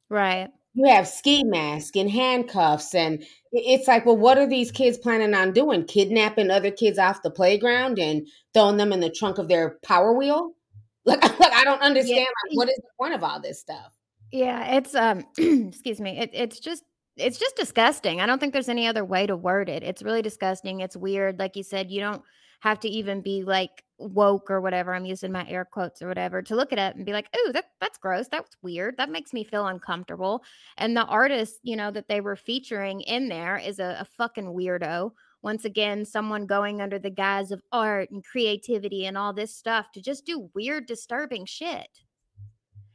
Right. 0.08 0.48
You 0.78 0.86
have 0.86 1.08
ski 1.08 1.44
masks 1.44 1.96
and 1.96 2.10
handcuffs 2.10 2.94
and 2.94 3.24
it's 3.52 3.88
like 3.88 4.06
well 4.06 4.16
what 4.16 4.38
are 4.38 4.48
these 4.48 4.70
kids 4.70 4.96
planning 4.98 5.34
on 5.34 5.52
doing 5.52 5.84
kidnapping 5.84 6.50
other 6.50 6.70
kids 6.70 6.98
off 6.98 7.22
the 7.22 7.30
playground 7.30 7.98
and 7.98 8.26
throwing 8.54 8.76
them 8.76 8.92
in 8.92 9.00
the 9.00 9.10
trunk 9.10 9.38
of 9.38 9.48
their 9.48 9.78
power 9.84 10.12
wheel 10.12 10.52
like, 11.04 11.22
like 11.40 11.52
i 11.52 11.64
don't 11.64 11.82
understand 11.82 12.20
like, 12.20 12.56
what 12.56 12.68
is 12.68 12.76
the 12.76 12.90
point 12.98 13.14
of 13.14 13.24
all 13.24 13.40
this 13.40 13.60
stuff 13.60 13.92
Yeah, 14.30 14.76
it's 14.76 14.94
um 14.94 15.24
excuse 15.38 16.00
me. 16.00 16.18
It, 16.18 16.30
it's 16.32 16.60
just 16.60 16.84
it's 17.16 17.38
just 17.38 17.56
disgusting. 17.56 18.20
I 18.20 18.26
don't 18.26 18.38
think 18.38 18.52
there's 18.52 18.68
any 18.68 18.86
other 18.86 19.04
way 19.04 19.26
to 19.26 19.36
word 19.36 19.68
it. 19.68 19.82
It's 19.82 20.02
really 20.02 20.22
disgusting. 20.22 20.80
It's 20.80 20.96
weird. 20.96 21.38
Like 21.38 21.56
you 21.56 21.62
said, 21.62 21.90
you 21.90 22.00
don't 22.00 22.22
have 22.60 22.80
to 22.80 22.88
even 22.88 23.20
be 23.20 23.42
like 23.42 23.84
woke 23.98 24.50
or 24.50 24.60
whatever. 24.60 24.94
I'm 24.94 25.04
using 25.04 25.32
my 25.32 25.46
air 25.48 25.64
quotes 25.64 26.02
or 26.02 26.08
whatever 26.08 26.42
to 26.42 26.56
look 26.56 26.72
at 26.72 26.78
it 26.78 26.96
and 26.96 27.06
be 27.06 27.12
like, 27.12 27.28
"Oh, 27.34 27.50
that 27.52 27.66
that's 27.80 27.98
gross. 27.98 28.28
That's 28.28 28.56
weird. 28.62 28.96
That 28.96 29.10
makes 29.10 29.32
me 29.32 29.44
feel 29.44 29.66
uncomfortable." 29.66 30.42
And 30.76 30.96
the 30.96 31.04
artist, 31.04 31.60
you 31.62 31.76
know, 31.76 31.90
that 31.90 32.08
they 32.08 32.20
were 32.20 32.36
featuring 32.36 33.00
in 33.02 33.28
there 33.28 33.56
is 33.56 33.78
a, 33.78 33.98
a 34.00 34.04
fucking 34.04 34.46
weirdo. 34.46 35.12
Once 35.42 35.64
again, 35.64 36.04
someone 36.04 36.46
going 36.46 36.80
under 36.80 36.98
the 36.98 37.10
guise 37.10 37.52
of 37.52 37.62
art 37.70 38.10
and 38.10 38.24
creativity 38.24 39.06
and 39.06 39.16
all 39.16 39.32
this 39.32 39.54
stuff 39.54 39.92
to 39.92 40.02
just 40.02 40.26
do 40.26 40.50
weird, 40.54 40.86
disturbing 40.86 41.44
shit 41.46 41.88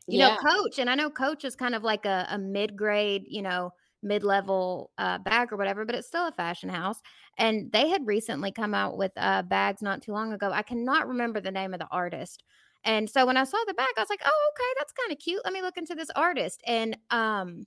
you 0.07 0.19
know 0.19 0.35
coach 0.35 0.79
and 0.79 0.89
i 0.89 0.95
know 0.95 1.09
coach 1.09 1.45
is 1.45 1.55
kind 1.55 1.73
of 1.73 1.81
like 1.83 2.05
a, 2.05 2.27
a 2.29 2.37
mid-grade 2.37 3.23
you 3.27 3.41
know 3.41 3.71
mid-level 4.03 4.91
uh, 4.97 5.17
bag 5.19 5.51
or 5.51 5.57
whatever 5.57 5.85
but 5.85 5.95
it's 5.95 6.07
still 6.07 6.27
a 6.27 6.31
fashion 6.31 6.69
house 6.69 7.01
and 7.37 7.71
they 7.71 7.89
had 7.89 8.05
recently 8.05 8.51
come 8.51 8.73
out 8.73 8.97
with 8.97 9.11
uh, 9.17 9.41
bags 9.43 9.81
not 9.81 10.01
too 10.01 10.11
long 10.11 10.33
ago 10.33 10.51
i 10.51 10.61
cannot 10.61 11.07
remember 11.07 11.39
the 11.39 11.51
name 11.51 11.73
of 11.73 11.79
the 11.79 11.87
artist 11.91 12.43
and 12.83 13.09
so 13.09 13.25
when 13.25 13.37
i 13.37 13.43
saw 13.43 13.57
the 13.67 13.73
bag 13.73 13.87
i 13.97 14.01
was 14.01 14.09
like 14.09 14.21
oh 14.25 14.51
okay 14.51 14.79
that's 14.79 14.93
kind 14.93 15.11
of 15.11 15.19
cute 15.19 15.41
let 15.43 15.53
me 15.53 15.61
look 15.61 15.77
into 15.77 15.95
this 15.95 16.09
artist 16.15 16.61
and 16.65 16.97
um 17.11 17.65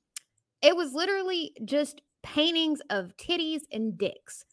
it 0.63 0.77
was 0.77 0.93
literally 0.93 1.53
just 1.65 2.01
paintings 2.23 2.81
of 2.91 3.13
titties 3.17 3.63
and 3.73 3.99
dicks 3.99 4.45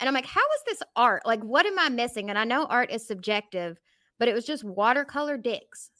and 0.00 0.08
i'm 0.08 0.14
like 0.14 0.26
how 0.26 0.40
is 0.40 0.62
this 0.66 0.82
art? 0.96 1.22
Like 1.24 1.42
what 1.42 1.66
am 1.66 1.78
i 1.78 1.88
missing? 1.88 2.28
And 2.30 2.38
i 2.38 2.44
know 2.44 2.66
art 2.66 2.90
is 2.90 3.06
subjective 3.06 3.78
but 4.18 4.28
it 4.28 4.34
was 4.34 4.44
just 4.44 4.64
watercolor 4.64 5.36
dicks 5.36 5.90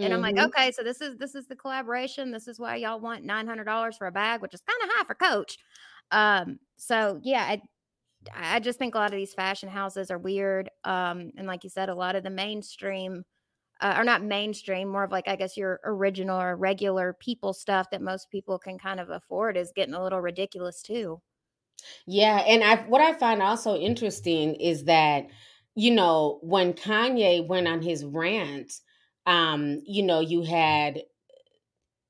and 0.00 0.12
I'm 0.14 0.20
like, 0.20 0.36
Mhm. 0.36 0.46
okay, 0.46 0.72
so 0.72 0.82
this 0.82 1.00
is 1.00 1.16
this 1.18 1.34
is 1.34 1.46
the 1.48 1.56
collaboration. 1.56 2.30
This 2.32 2.48
is 2.48 2.58
why 2.60 2.76
y'all 2.76 3.00
want 3.00 3.24
nine 3.24 3.46
hundred 3.46 3.64
dollars 3.64 3.96
for 3.96 4.06
a 4.06 4.12
bag, 4.12 4.42
which 4.42 4.54
is 4.54 4.62
kind 4.62 4.82
of 4.82 4.96
high 4.96 5.04
for 5.06 5.14
Coach. 5.14 5.58
Um, 6.10 6.58
so 6.76 7.20
yeah, 7.22 7.44
I 7.44 7.62
I 8.32 8.60
just 8.60 8.78
think 8.78 8.94
a 8.94 8.98
lot 8.98 9.12
of 9.12 9.18
these 9.18 9.34
fashion 9.34 9.68
houses 9.68 10.10
are 10.10 10.18
weird. 10.18 10.70
Um, 10.84 11.32
and 11.36 11.46
like 11.46 11.64
you 11.64 11.70
said, 11.70 11.88
a 11.88 11.94
lot 11.94 12.16
of 12.16 12.22
the 12.24 12.30
mainstream, 12.30 13.24
uh, 13.80 13.96
or 13.98 14.04
not 14.04 14.22
mainstream, 14.24 14.88
more 14.88 15.04
of 15.04 15.12
like 15.12 15.28
I 15.28 15.36
guess 15.36 15.56
your 15.56 15.80
original 15.84 16.40
or 16.40 16.56
regular 16.56 17.14
people 17.14 17.54
stuff 17.54 17.90
that 17.92 18.02
most 18.02 18.30
people 18.30 18.58
can 18.58 18.78
kind 18.78 19.00
of 19.00 19.10
afford 19.10 19.56
is 19.58 19.72
getting 19.74 19.94
a 19.94 20.02
little 20.02 20.20
ridiculous 20.22 20.82
too. 20.82 21.22
Yeah, 22.06 22.38
and 22.46 22.62
I 22.62 22.76
what 22.86 23.00
I 23.00 23.14
find 23.14 23.42
also 23.42 23.76
interesting 23.76 24.54
is 24.56 24.84
that 24.84 25.26
you 25.74 25.90
know 25.90 26.38
when 26.42 26.72
Kanye 26.72 27.46
went 27.46 27.68
on 27.68 27.82
his 27.82 28.04
rant, 28.04 28.80
um, 29.26 29.80
you 29.86 30.02
know 30.02 30.20
you 30.20 30.42
had 30.42 31.02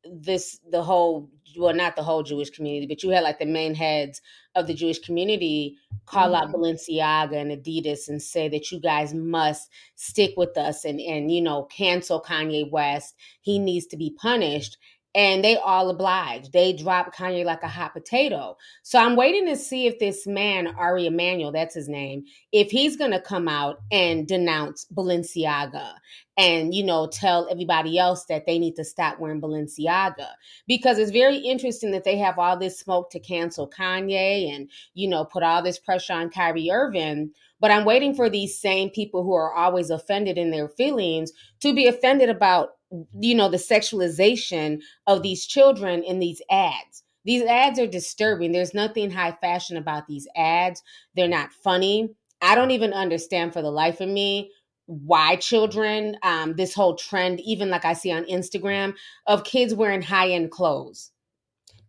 this 0.05 0.61
the 0.71 0.83
whole 0.83 1.31
well 1.57 1.75
not 1.75 1.97
the 1.97 2.03
whole 2.03 2.23
Jewish 2.23 2.51
community, 2.51 2.87
but 2.87 3.03
you 3.03 3.11
had 3.11 3.23
like 3.23 3.39
the 3.39 3.47
main 3.47 3.75
heads 3.75 4.21
of 4.55 4.67
the 4.67 4.75
Jewish 4.75 4.99
community 4.99 5.77
call 6.07 6.35
out 6.35 6.49
Mhm. 6.49 6.55
Balenciaga 6.55 7.37
and 7.37 7.51
Adidas 7.53 8.09
and 8.09 8.21
say 8.21 8.49
that 8.49 8.71
you 8.71 8.81
guys 8.81 9.15
must 9.15 9.71
stick 9.95 10.35
with 10.37 10.57
us 10.59 10.85
and 10.85 11.01
and 11.01 11.33
you 11.33 11.41
know 11.41 11.65
cancel 11.65 12.21
Kanye 12.21 12.71
West. 12.71 13.15
He 13.41 13.59
needs 13.59 13.87
to 13.87 13.97
be 13.97 14.11
punished. 14.11 14.77
And 15.15 15.45
they 15.45 15.57
all 15.57 15.91
obliged. 15.91 16.53
They 16.53 16.73
dropped 16.73 17.17
Kanye 17.17 17.45
like 17.45 17.63
a 17.63 17.69
hot 17.69 17.93
potato. 17.93 18.57
So 18.83 18.99
I'm 18.99 19.15
waiting 19.15 19.47
to 19.47 19.57
see 19.57 19.87
if 19.87 19.99
this 19.99 20.27
man, 20.27 20.67
Ari 20.67 21.07
Emanuel, 21.07 21.53
that's 21.53 21.75
his 21.75 21.89
name, 21.89 22.25
if 22.51 22.71
he's 22.71 22.97
gonna 22.97 23.21
come 23.21 23.47
out 23.49 23.81
and 23.93 24.27
denounce 24.27 24.87
Balenciaga 24.93 25.95
and 26.37 26.75
you 26.75 26.83
know 26.83 27.07
tell 27.07 27.49
everybody 27.51 27.99
else 27.99 28.25
that 28.27 28.47
they 28.47 28.59
need 28.59 28.75
to 28.77 28.85
stop 28.85 29.19
wearing 29.19 29.41
Balenciaga 29.41 30.29
because 30.67 30.99
it's 30.99 31.13
very 31.13 31.37
interesting 31.39 31.93
that 31.93 32.05
they 32.05 32.17
have 32.19 32.39
all 32.39 32.57
this 32.57 32.79
smoke 32.79 33.11
to 33.11 33.21
cancel 33.21 33.69
Kanye 33.71 34.55
and 34.55 34.69
you 34.95 35.09
know 35.09 35.25
put 35.25 35.43
all 35.43 35.63
this 35.63 35.79
pressure 35.79 36.15
on 36.15 36.31
Kyrie 36.31 36.71
Irving 36.71 37.31
but 37.65 37.71
I'm 37.71 37.87
waiting 37.87 38.15
for 38.15 38.29
these 38.29 38.61
same 38.61 38.91
people 38.91 39.23
who 39.25 39.33
are 39.33 39.55
always 39.55 39.89
offended 39.89 40.37
in 40.37 40.51
their 40.51 40.69
feelings 40.69 41.33
to 41.61 41.73
be 41.73 41.87
offended 41.87 42.29
about 42.29 42.73
you 43.19 43.35
know 43.35 43.49
the 43.49 43.57
sexualization 43.57 44.83
of 45.07 45.23
these 45.23 45.47
children 45.47 46.03
in 46.03 46.19
these 46.19 46.43
ads. 46.51 47.05
These 47.25 47.45
ads 47.45 47.79
are 47.79 47.87
disturbing. 47.87 48.53
There's 48.53 48.75
nothing 48.75 49.11
high 49.11 49.35
fashion 49.41 49.79
about 49.79 50.07
these 50.07 50.29
ads. 50.37 50.83
They're 51.17 51.27
not 51.27 51.55
funny. 51.55 52.11
I 52.43 52.55
don't 52.55 52.71
even 52.71 52.93
understand 52.93 53.55
for 53.55 53.63
the 53.63 53.71
life 53.71 54.03
of 54.03 54.11
me 54.11 54.51
why 54.85 55.37
children 55.37 56.19
um 56.23 56.57
this 56.57 56.75
whole 56.75 56.95
trend 56.95 57.41
even 57.41 57.71
like 57.71 57.87
i 57.87 57.95
see 57.95 58.13
on 58.13 58.23
instagram 58.25 58.93
of 59.27 59.43
kids 59.43 59.73
wearing 59.75 60.03
high-end 60.03 60.51
clothes 60.51 61.11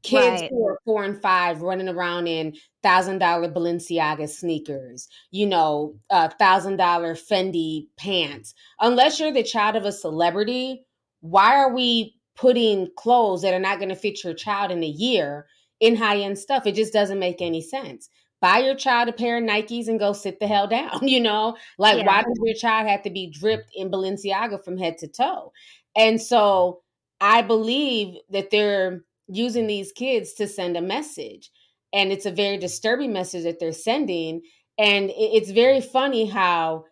kids 0.05 0.41
Right. 0.41 0.49
who 0.49 0.67
are 0.67 0.79
four 0.85 1.03
and 1.03 1.21
five 1.21 1.61
running 1.61 1.89
around 1.89 2.27
in 2.27 2.55
thousand 2.83 3.19
dollar 3.19 3.49
balenciaga 3.49 4.29
sneakers 4.29 5.07
you 5.31 5.45
know 5.45 5.95
uh 6.09 6.29
thousand 6.39 6.77
dollar 6.77 7.15
fendi 7.15 7.87
pants 7.97 8.53
unless 8.79 9.19
you're 9.19 9.31
the 9.33 9.43
child 9.43 9.75
of 9.75 9.85
a 9.85 9.91
celebrity 9.91 10.85
why 11.21 11.55
are 11.55 11.73
we 11.73 12.15
putting 12.35 12.87
clothes 12.97 13.41
that 13.41 13.53
are 13.53 13.59
not 13.59 13.79
going 13.79 13.89
to 13.89 13.95
fit 13.95 14.23
your 14.23 14.33
child 14.33 14.71
in 14.71 14.83
a 14.83 14.87
year 14.87 15.47
in 15.79 15.95
high-end 15.95 16.37
stuff 16.37 16.65
it 16.67 16.75
just 16.75 16.93
doesn't 16.93 17.19
make 17.19 17.41
any 17.41 17.61
sense 17.61 18.09
buy 18.41 18.59
your 18.59 18.75
child 18.75 19.09
a 19.09 19.13
pair 19.13 19.37
of 19.37 19.43
nikes 19.43 19.87
and 19.87 19.99
go 19.99 20.13
sit 20.13 20.39
the 20.39 20.47
hell 20.47 20.67
down 20.77 21.07
you 21.07 21.19
know 21.19 21.55
like, 21.77 21.97
Yeah. 21.97 22.05
why 22.05 22.21
does 22.21 22.39
your 22.43 22.55
child 22.55 22.87
have 22.87 23.01
to 23.03 23.09
be 23.09 23.27
dripped 23.27 23.71
in 23.75 23.89
Balenciaga 23.89 24.63
from 24.63 24.77
head 24.77 24.97
to 24.99 25.07
toe? 25.07 25.51
And 25.95 26.21
so 26.21 26.81
I 27.21 27.41
believe 27.41 28.17
that 28.29 28.51
they're 28.51 29.03
using 29.27 29.67
these 29.67 29.91
kids 29.91 30.33
to 30.33 30.47
send 30.47 30.77
a 30.77 30.81
message. 30.81 31.51
And 31.93 32.11
it's 32.11 32.25
a 32.25 32.31
very 32.31 32.57
disturbing 32.57 33.13
message 33.13 33.43
that 33.43 33.59
they're 33.59 33.71
sending. 33.71 34.41
And 34.77 35.11
it's 35.15 35.51
very 35.51 35.81
funny 35.81 36.25
how 36.25 36.85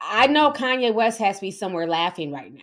I 0.00 0.26
know 0.26 0.50
Kanye 0.52 0.94
West 0.94 1.20
has 1.20 1.36
to 1.36 1.42
be 1.42 1.50
somewhere 1.50 1.86
laughing 1.86 2.32
right 2.32 2.52
now. 2.52 2.60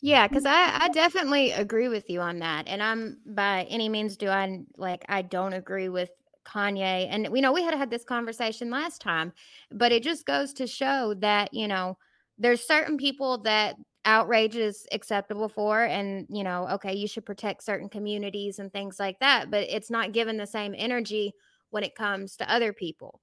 Yeah, 0.00 0.28
because 0.28 0.44
I, 0.44 0.78
I 0.82 0.88
definitely 0.88 1.52
agree 1.52 1.88
with 1.88 2.10
you 2.10 2.20
on 2.20 2.40
that. 2.40 2.68
And 2.68 2.82
I'm 2.82 3.18
by 3.26 3.66
any 3.70 3.88
means 3.88 4.16
do 4.16 4.28
I 4.28 4.60
like 4.76 5.04
I 5.08 5.22
don't 5.22 5.52
agree 5.52 5.88
with 5.88 6.10
Kanye. 6.46 7.08
And 7.10 7.28
we 7.28 7.40
know 7.40 7.52
we 7.52 7.62
had 7.62 7.74
had 7.74 7.90
this 7.90 8.04
conversation 8.04 8.70
last 8.70 9.00
time, 9.00 9.32
but 9.70 9.92
it 9.92 10.02
just 10.02 10.26
goes 10.26 10.52
to 10.54 10.66
show 10.66 11.14
that, 11.20 11.52
you 11.52 11.66
know, 11.66 11.98
there's 12.38 12.66
certain 12.66 12.98
people 12.98 13.42
that 13.42 13.76
outrage 14.06 14.56
is 14.56 14.86
acceptable 14.92 15.48
for 15.48 15.84
and 15.84 16.26
you 16.30 16.44
know 16.44 16.68
okay 16.68 16.94
you 16.94 17.06
should 17.08 17.26
protect 17.26 17.62
certain 17.62 17.88
communities 17.88 18.58
and 18.58 18.72
things 18.72 18.98
like 18.98 19.18
that 19.20 19.50
but 19.50 19.64
it's 19.68 19.90
not 19.90 20.12
given 20.12 20.36
the 20.36 20.46
same 20.46 20.74
energy 20.78 21.32
when 21.70 21.82
it 21.82 21.94
comes 21.94 22.36
to 22.36 22.50
other 22.50 22.72
people 22.72 23.20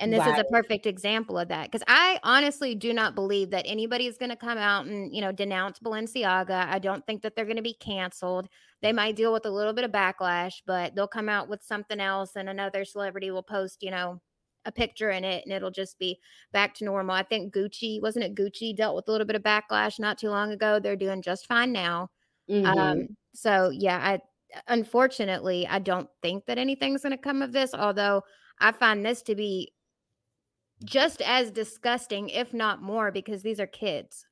and 0.00 0.12
this 0.12 0.24
is 0.24 0.38
a 0.38 0.44
perfect 0.44 0.86
example 0.86 1.38
of 1.38 1.48
that 1.48 1.70
because 1.70 1.82
I 1.88 2.20
honestly 2.22 2.74
do 2.74 2.92
not 2.92 3.16
believe 3.16 3.50
that 3.50 3.64
anybody 3.66 4.06
is 4.06 4.16
going 4.16 4.30
to 4.30 4.36
come 4.36 4.56
out 4.56 4.86
and, 4.86 5.12
you 5.12 5.20
know, 5.20 5.32
denounce 5.32 5.80
Balenciaga. 5.80 6.68
I 6.68 6.78
don't 6.78 7.04
think 7.04 7.22
that 7.22 7.34
they're 7.34 7.44
going 7.44 7.56
to 7.56 7.62
be 7.62 7.74
canceled. 7.74 8.48
They 8.80 8.92
might 8.92 9.16
deal 9.16 9.32
with 9.32 9.44
a 9.44 9.50
little 9.50 9.72
bit 9.72 9.84
of 9.84 9.90
backlash, 9.90 10.62
but 10.66 10.94
they'll 10.94 11.08
come 11.08 11.28
out 11.28 11.48
with 11.48 11.64
something 11.64 11.98
else 11.98 12.36
and 12.36 12.48
another 12.48 12.84
celebrity 12.84 13.32
will 13.32 13.42
post, 13.42 13.82
you 13.82 13.90
know, 13.90 14.20
a 14.68 14.72
picture 14.72 15.10
in 15.10 15.24
it 15.24 15.44
and 15.44 15.52
it'll 15.52 15.70
just 15.72 15.98
be 15.98 16.20
back 16.52 16.74
to 16.76 16.84
normal. 16.84 17.16
I 17.16 17.24
think 17.24 17.54
Gucci, 17.54 18.00
wasn't 18.02 18.24
it 18.26 18.36
Gucci 18.36 18.76
dealt 18.76 18.94
with 18.96 19.08
a 19.08 19.12
little 19.12 19.26
bit 19.26 19.36
of 19.36 19.42
backlash 19.42 19.98
not 19.98 20.18
too 20.18 20.30
long 20.30 20.52
ago. 20.52 20.78
They're 20.78 20.96
doing 20.96 21.22
just 21.22 21.46
fine 21.46 21.72
now. 21.72 22.10
Mhm. 22.50 22.76
Um, 22.76 23.16
so 23.34 23.70
yeah, 23.70 23.98
I 23.98 24.20
unfortunately 24.68 25.66
I 25.66 25.78
don't 25.80 26.08
think 26.22 26.46
that 26.46 26.58
anything's 26.58 27.02
going 27.02 27.12
to 27.12 27.18
come 27.18 27.42
of 27.42 27.52
this, 27.52 27.74
although 27.74 28.22
I 28.60 28.72
find 28.72 29.04
this 29.04 29.22
to 29.22 29.34
be 29.34 29.72
just 30.84 31.20
as 31.22 31.50
disgusting, 31.50 32.28
if 32.30 32.52
not 32.54 32.82
more, 32.82 33.10
because 33.10 33.42
these 33.42 33.60
are 33.60 33.66
kids. 33.66 34.26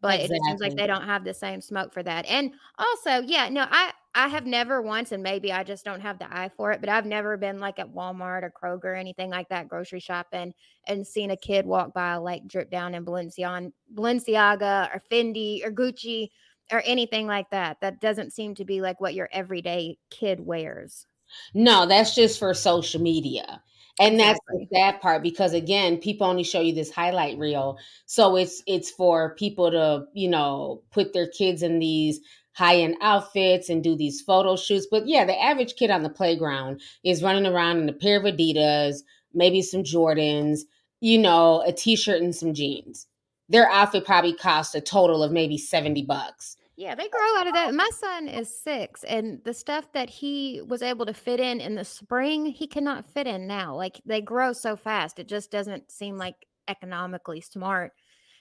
But 0.00 0.20
it 0.20 0.30
seems 0.46 0.60
like 0.60 0.76
they 0.76 0.86
don't 0.86 1.04
have 1.06 1.24
the 1.24 1.34
same 1.34 1.60
smoke 1.60 1.92
for 1.92 2.02
that. 2.04 2.24
And 2.26 2.54
also, 2.78 3.20
yeah, 3.26 3.48
no, 3.48 3.66
I 3.68 3.92
I 4.14 4.28
have 4.28 4.46
never 4.46 4.82
once, 4.82 5.12
and 5.12 5.22
maybe 5.22 5.52
I 5.52 5.62
just 5.64 5.84
don't 5.84 6.00
have 6.00 6.18
the 6.18 6.32
eye 6.34 6.50
for 6.56 6.72
it, 6.72 6.80
but 6.80 6.88
I've 6.88 7.06
never 7.06 7.36
been 7.36 7.60
like 7.60 7.78
at 7.78 7.92
Walmart 7.92 8.42
or 8.42 8.50
Kroger 8.50 8.84
or 8.86 8.94
anything 8.94 9.30
like 9.30 9.48
that, 9.50 9.68
grocery 9.68 10.00
shopping, 10.00 10.54
and 10.86 11.06
seen 11.06 11.30
a 11.30 11.36
kid 11.36 11.66
walk 11.66 11.94
by 11.94 12.16
like 12.16 12.46
drip 12.48 12.70
down 12.70 12.94
in 12.94 13.04
Balenciaga, 13.04 13.72
Balenciaga 13.94 14.94
or 14.94 15.02
Fendi 15.10 15.64
or 15.64 15.70
Gucci 15.70 16.28
or 16.72 16.82
anything 16.84 17.26
like 17.26 17.50
that. 17.50 17.80
That 17.80 18.00
doesn't 18.00 18.32
seem 18.32 18.54
to 18.56 18.64
be 18.64 18.80
like 18.80 19.00
what 19.00 19.14
your 19.14 19.28
everyday 19.32 19.98
kid 20.10 20.40
wears. 20.40 21.06
No, 21.54 21.86
that's 21.86 22.14
just 22.14 22.38
for 22.38 22.52
social 22.54 23.00
media. 23.00 23.62
And 24.00 24.18
that's 24.20 24.38
the 24.48 24.60
Exactly. 24.60 24.70
sad 24.72 25.00
part 25.00 25.22
because 25.22 25.52
again, 25.52 25.98
people 25.98 26.26
only 26.26 26.44
show 26.44 26.60
you 26.60 26.72
this 26.72 26.90
highlight 26.90 27.36
reel. 27.38 27.78
So 28.06 28.36
it's 28.36 28.62
it's 28.66 28.90
for 28.90 29.34
people 29.34 29.70
to, 29.72 30.06
you 30.14 30.28
know, 30.28 30.82
put 30.90 31.12
their 31.12 31.26
kids 31.28 31.62
in 31.62 31.80
these 31.80 32.20
high-end 32.58 32.96
outfits 33.00 33.68
and 33.68 33.84
do 33.84 33.96
these 33.96 34.20
photo 34.20 34.56
shoots. 34.56 34.88
But 34.90 35.06
yeah, 35.06 35.24
the 35.24 35.40
average 35.40 35.76
kid 35.76 35.90
on 35.90 36.02
the 36.02 36.10
playground 36.10 36.80
is 37.04 37.22
running 37.22 37.46
around 37.46 37.78
in 37.78 37.88
a 37.88 37.92
pair 37.92 38.18
of 38.18 38.24
Adidas, 38.24 38.96
maybe 39.32 39.62
some 39.62 39.84
Jordans, 39.84 40.62
you 41.00 41.18
know, 41.18 41.62
a 41.64 41.72
t-shirt 41.72 42.20
and 42.20 42.34
some 42.34 42.52
jeans. 42.52 43.06
Their 43.48 43.70
outfit 43.70 44.04
probably 44.04 44.34
costs 44.34 44.74
a 44.74 44.80
total 44.80 45.22
of 45.22 45.30
maybe 45.30 45.56
70 45.56 46.02
bucks. 46.02 46.56
Yeah, 46.76 46.96
they 46.96 47.08
grow 47.08 47.36
out 47.38 47.46
of 47.46 47.54
that. 47.54 47.74
My 47.74 47.90
son 47.92 48.28
is 48.28 48.52
six, 48.62 49.04
and 49.04 49.40
the 49.44 49.54
stuff 49.54 49.92
that 49.94 50.10
he 50.10 50.60
was 50.66 50.82
able 50.82 51.06
to 51.06 51.14
fit 51.14 51.40
in 51.40 51.60
in 51.60 51.76
the 51.76 51.84
spring, 51.84 52.46
he 52.46 52.66
cannot 52.66 53.08
fit 53.08 53.26
in 53.26 53.46
now. 53.46 53.74
Like 53.74 54.00
they 54.04 54.20
grow 54.20 54.52
so 54.52 54.76
fast, 54.76 55.18
it 55.18 55.28
just 55.28 55.50
doesn't 55.50 55.90
seem 55.90 56.18
like 56.18 56.46
economically 56.68 57.40
smart 57.40 57.92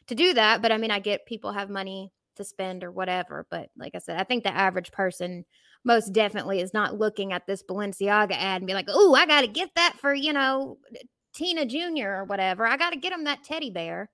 to 0.08 0.16
do 0.16 0.34
that. 0.34 0.62
But 0.62 0.72
I 0.72 0.78
mean, 0.78 0.92
I 0.92 1.00
get 1.00 1.26
people 1.26 1.52
have 1.52 1.70
money 1.70 2.12
to 2.38 2.46
spend 2.46 2.84
or 2.84 2.92
whatever. 2.92 3.46
But 3.52 3.70
like 3.78 3.94
I 3.96 4.00
said, 4.00 4.20
I 4.20 4.24
think 4.24 4.44
the 4.44 4.56
average 4.56 4.92
person 4.92 5.46
most 5.84 6.14
definitely 6.14 6.60
is 6.60 6.74
not 6.74 6.98
looking 6.98 7.34
at 7.34 7.46
this 7.48 7.64
Balenciaga 7.64 8.34
ad 8.34 8.62
and 8.62 8.68
be 8.68 8.74
like, 8.74 8.88
oh, 8.90 9.14
I 9.16 9.26
got 9.26 9.42
to 9.42 9.48
get 9.48 9.70
that 9.76 9.96
for, 10.00 10.14
you 10.14 10.34
know, 10.34 10.78
uh, 10.94 11.00
Tina 11.36 11.66
Jr. 11.66 12.08
or 12.08 12.24
whatever. 12.26 12.66
I 12.66 12.78
got 12.78 12.94
to 12.94 13.00
get 13.00 13.14
him 13.14 13.26
that 13.26 13.44
teddy 13.44 13.70
bear. 13.70 14.10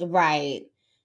Right. 0.00 0.62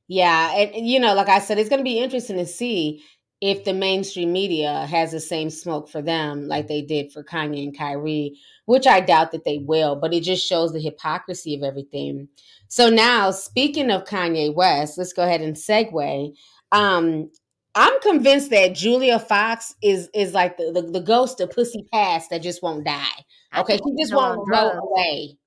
Yeah. 0.08 0.53
And, 0.53 0.76
and, 0.76 0.88
you 0.88 0.99
know, 0.99 1.14
like 1.14 1.30
I 1.30 1.39
said, 1.39 1.58
it's 1.58 1.70
going 1.70 1.80
to 1.80 1.84
be 1.84 1.99
interesting 1.99 2.38
to 2.38 2.45
see 2.45 3.03
if 3.42 3.64
the 3.64 3.74
mainstream 3.74 4.32
media 4.32 4.86
has 4.86 5.12
the 5.12 5.20
same 5.20 5.50
smoke 5.50 5.90
for 5.90 6.02
them 6.02 6.48
like 6.48 6.68
they 6.68 6.82
did 6.82 7.12
for 7.12 7.24
Kanye 7.24 7.64
and 7.64 7.78
Kyrie, 7.78 8.40
which 8.66 8.88
I 8.88 9.02
doubt 9.02 9.32
that 9.32 9.46
they 9.46 9.58
will, 9.58 9.96
but 9.96 10.14
it 10.14 10.22
just 10.22 10.48
shows 10.48 10.72
the 10.72 10.80
hypocrisy 10.80 11.56
of 11.56 11.64
everything. 11.64 12.30
So 12.68 12.90
now, 12.90 13.32
speaking 13.32 13.92
of 13.92 14.06
Kanye 14.06 14.54
West, 14.54 14.98
let's 14.98 15.14
go 15.14 15.24
ahead 15.24 15.42
and 15.42 15.56
segue. 15.56 16.34
Um, 16.72 17.30
I'm 17.76 18.00
convinced 18.02 18.52
that 18.52 18.74
Julia 18.74 19.20
Fox 19.20 19.76
is 19.84 20.10
is 20.14 20.34
like 20.34 20.58
the, 20.58 20.72
the, 20.72 20.82
the 20.82 21.02
ghost 21.02 21.42
of 21.42 21.52
Pussy 21.52 21.86
Past 21.92 22.30
that 22.30 22.42
just 22.42 22.64
won't 22.64 22.86
die. 22.86 23.26
Okay, 23.56 23.78
she 23.78 24.02
just 24.02 24.16
won't 24.16 24.50
go 24.50 24.72
away. 24.72 25.38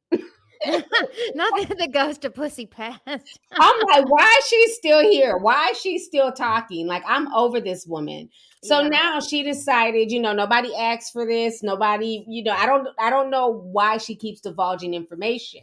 Not 1.34 1.68
the, 1.68 1.74
the 1.78 1.88
ghost 1.88 2.24
of 2.24 2.34
Pussy 2.34 2.66
Past. 2.66 3.00
I'm 3.06 3.80
like, 3.86 4.08
why 4.08 4.36
is 4.40 4.46
she 4.48 4.66
still 4.74 5.00
here? 5.00 5.36
Why 5.36 5.68
is 5.70 5.80
she 5.80 5.98
still 5.98 6.32
talking? 6.32 6.86
Like, 6.86 7.02
I'm 7.06 7.32
over 7.34 7.60
this 7.60 7.86
woman. 7.86 8.28
So 8.64 8.80
Yeah. 8.80 8.88
now 8.88 9.20
she 9.20 9.42
decided, 9.42 10.10
you 10.10 10.20
know, 10.20 10.32
nobody 10.32 10.74
asked 10.74 11.12
for 11.12 11.26
this. 11.26 11.62
Nobody, 11.62 12.24
you 12.28 12.42
know, 12.42 12.52
I 12.52 12.66
don't, 12.66 12.88
I 12.98 13.10
don't 13.10 13.30
know 13.30 13.48
why 13.48 13.98
she 13.98 14.16
keeps 14.16 14.40
divulging 14.40 14.94
information. 14.94 15.62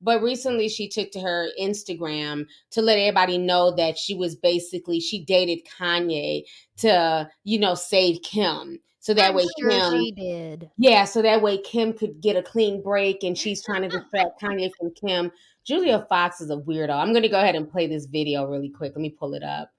But 0.00 0.22
recently, 0.22 0.68
she 0.68 0.88
took 0.88 1.10
to 1.10 1.20
her 1.20 1.48
Instagram 1.60 2.46
to 2.70 2.82
let 2.82 2.98
everybody 2.98 3.36
know 3.36 3.72
that 3.74 3.98
she 3.98 4.14
was 4.14 4.36
basically 4.36 5.00
she 5.00 5.24
dated 5.24 5.66
Kanye 5.66 6.44
to, 6.78 7.28
you 7.42 7.58
know, 7.58 7.74
save 7.74 8.22
Kim. 8.22 8.78
So 9.00 9.14
that 9.14 9.30
I'm 9.30 9.36
way, 9.36 9.46
sure 9.58 9.70
Kim, 9.70 9.92
she 9.92 10.12
did. 10.12 10.70
yeah, 10.76 11.04
so 11.04 11.22
that 11.22 11.40
way 11.40 11.58
Kim 11.58 11.92
could 11.92 12.20
get 12.20 12.36
a 12.36 12.42
clean 12.42 12.82
break 12.82 13.22
and 13.22 13.38
she's 13.38 13.64
trying 13.64 13.82
to 13.82 13.88
distract 13.98 14.40
Kanye 14.40 14.70
from 14.78 14.92
Kim. 14.94 15.30
Julia 15.64 16.04
Fox 16.08 16.40
is 16.40 16.50
a 16.50 16.56
weirdo. 16.56 16.94
I'm 16.94 17.12
going 17.12 17.22
to 17.22 17.28
go 17.28 17.38
ahead 17.38 17.54
and 17.54 17.70
play 17.70 17.86
this 17.86 18.06
video 18.06 18.46
really 18.46 18.70
quick. 18.70 18.92
Let 18.94 19.02
me 19.02 19.10
pull 19.10 19.34
it 19.34 19.42
up. 19.42 19.70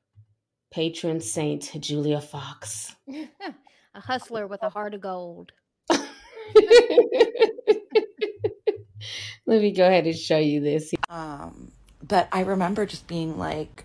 Patron 0.72 1.20
saint 1.20 1.72
Julia 1.80 2.22
Fox. 2.22 2.96
a 3.08 4.00
hustler 4.00 4.48
with 4.48 4.62
a 4.64 4.70
heart 4.70 4.94
of 4.94 5.02
gold. 5.02 5.52
Let 5.90 6.06
me 9.62 9.72
go 9.72 9.88
ahead 9.88 10.06
and 10.06 10.16
show 10.16 10.38
you 10.38 10.62
this. 10.62 10.94
Um, 11.10 11.72
but 12.08 12.28
I 12.32 12.42
remember 12.42 12.86
just 12.86 13.08
being 13.08 13.40
like, 13.40 13.84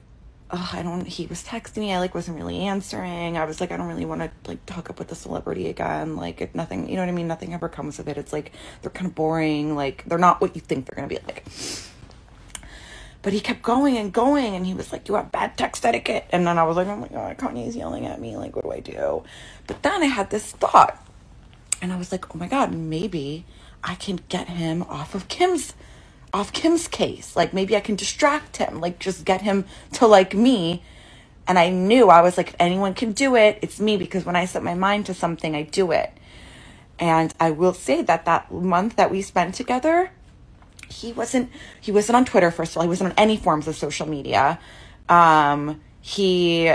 oh, 0.55 0.71
I 0.73 0.83
don't, 0.83 1.07
he 1.07 1.27
was 1.27 1.43
texting 1.43 1.79
me. 1.79 1.93
I 1.93 1.99
like 1.99 2.15
wasn't 2.15 2.37
really 2.37 2.61
answering. 2.61 3.37
I 3.37 3.45
was 3.45 3.61
like, 3.61 3.73
I 3.73 3.77
don't 3.77 3.89
really 3.89 4.07
want 4.07 4.21
to 4.23 4.31
like 4.49 4.71
hook 4.71 4.89
up 4.89 4.99
with 4.99 5.09
the 5.09 5.15
celebrity 5.15 5.69
again. 5.69 6.17
Like 6.17 6.41
if 6.41 6.55
nothing, 6.55 6.89
you 6.89 6.95
know 6.95 7.03
what 7.03 7.09
I 7.09 7.13
mean? 7.13 7.27
Nothing 7.27 7.53
ever 7.53 7.69
comes 7.69 7.99
of 7.99 8.09
it. 8.09 8.17
It's 8.17 8.33
like, 8.33 8.53
they're 8.81 8.91
kind 8.91 9.07
of 9.07 9.15
boring. 9.15 9.75
Like 9.75 10.05
they're 10.07 10.19
not 10.19 10.41
what 10.41 10.55
you 10.55 10.61
think 10.61 10.87
they're 10.87 10.97
going 10.97 11.09
to 11.09 11.15
be 11.15 11.21
like. 11.27 11.45
But 13.23 13.33
he 13.33 13.41
kept 13.41 13.63
going 13.63 13.97
and 13.97 14.13
going, 14.13 14.55
and 14.55 14.67
he 14.67 14.75
was 14.75 14.93
like, 14.93 15.09
"You 15.09 15.15
have 15.15 15.33
bad 15.33 15.57
text 15.57 15.87
etiquette." 15.87 16.27
And 16.31 16.47
then 16.47 16.59
I 16.59 16.63
was 16.65 16.77
like, 16.77 16.87
"Oh 16.89 16.97
my 16.97 17.09
god, 17.09 17.39
Kanye's 17.39 17.75
yelling 17.75 18.05
at 18.05 18.21
me. 18.21 18.37
Like, 18.37 18.55
what 18.55 18.67
do 18.67 18.71
I 18.71 18.81
do?" 18.81 19.25
But 19.67 19.83
then 19.83 20.03
I 20.03 20.07
had 20.07 20.29
this 20.29 20.53
thought, 20.53 21.03
and 21.81 21.91
I 21.91 21.97
was 21.97 22.13
like, 22.13 22.35
"Oh 22.35 22.39
my 22.39 22.47
god, 22.47 22.75
maybe 22.75 23.47
I 23.83 23.95
can 23.95 24.21
get 24.29 24.49
him 24.49 24.83
off 24.83 25.15
of 25.15 25.29
Kim's, 25.29 25.73
off 26.35 26.53
Kim's 26.53 26.89
case. 26.89 27.35
Like, 27.35 27.55
maybe 27.55 27.75
I 27.77 27.81
can 27.81 27.95
distract 27.95 28.59
him. 28.59 28.81
Like, 28.81 28.99
just 28.99 29.25
get 29.25 29.41
him 29.41 29.65
to 29.93 30.07
like 30.07 30.35
me." 30.35 30.83
And 31.47 31.59
I 31.59 31.69
knew 31.71 32.09
I 32.09 32.23
was 32.23 32.37
like, 32.37 32.49
if 32.49 32.57
anyone 32.59 32.95
can 32.95 33.13
do 33.13 33.37
it, 33.37 33.59
it's 33.61 33.79
me 33.79 33.97
because 33.97 34.25
when 34.25 34.37
I 34.37 34.47
set 34.47 34.63
my 34.63 34.75
mind 34.75 35.07
to 35.07 35.15
something, 35.15 35.55
I 35.55 35.63
do 35.63 35.93
it. 35.93 36.11
And 36.99 37.35
I 37.39 37.51
will 37.51 37.75
say 37.75 38.03
that 38.03 38.25
that 38.25 38.53
month 38.53 38.97
that 38.97 39.11
we 39.11 39.21
spent 39.21 39.55
together, 39.55 40.11
he 40.89 41.13
wasn't 41.13 41.51
he 41.81 41.91
wasn't 41.93 42.17
on 42.17 42.25
Twitter 42.25 42.51
first 42.51 42.73
of 42.73 42.79
all. 42.79 42.83
He 42.85 42.89
wasn't 42.89 43.11
on 43.11 43.19
any 43.19 43.37
forms 43.37 43.67
of 43.69 43.77
social 43.77 44.07
media. 44.07 44.59
Um, 45.09 45.81
he 46.01 46.73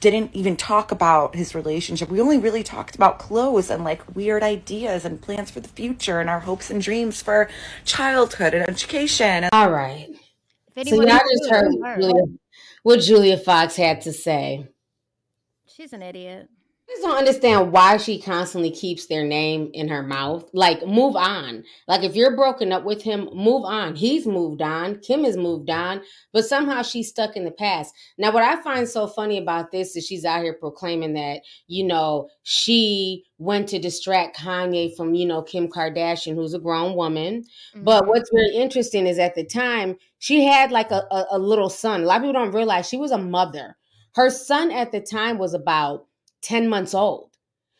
didn't 0.00 0.30
even 0.34 0.56
talk 0.56 0.90
about 0.90 1.36
his 1.36 1.54
relationship. 1.54 2.08
We 2.08 2.20
only 2.20 2.38
really 2.38 2.62
talked 2.62 2.96
about 2.96 3.18
clothes 3.18 3.70
and 3.70 3.84
like 3.84 4.16
weird 4.16 4.42
ideas 4.42 5.04
and 5.04 5.20
plans 5.20 5.50
for 5.50 5.60
the 5.60 5.68
future 5.68 6.20
and 6.20 6.28
our 6.28 6.40
hopes 6.40 6.70
and 6.70 6.82
dreams 6.82 7.22
for 7.22 7.48
childhood 7.84 8.54
and 8.54 8.68
education. 8.68 9.48
All 9.52 9.70
right. 9.70 10.08
So 10.74 10.80
anyone 10.80 11.08
y'all 11.08 11.18
just 11.18 11.50
who 11.50 11.84
heard 11.84 12.00
Julia, 12.00 12.24
what 12.82 13.00
Julia 13.00 13.38
Fox 13.38 13.76
had 13.76 14.00
to 14.02 14.12
say. 14.12 14.66
she's 15.66 15.92
an 15.92 16.02
idiot. 16.02 16.48
I 16.88 16.92
just 16.92 17.02
don't 17.02 17.18
understand 17.18 17.72
why 17.72 17.96
she 17.96 18.22
constantly 18.22 18.70
keeps 18.70 19.06
their 19.06 19.24
name 19.24 19.70
in 19.74 19.88
her 19.88 20.04
mouth. 20.04 20.48
Like, 20.52 20.86
move 20.86 21.16
on. 21.16 21.64
Like, 21.88 22.04
if 22.04 22.14
you're 22.14 22.36
broken 22.36 22.70
up 22.70 22.84
with 22.84 23.02
him, 23.02 23.28
move 23.34 23.64
on. 23.64 23.96
He's 23.96 24.24
moved 24.24 24.62
on. 24.62 25.00
Kim 25.00 25.24
has 25.24 25.36
moved 25.36 25.68
on. 25.68 26.02
But 26.32 26.44
somehow 26.44 26.82
she's 26.82 27.08
stuck 27.08 27.34
in 27.34 27.44
the 27.44 27.50
past. 27.50 27.92
Now, 28.18 28.30
what 28.30 28.44
I 28.44 28.62
find 28.62 28.88
so 28.88 29.08
funny 29.08 29.36
about 29.36 29.72
this 29.72 29.96
is 29.96 30.06
she's 30.06 30.24
out 30.24 30.44
here 30.44 30.52
proclaiming 30.52 31.14
that, 31.14 31.40
you 31.66 31.84
know, 31.84 32.28
she 32.44 33.24
went 33.38 33.68
to 33.70 33.80
distract 33.80 34.38
Kanye 34.38 34.96
from, 34.96 35.16
you 35.16 35.26
know, 35.26 35.42
Kim 35.42 35.66
Kardashian, 35.66 36.36
who's 36.36 36.54
a 36.54 36.60
grown 36.60 36.94
woman. 36.94 37.42
But 37.74 38.02
mm-hmm. 38.02 38.10
what's 38.10 38.30
very 38.32 38.54
interesting 38.54 39.08
is 39.08 39.18
at 39.18 39.34
the 39.34 39.44
time, 39.44 39.96
she 40.18 40.44
had 40.44 40.70
like 40.70 40.92
a, 40.92 41.02
a, 41.10 41.26
a 41.32 41.38
little 41.40 41.68
son. 41.68 42.04
A 42.04 42.06
lot 42.06 42.18
of 42.18 42.22
people 42.22 42.40
don't 42.40 42.54
realize 42.54 42.88
she 42.88 42.96
was 42.96 43.10
a 43.10 43.18
mother. 43.18 43.76
Her 44.14 44.30
son 44.30 44.70
at 44.70 44.92
the 44.92 45.00
time 45.00 45.38
was 45.38 45.52
about 45.52 46.06
10 46.42 46.68
months 46.68 46.94
old. 46.94 47.30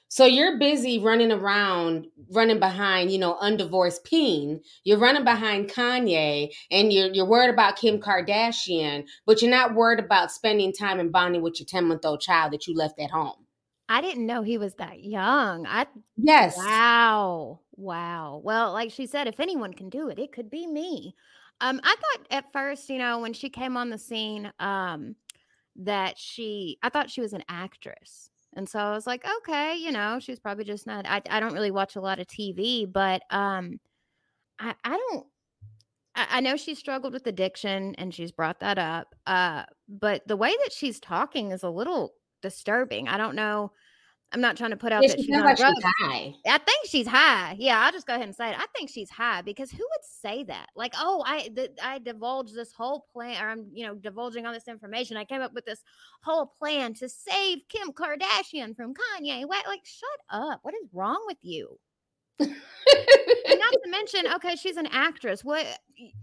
So 0.09 0.25
you're 0.25 0.59
busy 0.59 0.99
running 1.01 1.33
around, 1.33 2.07
running 2.31 2.61
behind, 2.61 3.11
you 3.11 3.19
know, 3.19 3.37
undivorced 3.43 4.05
peen. 4.05 4.61
You're 4.85 4.99
running 4.99 5.25
behind 5.25 5.69
Kanye 5.69 6.53
and 6.71 6.93
you're 6.93 7.13
you're 7.13 7.27
worried 7.27 7.51
about 7.51 7.77
Kim 7.77 8.01
Kardashian, 8.01 9.05
but 9.27 9.43
you're 9.43 9.51
not 9.51 9.75
worried 9.75 9.99
about 9.99 10.31
spending 10.31 10.73
time 10.73 11.01
and 11.01 11.11
bonding 11.11 11.43
with 11.43 11.59
your 11.59 11.67
10-month-old 11.67 12.21
child 12.21 12.53
that 12.53 12.67
you 12.67 12.75
left 12.75 13.01
at 13.01 13.11
home. 13.11 13.47
I 13.89 14.01
didn't 14.01 14.27
know 14.27 14.43
he 14.43 14.59
was 14.59 14.75
that 14.75 15.03
young. 15.03 15.67
I 15.67 15.87
Yes. 16.17 16.57
Wow. 16.57 17.61
Wow. 17.77 18.41
Well, 18.43 18.73
like 18.73 18.93
she 18.93 19.07
said, 19.07 19.27
if 19.27 19.41
anyone 19.41 19.75
can 19.75 19.91
do 19.91 20.09
it, 20.09 20.19
it 20.19 20.33
could 20.33 20.51
be 20.51 20.67
me. 20.67 21.15
Um, 21.61 21.81
I 21.83 21.95
thought 21.95 22.27
at 22.31 22.53
first, 22.53 22.89
you 22.89 22.99
know, 22.99 23.19
when 23.21 23.33
she 23.33 23.49
came 23.49 23.77
on 23.77 23.91
the 23.91 23.99
scene, 23.99 24.53
um, 24.61 25.17
that 25.77 26.19
she 26.19 26.79
I 26.83 26.89
thought 26.89 27.11
she 27.11 27.21
was 27.21 27.33
an 27.33 27.45
actress. 27.49 28.31
And 28.57 28.69
so 28.69 28.79
I 28.79 28.93
was 28.93 29.07
like, 29.07 29.25
okay, 29.39 29.77
you 29.77 29.93
know, 29.93 30.19
she's 30.21 30.41
probably 30.41 30.65
just 30.65 30.87
not 30.87 31.07
I, 31.07 31.23
I 31.31 31.41
don't 31.41 31.53
really 31.53 31.71
watch 31.71 31.97
a 31.97 32.01
lot 32.01 32.19
of 32.19 32.27
TV, 32.27 32.91
but 32.91 33.23
um 33.31 33.79
I, 34.59 34.75
I 34.85 34.91
don't 34.91 35.27
I, 36.17 36.27
I 36.31 36.41
know 36.41 36.57
she 36.57 36.75
struggled 36.75 37.13
with 37.13 37.27
addiction 37.27 37.95
and 37.97 38.15
she's 38.15 38.33
brought 38.33 38.61
that 38.61 38.79
up. 38.79 39.15
Uh, 39.27 39.65
but 39.89 40.27
the 40.27 40.37
way 40.37 40.51
that 40.65 40.73
she's 40.73 40.99
talking 40.99 41.53
is 41.53 41.63
a 41.63 41.71
little 41.71 42.15
disturbing. 42.43 43.09
I 43.09 43.19
don't 43.19 43.37
know. 43.37 43.73
I'm 44.33 44.41
not 44.41 44.57
trying 44.57 44.71
to 44.71 44.77
put 44.77 44.93
out 44.93 45.03
Yeah, 45.03 45.11
that 45.11 45.21
she 45.21 45.27
she's 45.27 45.37
like 45.37 45.57
she's 45.57 45.85
high. 46.01 46.35
I 46.47 46.59
think 46.59 46.87
she's 46.87 47.07
high. 47.07 47.57
Yeah, 47.59 47.81
I'll 47.81 47.93
just 47.93 48.07
go 48.07 48.15
ahead 48.15 48.27
and 48.27 48.35
say 48.35 48.51
it. 48.51 48.57
I 48.59 48.67
think 48.77 48.91
she's 48.91 49.09
high 49.09 49.43
because 49.43 49.71
who 49.71 49.79
would 49.79 50.05
say 50.05 50.43
that? 50.45 50.67
Like, 50.75 50.95
oh, 50.99 51.23
I 51.27 51.49
th- 51.55 51.79
I 51.83 52.01
divulged 52.01 52.55
this 52.55 52.73
whole 52.73 53.07
plan, 53.13 53.43
or 53.43 53.49
I'm 53.49 53.67
you 53.73 53.87
know 53.87 53.95
divulging 53.95 54.45
all 54.45 54.53
this 54.53 54.69
information. 54.69 55.17
I 55.17 55.25
came 55.25 55.43
up 55.43 55.55
with 55.55 55.65
this 55.65 55.83
whole 56.23 56.47
plan 56.59 56.95
to 56.95 57.09
save 57.09 57.61
Kim 57.69 57.93
Kardashian 57.93 58.77
from 58.77 58.95
Kanye. 58.95 59.47
What? 59.47 59.67
Like, 59.67 59.85
shut 59.85 60.09
up. 60.31 60.61
What 60.63 60.75
is 60.75 60.89
wrong 60.93 61.23
with 61.27 61.39
you? 61.43 61.79
not 62.41 62.49
to 63.73 63.91
mention, 63.91 64.27
okay, 64.35 64.57
she's 64.57 64.77
an 64.77 64.87
actress. 64.87 65.45
What? 65.45 65.67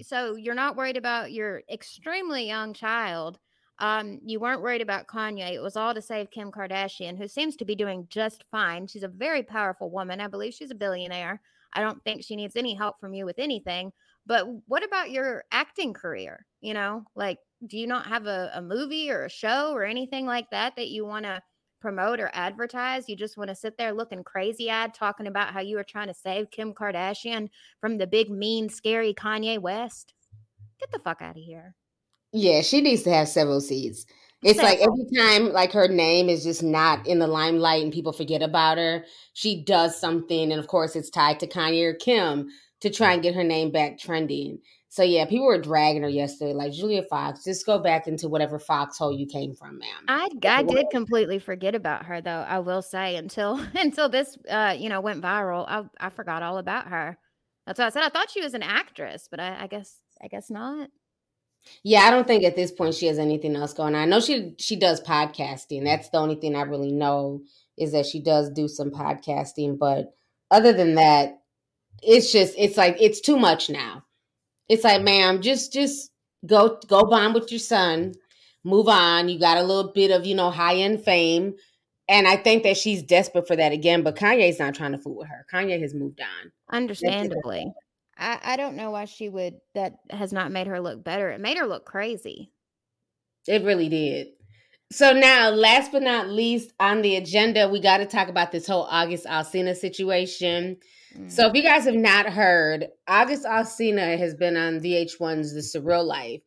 So 0.02 0.36
you're 0.36 0.56
not 0.56 0.76
worried 0.76 0.98
about 0.98 1.32
your 1.32 1.64
extremely 1.72 2.48
young 2.48 2.74
child. 2.74 3.40
Um, 3.80 4.20
you 4.24 4.40
weren't 4.40 4.62
worried 4.62 4.82
about 4.82 5.08
Kanye. 5.08 5.54
It 5.54 5.62
was 5.62 5.76
all 5.76 5.94
to 5.94 6.02
save 6.02 6.32
Kim 6.32 6.52
Kardashian, 6.52 7.18
who 7.18 7.28
seems 7.28 7.56
to 7.58 7.66
be 7.66 7.76
doing 7.76 8.08
just 8.10 8.44
fine. 8.52 8.88
She's 8.88 9.04
a 9.04 9.08
very 9.08 9.44
powerful 9.44 9.90
woman. 9.90 10.22
I 10.22 10.28
believe 10.28 10.54
she's 10.54 10.72
a 10.72 10.76
billionaire. 10.76 11.42
I 11.74 11.82
don't 11.82 12.04
think 12.04 12.24
she 12.24 12.36
needs 12.36 12.56
any 12.56 12.76
help 12.76 13.00
from 13.00 13.14
you 13.14 13.26
with 13.26 13.40
anything. 13.40 13.92
But 14.26 14.46
what 14.68 14.86
about 14.86 15.12
your 15.12 15.44
acting 15.52 15.94
career? 15.94 16.46
You 16.62 16.74
know, 16.74 17.04
like, 17.16 17.40
do 17.66 17.78
you 17.78 17.88
not 17.88 18.08
have 18.08 18.26
a, 18.28 18.52
a 18.54 18.62
movie 18.62 19.10
or 19.10 19.26
a 19.26 19.30
show 19.30 19.72
or 19.72 19.84
anything 19.84 20.26
like 20.26 20.50
that 20.52 20.76
that 20.76 20.90
you 20.90 21.06
want 21.06 21.26
to 21.26 21.42
promote 21.82 22.20
or 22.20 22.30
advertise? 22.34 23.10
You 23.10 23.16
just 23.16 23.38
want 23.38 23.50
to 23.50 23.56
sit 23.56 23.78
there 23.78 23.92
looking 23.92 24.24
crazy 24.24 24.70
eyed 24.70 24.94
talking 24.94 25.28
about 25.28 25.52
how 25.52 25.62
you 25.62 25.78
were 25.78 25.84
trying 25.84 26.08
to 26.08 26.14
save 26.14 26.52
Kim 26.52 26.74
Kardashian 26.74 27.50
from 27.82 27.98
the 27.98 28.08
big, 28.08 28.30
mean, 28.30 28.70
scary 28.70 29.14
Kanye 29.14 29.60
West? 29.60 30.14
Get 30.80 30.92
the 30.92 31.00
fuck 31.00 31.22
out 31.22 31.38
of 31.38 31.44
here. 31.44 31.76
Yeah, 32.34 32.62
she 32.62 32.82
needs 32.82 33.04
to 33.04 33.12
have 33.14 33.28
several 33.28 33.62
seats. 33.62 34.06
It's 34.44 34.60
like 34.60 34.80
every 34.80 35.06
time 35.16 35.54
like 35.54 35.72
her 35.72 35.88
name 35.88 36.28
is 36.30 36.44
just 36.44 36.64
not 36.64 37.08
in 37.08 37.20
the 37.20 37.28
limelight 37.28 37.84
and 37.84 37.94
people 37.94 38.12
forget 38.12 38.42
about 38.42 38.78
her, 38.78 39.06
she 39.34 39.64
does 39.64 39.98
something 39.98 40.52
and 40.52 40.60
of 40.60 40.68
course 40.68 40.96
it's 40.96 41.10
tied 41.10 41.40
to 41.40 41.48
Kanye 41.48 41.86
or 41.86 41.94
Kim 41.94 42.50
to 42.82 42.90
try 42.90 43.14
and 43.14 43.24
get 43.24 43.36
her 43.36 43.44
name 43.44 43.72
back 43.72 43.98
trending. 43.98 44.60
So 44.90 45.02
yeah, 45.02 45.26
people 45.26 45.48
were 45.48 45.62
dragging 45.62 46.04
her 46.04 46.10
yesterday 46.10 46.54
like 46.54 46.74
Julia 46.74 47.04
Fox, 47.10 47.44
just 47.46 47.66
go 47.66 47.80
back 47.80 48.08
into 48.08 48.28
whatever 48.28 48.60
foxhole 48.60 49.18
you 49.18 49.26
came 49.26 49.56
from, 49.56 49.80
ma'am. 49.80 50.06
I 50.08 50.28
I 50.44 50.64
did 50.64 50.88
completely 50.92 51.40
forget 51.40 51.74
about 51.74 52.06
her 52.06 52.22
though. 52.22 52.46
I 52.48 52.60
will 52.60 52.82
say 52.82 53.16
until 53.16 53.60
until 53.76 54.10
this 54.10 54.38
uh 54.50 54.76
you 54.78 54.90
know 54.90 55.02
went 55.02 55.24
viral, 55.24 55.66
I 55.68 55.84
I 56.00 56.10
forgot 56.10 56.44
all 56.44 56.58
about 56.58 56.88
her. 56.88 57.18
That's 57.66 57.80
what 57.80 57.86
I 57.86 57.90
said. 57.90 58.04
I 58.04 58.10
thought 58.10 58.30
she 58.30 58.42
was 58.42 58.54
an 58.54 58.64
actress, 58.64 59.30
but 59.32 59.40
I, 59.40 59.64
I 59.64 59.68
guess 59.68 60.00
I 60.22 60.28
guess 60.28 60.50
not. 60.50 60.90
Yeah, 61.84 62.02
I 62.02 62.10
don't 62.12 62.28
think 62.28 62.44
at 62.44 62.56
this 62.56 62.72
point 62.72 62.96
she 62.96 63.08
has 63.08 63.20
anything 63.20 63.56
else 63.56 63.74
going 63.74 63.96
on. 63.96 64.02
I 64.02 64.06
know 64.06 64.20
she 64.20 64.56
she 64.58 64.76
does 64.76 65.02
podcasting. 65.02 65.78
Mm-hmm. 65.78 65.86
That's 65.86 66.10
the 66.10 66.18
only 66.18 66.36
thing 66.36 66.56
I 66.56 66.62
really 66.62 66.92
know 66.92 67.42
is 67.78 67.92
that 67.94 68.06
she 68.06 68.20
does 68.20 68.50
do 68.52 68.68
some 68.68 68.92
podcasting, 68.92 69.78
but 69.78 70.14
other 70.52 70.74
than 70.74 70.96
that, 70.96 71.42
it's 72.02 72.32
just 72.32 72.54
it's 72.58 72.78
like 72.78 72.98
it's 73.00 73.22
too 73.22 73.38
much 73.38 73.70
now. 73.70 74.04
It's 74.70 74.84
like, 74.84 74.98
mm-hmm. 74.98 75.06
ma'am, 75.06 75.42
just 75.42 75.74
just 75.74 76.12
go 76.46 76.80
go 76.88 77.06
bond 77.06 77.34
with 77.34 77.52
your 77.52 77.60
son, 77.60 78.14
move 78.64 78.88
on. 78.88 79.30
You 79.30 79.40
got 79.40 79.58
a 79.58 79.64
little 79.64 79.92
bit 79.92 80.12
of, 80.12 80.26
you 80.26 80.36
know, 80.36 80.50
high-end 80.50 81.04
fame. 81.04 81.56
And 82.10 82.28
I 82.28 82.36
think 82.36 82.64
that 82.64 82.78
she's 82.78 83.02
desperate 83.02 83.48
for 83.48 83.56
that 83.56 83.72
again, 83.72 84.04
but 84.04 84.18
Kanye's 84.18 84.60
not 84.60 84.76
trying 84.76 84.92
to 84.92 84.98
fool 84.98 85.18
with 85.18 85.30
her. 85.30 85.46
Kanye 85.52 85.82
has 85.82 85.94
moved 85.94 86.20
on. 86.20 86.52
Understandably. 86.70 87.72
I, 88.18 88.40
I 88.44 88.56
don't 88.58 88.76
know 88.76 88.92
why 88.92 89.06
she 89.06 89.30
would 89.30 89.56
that 89.76 89.98
has 90.10 90.32
not 90.32 90.52
made 90.52 90.68
her 90.68 90.80
look 90.80 91.04
better. 91.04 91.30
It 91.32 91.42
made 91.42 91.58
her 91.58 91.66
look 91.66 91.86
crazy. 91.86 92.52
It 93.48 93.64
really 93.64 93.90
did. 93.90 94.28
So 94.92 95.12
now, 95.12 95.50
last 95.50 95.92
but 95.92 96.04
not 96.04 96.30
least 96.30 96.72
on 96.80 97.02
the 97.02 97.16
agenda, 97.16 97.68
we 97.68 97.80
got 97.80 97.98
to 97.98 98.06
talk 98.06 98.28
about 98.28 98.52
this 98.52 98.68
whole 98.68 98.84
August 98.84 99.26
Alsina 99.26 99.76
situation. 99.76 100.78
So 101.28 101.44
mm. 101.44 101.50
if 101.50 101.56
you 101.56 101.64
guys 101.64 101.86
have 101.86 101.96
not 101.96 102.28
heard, 102.28 102.88
August 103.08 103.44
Alsina 103.44 104.18
has 104.18 104.36
been 104.36 104.56
on 104.56 104.82
VH1's 104.82 105.54
The 105.54 105.80
Surreal 105.80 106.06
Life. 106.06 106.42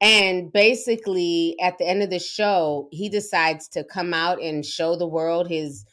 And 0.00 0.52
basically, 0.52 1.56
at 1.60 1.78
the 1.78 1.88
end 1.88 2.02
of 2.02 2.10
the 2.10 2.20
show, 2.20 2.88
he 2.92 3.08
decides 3.08 3.66
to 3.70 3.82
come 3.82 4.14
out 4.14 4.40
and 4.40 4.64
show 4.64 4.96
the 4.96 5.08
world 5.08 5.48
his 5.48 5.84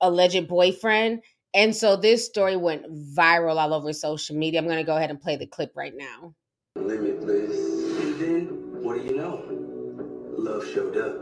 alleged 0.00 0.48
boyfriend. 0.48 1.22
And 1.56 1.74
so 1.74 1.96
this 1.96 2.26
story 2.26 2.54
went 2.56 2.84
viral 3.16 3.56
all 3.56 3.72
over 3.72 3.92
social 3.94 4.36
media. 4.36 4.60
I'm 4.60 4.66
going 4.66 4.76
to 4.76 4.84
go 4.84 4.96
ahead 4.96 5.10
and 5.10 5.18
play 5.18 5.36
the 5.36 5.46
clip 5.46 5.72
right 5.74 5.94
now. 5.96 6.34
limitless. 6.76 7.56
And 8.02 8.20
then, 8.20 8.42
what 8.82 8.98
do 8.98 9.04
you 9.04 9.16
know? 9.16 9.42
Love 10.36 10.66
showed 10.68 10.98
up. 10.98 11.16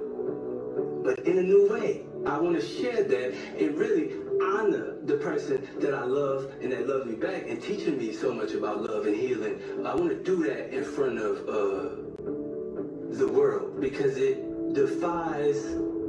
But 1.04 1.20
in 1.20 1.38
a 1.38 1.42
new 1.42 1.70
way. 1.70 2.04
I 2.26 2.38
want 2.38 2.58
to 2.58 2.66
share 2.66 3.04
that 3.04 3.34
and 3.60 3.76
really 3.76 4.14
honor 4.42 4.96
the 5.04 5.16
person 5.18 5.68
that 5.80 5.92
I 5.92 6.04
love 6.04 6.50
and 6.62 6.72
that 6.72 6.88
loved 6.88 7.06
me 7.06 7.16
back 7.16 7.44
and 7.48 7.62
teaching 7.62 7.98
me 7.98 8.14
so 8.14 8.32
much 8.32 8.52
about 8.52 8.82
love 8.82 9.06
and 9.06 9.14
healing. 9.14 9.60
I 9.86 9.94
want 9.94 10.08
to 10.08 10.22
do 10.22 10.42
that 10.44 10.74
in 10.74 10.84
front 10.84 11.18
of 11.18 11.36
uh, 11.46 13.14
the 13.18 13.28
world 13.30 13.78
because 13.78 14.16
it 14.16 14.72
defies 14.72 15.66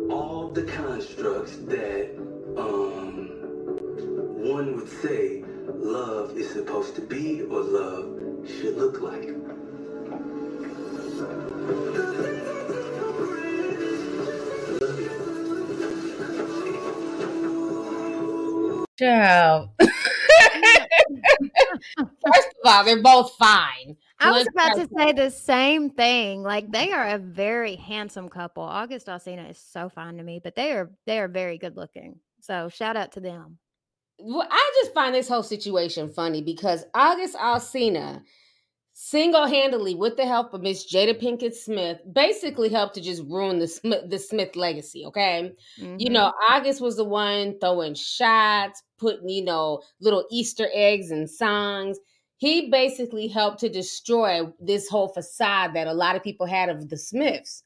all 0.09 0.51
the 0.53 0.63
constructs 0.63 1.57
that 1.57 2.15
um, 2.57 3.14
one 4.46 4.76
would 4.76 4.89
say 5.02 5.43
love 5.68 6.38
is 6.38 6.52
supposed 6.52 6.96
to 6.96 7.02
be 7.02 7.41
or 7.41 7.62
love 7.62 8.20
should 8.48 8.78
look 8.78 9.02
like. 9.02 9.30
Child. 19.00 19.70
First 21.98 22.50
of 22.64 22.66
all, 22.66 22.84
they're 22.86 23.02
both 23.02 23.34
fine. 23.38 23.98
I 24.20 24.32
was 24.32 24.48
about 24.48 24.76
to 24.76 24.88
say 24.96 25.12
the 25.12 25.32
same 25.32 25.89
thing. 25.89 26.43
Like 26.43 26.72
they 26.72 26.91
are 26.91 27.08
a 27.08 27.18
very 27.18 27.76
handsome 27.76 28.30
couple. 28.30 28.64
August 28.64 29.08
Alsina 29.08 29.50
is 29.50 29.58
so 29.58 29.89
fine 29.89 30.18
to 30.18 30.24
me, 30.24 30.39
but 30.41 30.56
they 30.56 30.72
are 30.72 30.91
they 31.06 31.20
are 31.20 31.28
very 31.28 31.58
good 31.58 31.76
looking. 31.76 32.20
So 32.41 32.70
shout 32.70 32.96
out 32.96 33.14
to 33.14 33.20
them. 33.20 33.58
Well, 34.18 34.47
I 34.49 34.72
just 34.82 34.93
find 34.93 35.13
this 35.13 35.28
whole 35.28 35.43
situation 35.43 36.09
funny 36.09 36.41
because 36.41 36.86
August 36.93 37.36
Alsina 37.36 38.22
single 38.97 39.45
handedly, 39.45 39.93
with 39.93 40.16
the 40.16 40.26
help 40.26 40.53
of 40.53 40.61
Miss 40.61 40.91
Jada 40.91 41.13
Pinkett 41.22 41.53
Smith, 41.53 41.99
basically 42.13 42.70
helped 42.70 42.95
to 42.95 43.01
just 43.01 43.24
ruin 43.24 43.59
the 43.59 43.68
Smith, 43.68 44.09
the 44.09 44.18
Smith 44.18 44.55
legacy. 44.55 45.05
Okay. 45.05 45.51
Mm-hmm. 45.80 45.97
You 45.99 46.09
know, 46.09 46.32
August 46.49 46.80
was 46.80 46.95
the 46.95 47.03
one 47.03 47.59
throwing 47.59 47.93
shots, 47.93 48.82
putting, 48.97 49.28
you 49.30 49.43
know, 49.43 49.82
little 49.99 50.26
Easter 50.32 50.70
eggs 50.74 51.11
and 51.11 51.30
songs. 51.30 51.99
He 52.38 52.70
basically 52.70 53.28
helped 53.28 53.59
to 53.59 53.70
destroy 53.70 54.47
this 54.59 54.88
whole 54.88 55.09
facade 55.09 55.74
that 55.76 55.88
a 55.88 55.93
lot 55.93 56.16
of 56.16 56.24
people 56.24 56.45
had 56.45 56.70
of 56.70 56.89
the 56.89 56.97
Smiths. 56.97 57.63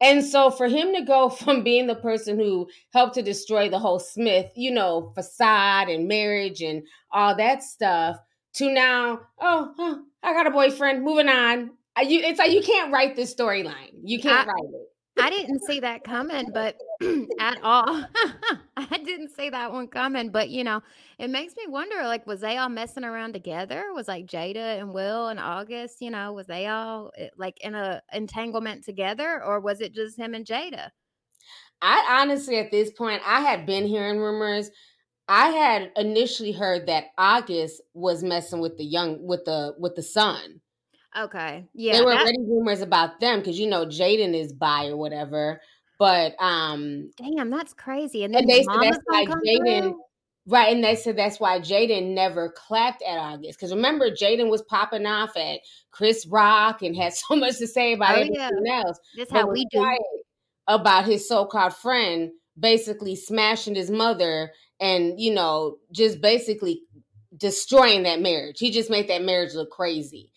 And 0.00 0.24
so 0.24 0.50
for 0.50 0.68
him 0.68 0.94
to 0.94 1.02
go 1.02 1.28
from 1.30 1.62
being 1.62 1.86
the 1.86 1.94
person 1.94 2.38
who 2.38 2.68
helped 2.92 3.14
to 3.14 3.22
destroy 3.22 3.68
the 3.68 3.78
whole 3.78 3.98
Smith, 3.98 4.50
you 4.54 4.70
know, 4.70 5.12
facade 5.14 5.88
and 5.88 6.08
marriage 6.08 6.60
and 6.60 6.82
all 7.12 7.34
that 7.36 7.62
stuff 7.62 8.16
to 8.54 8.72
now, 8.72 9.20
oh, 9.40 9.72
huh, 9.76 9.98
I 10.22 10.32
got 10.32 10.46
a 10.46 10.50
boyfriend, 10.50 11.04
moving 11.04 11.28
on. 11.28 11.70
You, 12.00 12.20
it's 12.20 12.38
like 12.38 12.52
you 12.52 12.62
can't 12.62 12.92
write 12.92 13.16
this 13.16 13.34
storyline. 13.34 13.90
You 14.04 14.20
can't 14.20 14.48
I- 14.48 14.52
write 14.52 14.70
it. 14.72 14.87
I 15.18 15.30
didn't 15.30 15.64
see 15.64 15.80
that 15.80 16.04
coming, 16.04 16.50
but 16.52 16.76
at 17.40 17.58
all. 17.62 18.04
I 18.76 18.98
didn't 18.98 19.30
see 19.30 19.50
that 19.50 19.72
one 19.72 19.88
coming, 19.88 20.30
but 20.30 20.50
you 20.50 20.64
know, 20.64 20.82
it 21.18 21.30
makes 21.30 21.54
me 21.56 21.64
wonder 21.66 22.04
like 22.04 22.26
was 22.26 22.40
they 22.40 22.56
all 22.56 22.68
messing 22.68 23.04
around 23.04 23.32
together? 23.32 23.86
Was 23.94 24.08
like 24.08 24.26
Jada 24.26 24.78
and 24.78 24.92
Will 24.92 25.28
and 25.28 25.40
August, 25.40 26.00
you 26.00 26.10
know, 26.10 26.32
was 26.32 26.46
they 26.46 26.66
all 26.66 27.10
eh, 27.16 27.28
like 27.36 27.58
in 27.60 27.74
a 27.74 28.02
entanglement 28.12 28.84
together 28.84 29.42
or 29.42 29.60
was 29.60 29.80
it 29.80 29.94
just 29.94 30.18
him 30.18 30.34
and 30.34 30.46
Jada? 30.46 30.90
I 31.82 32.20
honestly, 32.20 32.58
at 32.58 32.70
this 32.70 32.90
point, 32.90 33.22
I 33.24 33.40
had 33.40 33.66
been 33.66 33.86
hearing 33.86 34.18
rumors. 34.18 34.70
I 35.28 35.48
had 35.48 35.92
initially 35.96 36.52
heard 36.52 36.86
that 36.86 37.06
August 37.18 37.82
was 37.94 38.22
messing 38.22 38.60
with 38.60 38.78
the 38.78 38.84
young, 38.84 39.24
with 39.26 39.44
the 39.44 39.74
with 39.78 39.94
the 39.94 40.02
son. 40.02 40.60
Okay. 41.18 41.66
Yeah. 41.74 41.94
there 41.94 42.04
were 42.04 42.12
already 42.12 42.38
rumors 42.46 42.80
about 42.80 43.20
them 43.20 43.40
because 43.40 43.58
you 43.58 43.68
know 43.68 43.86
Jaden 43.86 44.34
is 44.34 44.52
bi 44.52 44.86
or 44.88 44.96
whatever. 44.96 45.60
But 45.98 46.34
um, 46.40 47.10
damn, 47.16 47.50
that's 47.50 47.72
crazy. 47.74 48.22
And 48.24 48.32
then 48.34 48.42
and 48.42 48.50
they 48.50 48.62
said 48.62 48.78
that's 48.80 48.98
why 49.06 49.24
Jaden, 49.26 49.94
right? 50.46 50.72
And 50.72 50.84
they 50.84 50.94
said 50.94 51.16
that's 51.16 51.40
why 51.40 51.58
Jaden 51.58 52.14
never 52.14 52.50
clapped 52.56 53.02
at 53.02 53.18
August 53.18 53.58
because 53.58 53.74
remember 53.74 54.10
Jaden 54.10 54.48
was 54.48 54.62
popping 54.62 55.06
off 55.06 55.36
at 55.36 55.60
Chris 55.90 56.24
Rock 56.26 56.82
and 56.82 56.94
had 56.96 57.12
so 57.14 57.34
much 57.34 57.58
to 57.58 57.66
say 57.66 57.94
about 57.94 58.10
Oh, 58.16 58.20
everything 58.20 58.36
yeah. 58.64 58.82
else. 58.84 58.98
That's 59.16 59.32
how 59.32 59.48
we 59.50 59.66
do. 59.72 59.84
about 60.68 61.04
his 61.06 61.26
so-called 61.28 61.74
friend 61.74 62.30
basically 62.58 63.14
smashing 63.16 63.74
his 63.74 63.90
mother 63.90 64.52
and 64.80 65.18
you 65.20 65.32
know 65.34 65.78
just 65.92 66.20
basically 66.20 66.82
destroying 67.36 68.04
that 68.04 68.20
marriage. 68.20 68.58
He 68.58 68.70
just 68.70 68.90
made 68.90 69.08
that 69.08 69.22
marriage 69.22 69.54
look 69.54 69.70
crazy. 69.70 70.30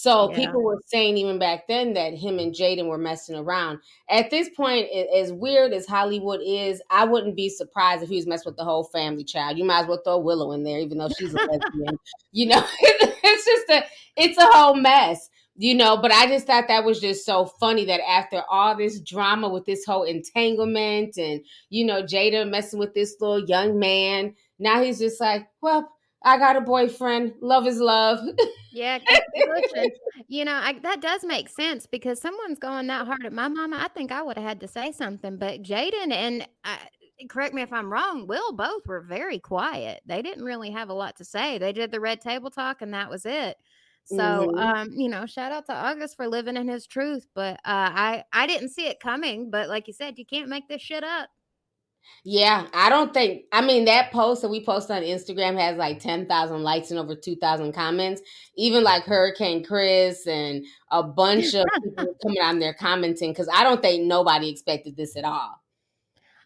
So 0.00 0.30
Yeah. 0.30 0.36
people 0.36 0.62
were 0.62 0.80
saying 0.86 1.16
even 1.16 1.40
back 1.40 1.66
then 1.66 1.94
that 1.94 2.14
him 2.14 2.38
and 2.38 2.54
Jaden 2.54 2.86
were 2.86 2.98
messing 2.98 3.34
around. 3.34 3.80
At 4.08 4.30
this 4.30 4.48
point, 4.50 4.86
as 4.92 5.32
weird 5.32 5.72
as 5.72 5.88
Hollywood 5.88 6.38
is, 6.40 6.80
I 6.88 7.04
wouldn't 7.04 7.34
be 7.34 7.48
surprised 7.48 8.04
if 8.04 8.08
he 8.08 8.14
was 8.14 8.26
messing 8.28 8.48
with 8.50 8.56
the 8.56 8.64
whole 8.64 8.84
family 8.84 9.24
child. 9.24 9.58
You 9.58 9.64
might 9.64 9.80
as 9.80 9.86
well 9.88 10.00
throw 10.04 10.18
Willow 10.18 10.52
in 10.52 10.62
there, 10.62 10.78
even 10.78 10.98
though 10.98 11.08
she's 11.08 11.34
a 11.34 11.38
lesbian. 11.50 11.98
You 12.30 12.46
know, 12.46 12.64
it's 12.80 13.44
just 13.44 13.70
a 13.70 13.84
it's 14.14 14.38
a 14.38 14.46
whole 14.46 14.74
mess. 14.76 15.28
You 15.56 15.74
know, 15.74 15.96
but 15.96 16.12
I 16.12 16.26
just 16.28 16.46
thought 16.46 16.68
that 16.68 16.84
was 16.84 17.00
just 17.00 17.26
so 17.26 17.46
funny 17.58 17.84
that 17.86 18.00
after 18.08 18.44
all 18.48 18.76
this 18.76 19.00
drama 19.00 19.48
with 19.48 19.64
this 19.64 19.84
whole 19.84 20.04
entanglement 20.04 21.16
and 21.16 21.40
you 21.70 21.84
know 21.84 22.04
Jada 22.04 22.48
messing 22.48 22.78
with 22.78 22.94
this 22.94 23.16
little 23.18 23.44
young 23.48 23.80
man, 23.80 24.36
now 24.60 24.80
he's 24.80 25.00
just 25.00 25.20
like, 25.20 25.48
well, 25.60 25.90
I 26.22 26.38
got 26.38 26.56
a 26.56 26.60
boyfriend. 26.60 27.34
Love 27.40 27.66
is 27.66 27.78
love. 27.78 28.20
Yeah, 28.70 28.98
keep 28.98 29.08
it 29.32 29.64
pushing. 29.72 29.90
you 30.28 30.44
know, 30.44 30.52
I, 30.52 30.78
that 30.82 31.00
does 31.00 31.24
make 31.24 31.48
sense 31.48 31.86
because 31.86 32.20
someone's 32.20 32.58
going 32.58 32.86
that 32.88 33.06
hard 33.06 33.24
at 33.24 33.32
my 33.32 33.48
mama. 33.48 33.78
I 33.82 33.88
think 33.88 34.12
I 34.12 34.20
would 34.20 34.36
have 34.36 34.46
had 34.46 34.60
to 34.60 34.68
say 34.68 34.92
something, 34.92 35.38
but 35.38 35.62
Jaden 35.62 36.12
and 36.12 36.46
I, 36.64 36.78
correct 37.30 37.54
me 37.54 37.62
if 37.62 37.72
I'm 37.72 37.90
wrong. 37.90 38.26
Will 38.26 38.52
both 38.52 38.86
were 38.86 39.00
very 39.00 39.38
quiet. 39.38 40.02
They 40.04 40.20
didn't 40.20 40.44
really 40.44 40.70
have 40.70 40.90
a 40.90 40.94
lot 40.94 41.16
to 41.16 41.24
say. 41.24 41.56
They 41.56 41.72
did 41.72 41.90
the 41.90 41.98
red 41.98 42.20
table 42.20 42.50
talk, 42.50 42.82
and 42.82 42.92
that 42.92 43.08
was 43.08 43.24
it. 43.24 43.56
So, 44.04 44.50
Mhm. 44.54 44.58
um, 44.60 44.90
you 44.94 45.08
know, 45.08 45.24
shout 45.24 45.50
out 45.50 45.64
to 45.66 45.74
August 45.74 46.16
for 46.16 46.28
living 46.28 46.56
in 46.58 46.68
his 46.68 46.86
truth. 46.86 47.26
But 47.34 47.54
uh, 47.64 47.90
I, 47.94 48.24
I 48.34 48.46
didn't 48.46 48.68
see 48.68 48.86
it 48.86 49.00
coming. 49.00 49.50
But 49.50 49.68
like 49.70 49.86
you 49.88 49.94
said, 49.94 50.18
you 50.18 50.26
can't 50.26 50.48
make 50.50 50.68
this 50.68 50.82
shit 50.82 51.04
up. 51.04 51.30
Yeah, 52.24 52.66
I 52.74 52.90
don't 52.90 53.14
think. 53.14 53.44
I 53.52 53.62
mean, 53.62 53.86
that 53.86 54.12
post 54.12 54.42
that 54.42 54.48
we 54.48 54.64
posted 54.64 54.96
on 54.96 55.02
Instagram 55.02 55.58
has 55.58 55.76
like 55.76 56.00
ten 56.00 56.26
thousand 56.26 56.62
likes 56.62 56.90
and 56.90 56.98
over 56.98 57.14
two 57.14 57.36
thousand 57.36 57.72
comments. 57.72 58.20
Even 58.56 58.82
like 58.84 59.04
Hurricane 59.04 59.64
Chris 59.64 60.26
and 60.26 60.64
a 60.90 61.02
bunch 61.02 61.54
of 61.54 61.64
people 61.84 62.14
coming 62.22 62.42
on 62.42 62.58
there 62.58 62.74
commenting 62.74 63.30
because 63.30 63.48
I 63.52 63.62
don't 63.62 63.80
think 63.80 64.04
nobody 64.04 64.50
expected 64.50 64.96
this 64.96 65.16
at 65.16 65.24
all. 65.24 65.62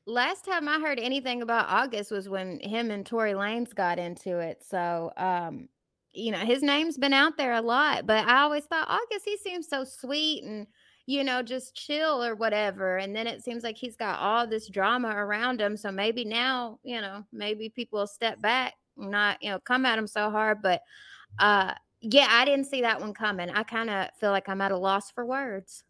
Last 0.06 0.44
time 0.44 0.68
I 0.68 0.80
heard 0.80 0.98
anything 0.98 1.42
about 1.42 1.68
August 1.68 2.10
was 2.10 2.28
when 2.28 2.58
him 2.60 2.90
and 2.90 3.06
Tory 3.06 3.32
Lanez 3.32 3.74
got 3.74 3.98
into 3.98 4.38
it. 4.38 4.62
So, 4.68 5.12
um, 5.16 5.68
you 6.12 6.32
know, 6.32 6.38
his 6.38 6.62
name's 6.62 6.98
been 6.98 7.12
out 7.12 7.36
there 7.36 7.52
a 7.52 7.62
lot, 7.62 8.06
but 8.06 8.26
I 8.26 8.40
always 8.40 8.64
thought 8.64 8.88
August, 8.88 9.24
he 9.24 9.36
seems 9.36 9.68
so 9.68 9.84
sweet 9.84 10.42
and, 10.42 10.66
you 11.06 11.24
know, 11.24 11.42
just 11.42 11.74
chill 11.74 12.22
or 12.22 12.34
whatever. 12.34 12.98
And 12.98 13.14
then 13.14 13.26
it 13.26 13.42
seems 13.42 13.62
like 13.64 13.76
he's 13.76 13.96
got 13.96 14.18
all 14.20 14.46
this 14.46 14.68
drama 14.68 15.08
around 15.08 15.60
him. 15.60 15.76
So 15.76 15.90
maybe 15.90 16.24
now, 16.24 16.78
you 16.84 17.00
know, 17.00 17.26
maybe 17.32 17.68
people 17.68 17.98
will 18.00 18.06
step 18.06 18.40
back, 18.40 18.74
not, 18.96 19.42
you 19.42 19.50
know, 19.50 19.58
come 19.58 19.84
at 19.84 19.98
him 19.98 20.06
so 20.06 20.30
hard. 20.30 20.62
But 20.62 20.82
uh 21.38 21.74
yeah, 22.00 22.26
I 22.30 22.44
didn't 22.44 22.66
see 22.66 22.82
that 22.82 23.00
one 23.00 23.14
coming. 23.14 23.48
I 23.50 23.62
kind 23.62 23.88
of 23.88 24.08
feel 24.18 24.30
like 24.30 24.48
I'm 24.48 24.60
at 24.60 24.72
a 24.72 24.76
loss 24.76 25.10
for 25.10 25.24
words. 25.24 25.84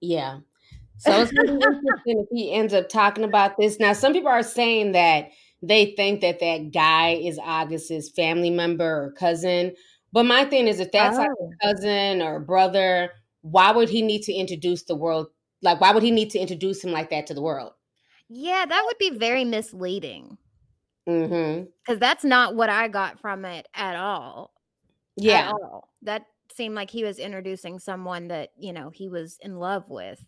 Yeah. 0.00 0.40
So 0.98 1.12
it's 1.12 1.30
gonna 1.30 1.52
interesting 1.52 2.20
if 2.20 2.26
he 2.30 2.52
ends 2.52 2.74
up 2.74 2.88
talking 2.88 3.22
about 3.22 3.56
this. 3.56 3.78
Now, 3.78 3.92
some 3.92 4.12
people 4.12 4.30
are 4.30 4.42
saying 4.42 4.92
that 4.92 5.30
they 5.62 5.94
think 5.96 6.20
that 6.22 6.40
that 6.40 6.72
guy 6.72 7.10
is 7.10 7.38
August's 7.38 8.10
family 8.10 8.50
member 8.50 9.04
or 9.04 9.12
cousin. 9.12 9.74
But 10.12 10.24
my 10.24 10.44
thing 10.44 10.66
is, 10.66 10.80
if 10.80 10.90
that's 10.90 11.16
like 11.16 11.30
Oh. 11.40 11.50
a 11.52 11.66
cousin 11.66 12.20
or 12.20 12.36
a 12.36 12.40
brother, 12.40 13.10
why 13.50 13.70
would 13.72 13.88
he 13.88 14.02
need 14.02 14.22
to 14.22 14.32
introduce 14.32 14.82
the 14.84 14.94
world? 14.96 15.28
Like, 15.62 15.80
why 15.80 15.92
would 15.92 16.02
he 16.02 16.10
need 16.10 16.30
to 16.30 16.38
introduce 16.38 16.82
him 16.84 16.92
like 16.92 17.10
that 17.10 17.26
to 17.28 17.34
the 17.34 17.42
world? 17.42 17.72
Yeah, 18.28 18.64
that 18.66 18.82
would 18.84 18.98
be 18.98 19.10
very 19.18 19.44
misleading. 19.44 20.38
Mm-hmm. 21.08 21.64
because 21.86 21.98
that's 21.98 22.22
not 22.22 22.54
what 22.54 22.68
I 22.68 22.88
got 22.88 23.18
from 23.18 23.46
it 23.46 23.66
at 23.72 23.96
all. 23.96 24.52
At 25.18 25.24
Yeah. 25.24 25.52
all. 25.52 25.88
That 26.02 26.26
seemed 26.54 26.74
like 26.74 26.90
he 26.90 27.02
was 27.02 27.18
introducing 27.18 27.78
someone 27.78 28.28
that, 28.28 28.50
you 28.58 28.74
know, 28.74 28.90
he 28.90 29.08
was 29.08 29.38
in 29.40 29.58
love 29.58 29.88
with. 29.88 30.22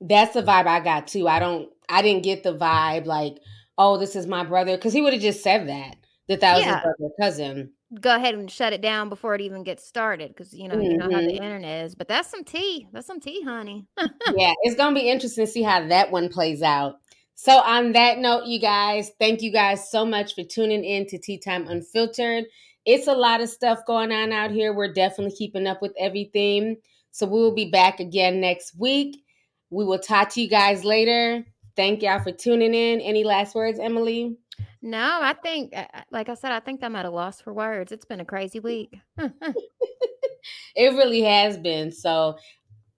That's 0.00 0.32
the 0.32 0.42
vibe 0.42 0.66
I 0.66 0.80
got 0.80 1.06
too. 1.06 1.28
I 1.28 1.38
don't 1.38 1.68
I 1.88 2.00
didn't 2.00 2.24
get 2.24 2.42
the 2.42 2.56
vibe 2.56 3.04
like, 3.04 3.34
oh, 3.76 3.98
this 3.98 4.16
is 4.16 4.26
my 4.26 4.42
brother. 4.42 4.74
Because 4.76 4.94
he 4.94 5.02
would 5.02 5.12
have 5.12 5.20
just 5.22 5.42
said 5.42 5.68
that. 5.68 5.96
That 6.28 6.40
that 6.40 6.54
was 6.56 6.64
Yeah. 6.64 6.74
his 6.74 6.82
brother 6.82 7.14
cousin. 7.20 7.72
Go 8.00 8.14
ahead 8.16 8.34
and 8.34 8.50
shut 8.50 8.72
it 8.72 8.80
down 8.80 9.08
before 9.08 9.34
it 9.34 9.40
even 9.40 9.64
gets 9.64 9.84
started 9.84 10.28
because, 10.28 10.54
you 10.54 10.68
know, 10.68 10.78
you 10.78 10.96
know 10.96 11.10
how 11.10 11.20
the 11.20 11.32
Mhm. 11.32 11.36
internet 11.36 11.84
is. 11.84 11.94
But 11.94 12.08
that's 12.08 12.28
some 12.28 12.44
tea. 12.44 12.86
That's 12.92 13.06
some 13.06 13.20
tea, 13.20 13.42
honey. 13.42 13.86
yeah, 13.96 14.52
it's 14.62 14.76
gonna 14.76 14.94
be 14.94 15.08
interesting 15.08 15.46
to 15.46 15.50
see 15.52 15.62
how 15.62 15.86
that 15.88 16.10
one 16.10 16.28
plays 16.28 16.62
out. 16.62 17.00
So 17.34 17.58
on 17.58 17.92
that 17.92 18.18
note, 18.18 18.46
you 18.46 18.60
guys, 18.60 19.10
thank 19.18 19.42
you 19.42 19.50
guys 19.52 19.90
so 19.90 20.04
much 20.04 20.34
for 20.34 20.44
tuning 20.44 20.84
in 20.84 21.06
to 21.06 21.18
Tea 21.18 21.38
Time 21.38 21.66
Unfiltered. 21.68 22.44
It's 22.84 23.08
a 23.08 23.12
lot 23.14 23.40
of 23.40 23.48
stuff 23.48 23.80
going 23.86 24.12
on 24.12 24.32
out 24.32 24.50
here. 24.50 24.72
We're 24.72 24.92
definitely 24.92 25.36
keeping 25.36 25.66
up 25.66 25.82
with 25.82 25.92
everything. 25.98 26.76
So 27.10 27.26
we 27.26 27.40
will 27.40 27.54
be 27.54 27.70
back 27.70 28.00
again 28.00 28.40
next 28.40 28.78
week. 28.78 29.24
We 29.70 29.84
will 29.84 29.98
talk 29.98 30.30
to 30.30 30.40
you 30.42 30.48
guys 30.48 30.84
later. 30.84 31.44
Thank 31.76 32.02
y'all 32.02 32.22
for 32.22 32.32
tuning 32.32 32.74
in. 32.74 33.00
Any 33.00 33.24
last 33.24 33.54
words, 33.54 33.78
Emily? 33.78 34.36
No, 34.82 35.20
I 35.22 35.34
think, 35.34 35.74
uh, 35.76 35.86
uh, 35.94 36.00
like 36.10 36.28
I 36.28 36.34
said, 36.34 36.52
I 36.52 36.60
think 36.60 36.82
I'm 36.82 36.96
at 36.96 37.06
a 37.06 37.10
loss 37.10 37.40
for 37.40 37.52
words. 37.52 37.92
It's 37.92 38.04
been 38.04 38.20
a 38.20 38.24
crazy 38.24 38.60
week. 38.60 38.98
It 40.74 40.94
really 40.94 41.22
has 41.22 41.58
been. 41.58 41.92
So 41.92 42.36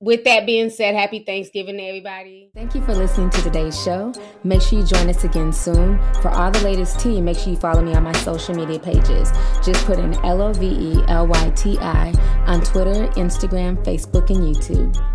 with 0.01 0.25
that 0.25 0.47
being 0.47 0.71
said, 0.71 0.95
happy 0.95 1.21
Thanksgiving 1.21 1.77
to 1.77 1.83
everybody. 1.83 2.51
Thank 2.55 2.75
you 2.75 2.83
for 2.83 2.95
listening 2.95 3.31
to 3.31 3.43
today's 3.43 3.83
show. 3.83 4.13
Make 4.43 4.61
sure 4.61 4.81
you 4.81 4.87
join 4.87 5.09
us 5.09 5.25
again 5.25 5.53
soon. 5.53 5.99
For 6.21 6.29
all 6.29 6.51
the 6.51 6.61
latest 6.61 7.01
tea, 7.01 7.21
make 7.21 7.39
sure 7.39 7.51
you 7.51 7.57
follow 7.57 7.83
me 7.83 7.95
on 7.95 8.03
my 8.03 8.13
social 8.13 8.55
media 8.55 8.79
pages. 8.79 9.31
Just 9.65 9.85
put 9.87 9.99
in 9.99 10.15
L 10.25 10.43
O 10.43 10.53
V 10.53 10.67
E 10.67 11.05
L 11.09 11.27
Y 11.27 11.53
T 11.57 11.79
I 11.79 12.13
on 12.47 12.61
Twitter, 12.61 13.09
Instagram, 13.15 13.83
Facebook, 13.85 14.31
and 14.31 14.41
YouTube. 14.41 15.14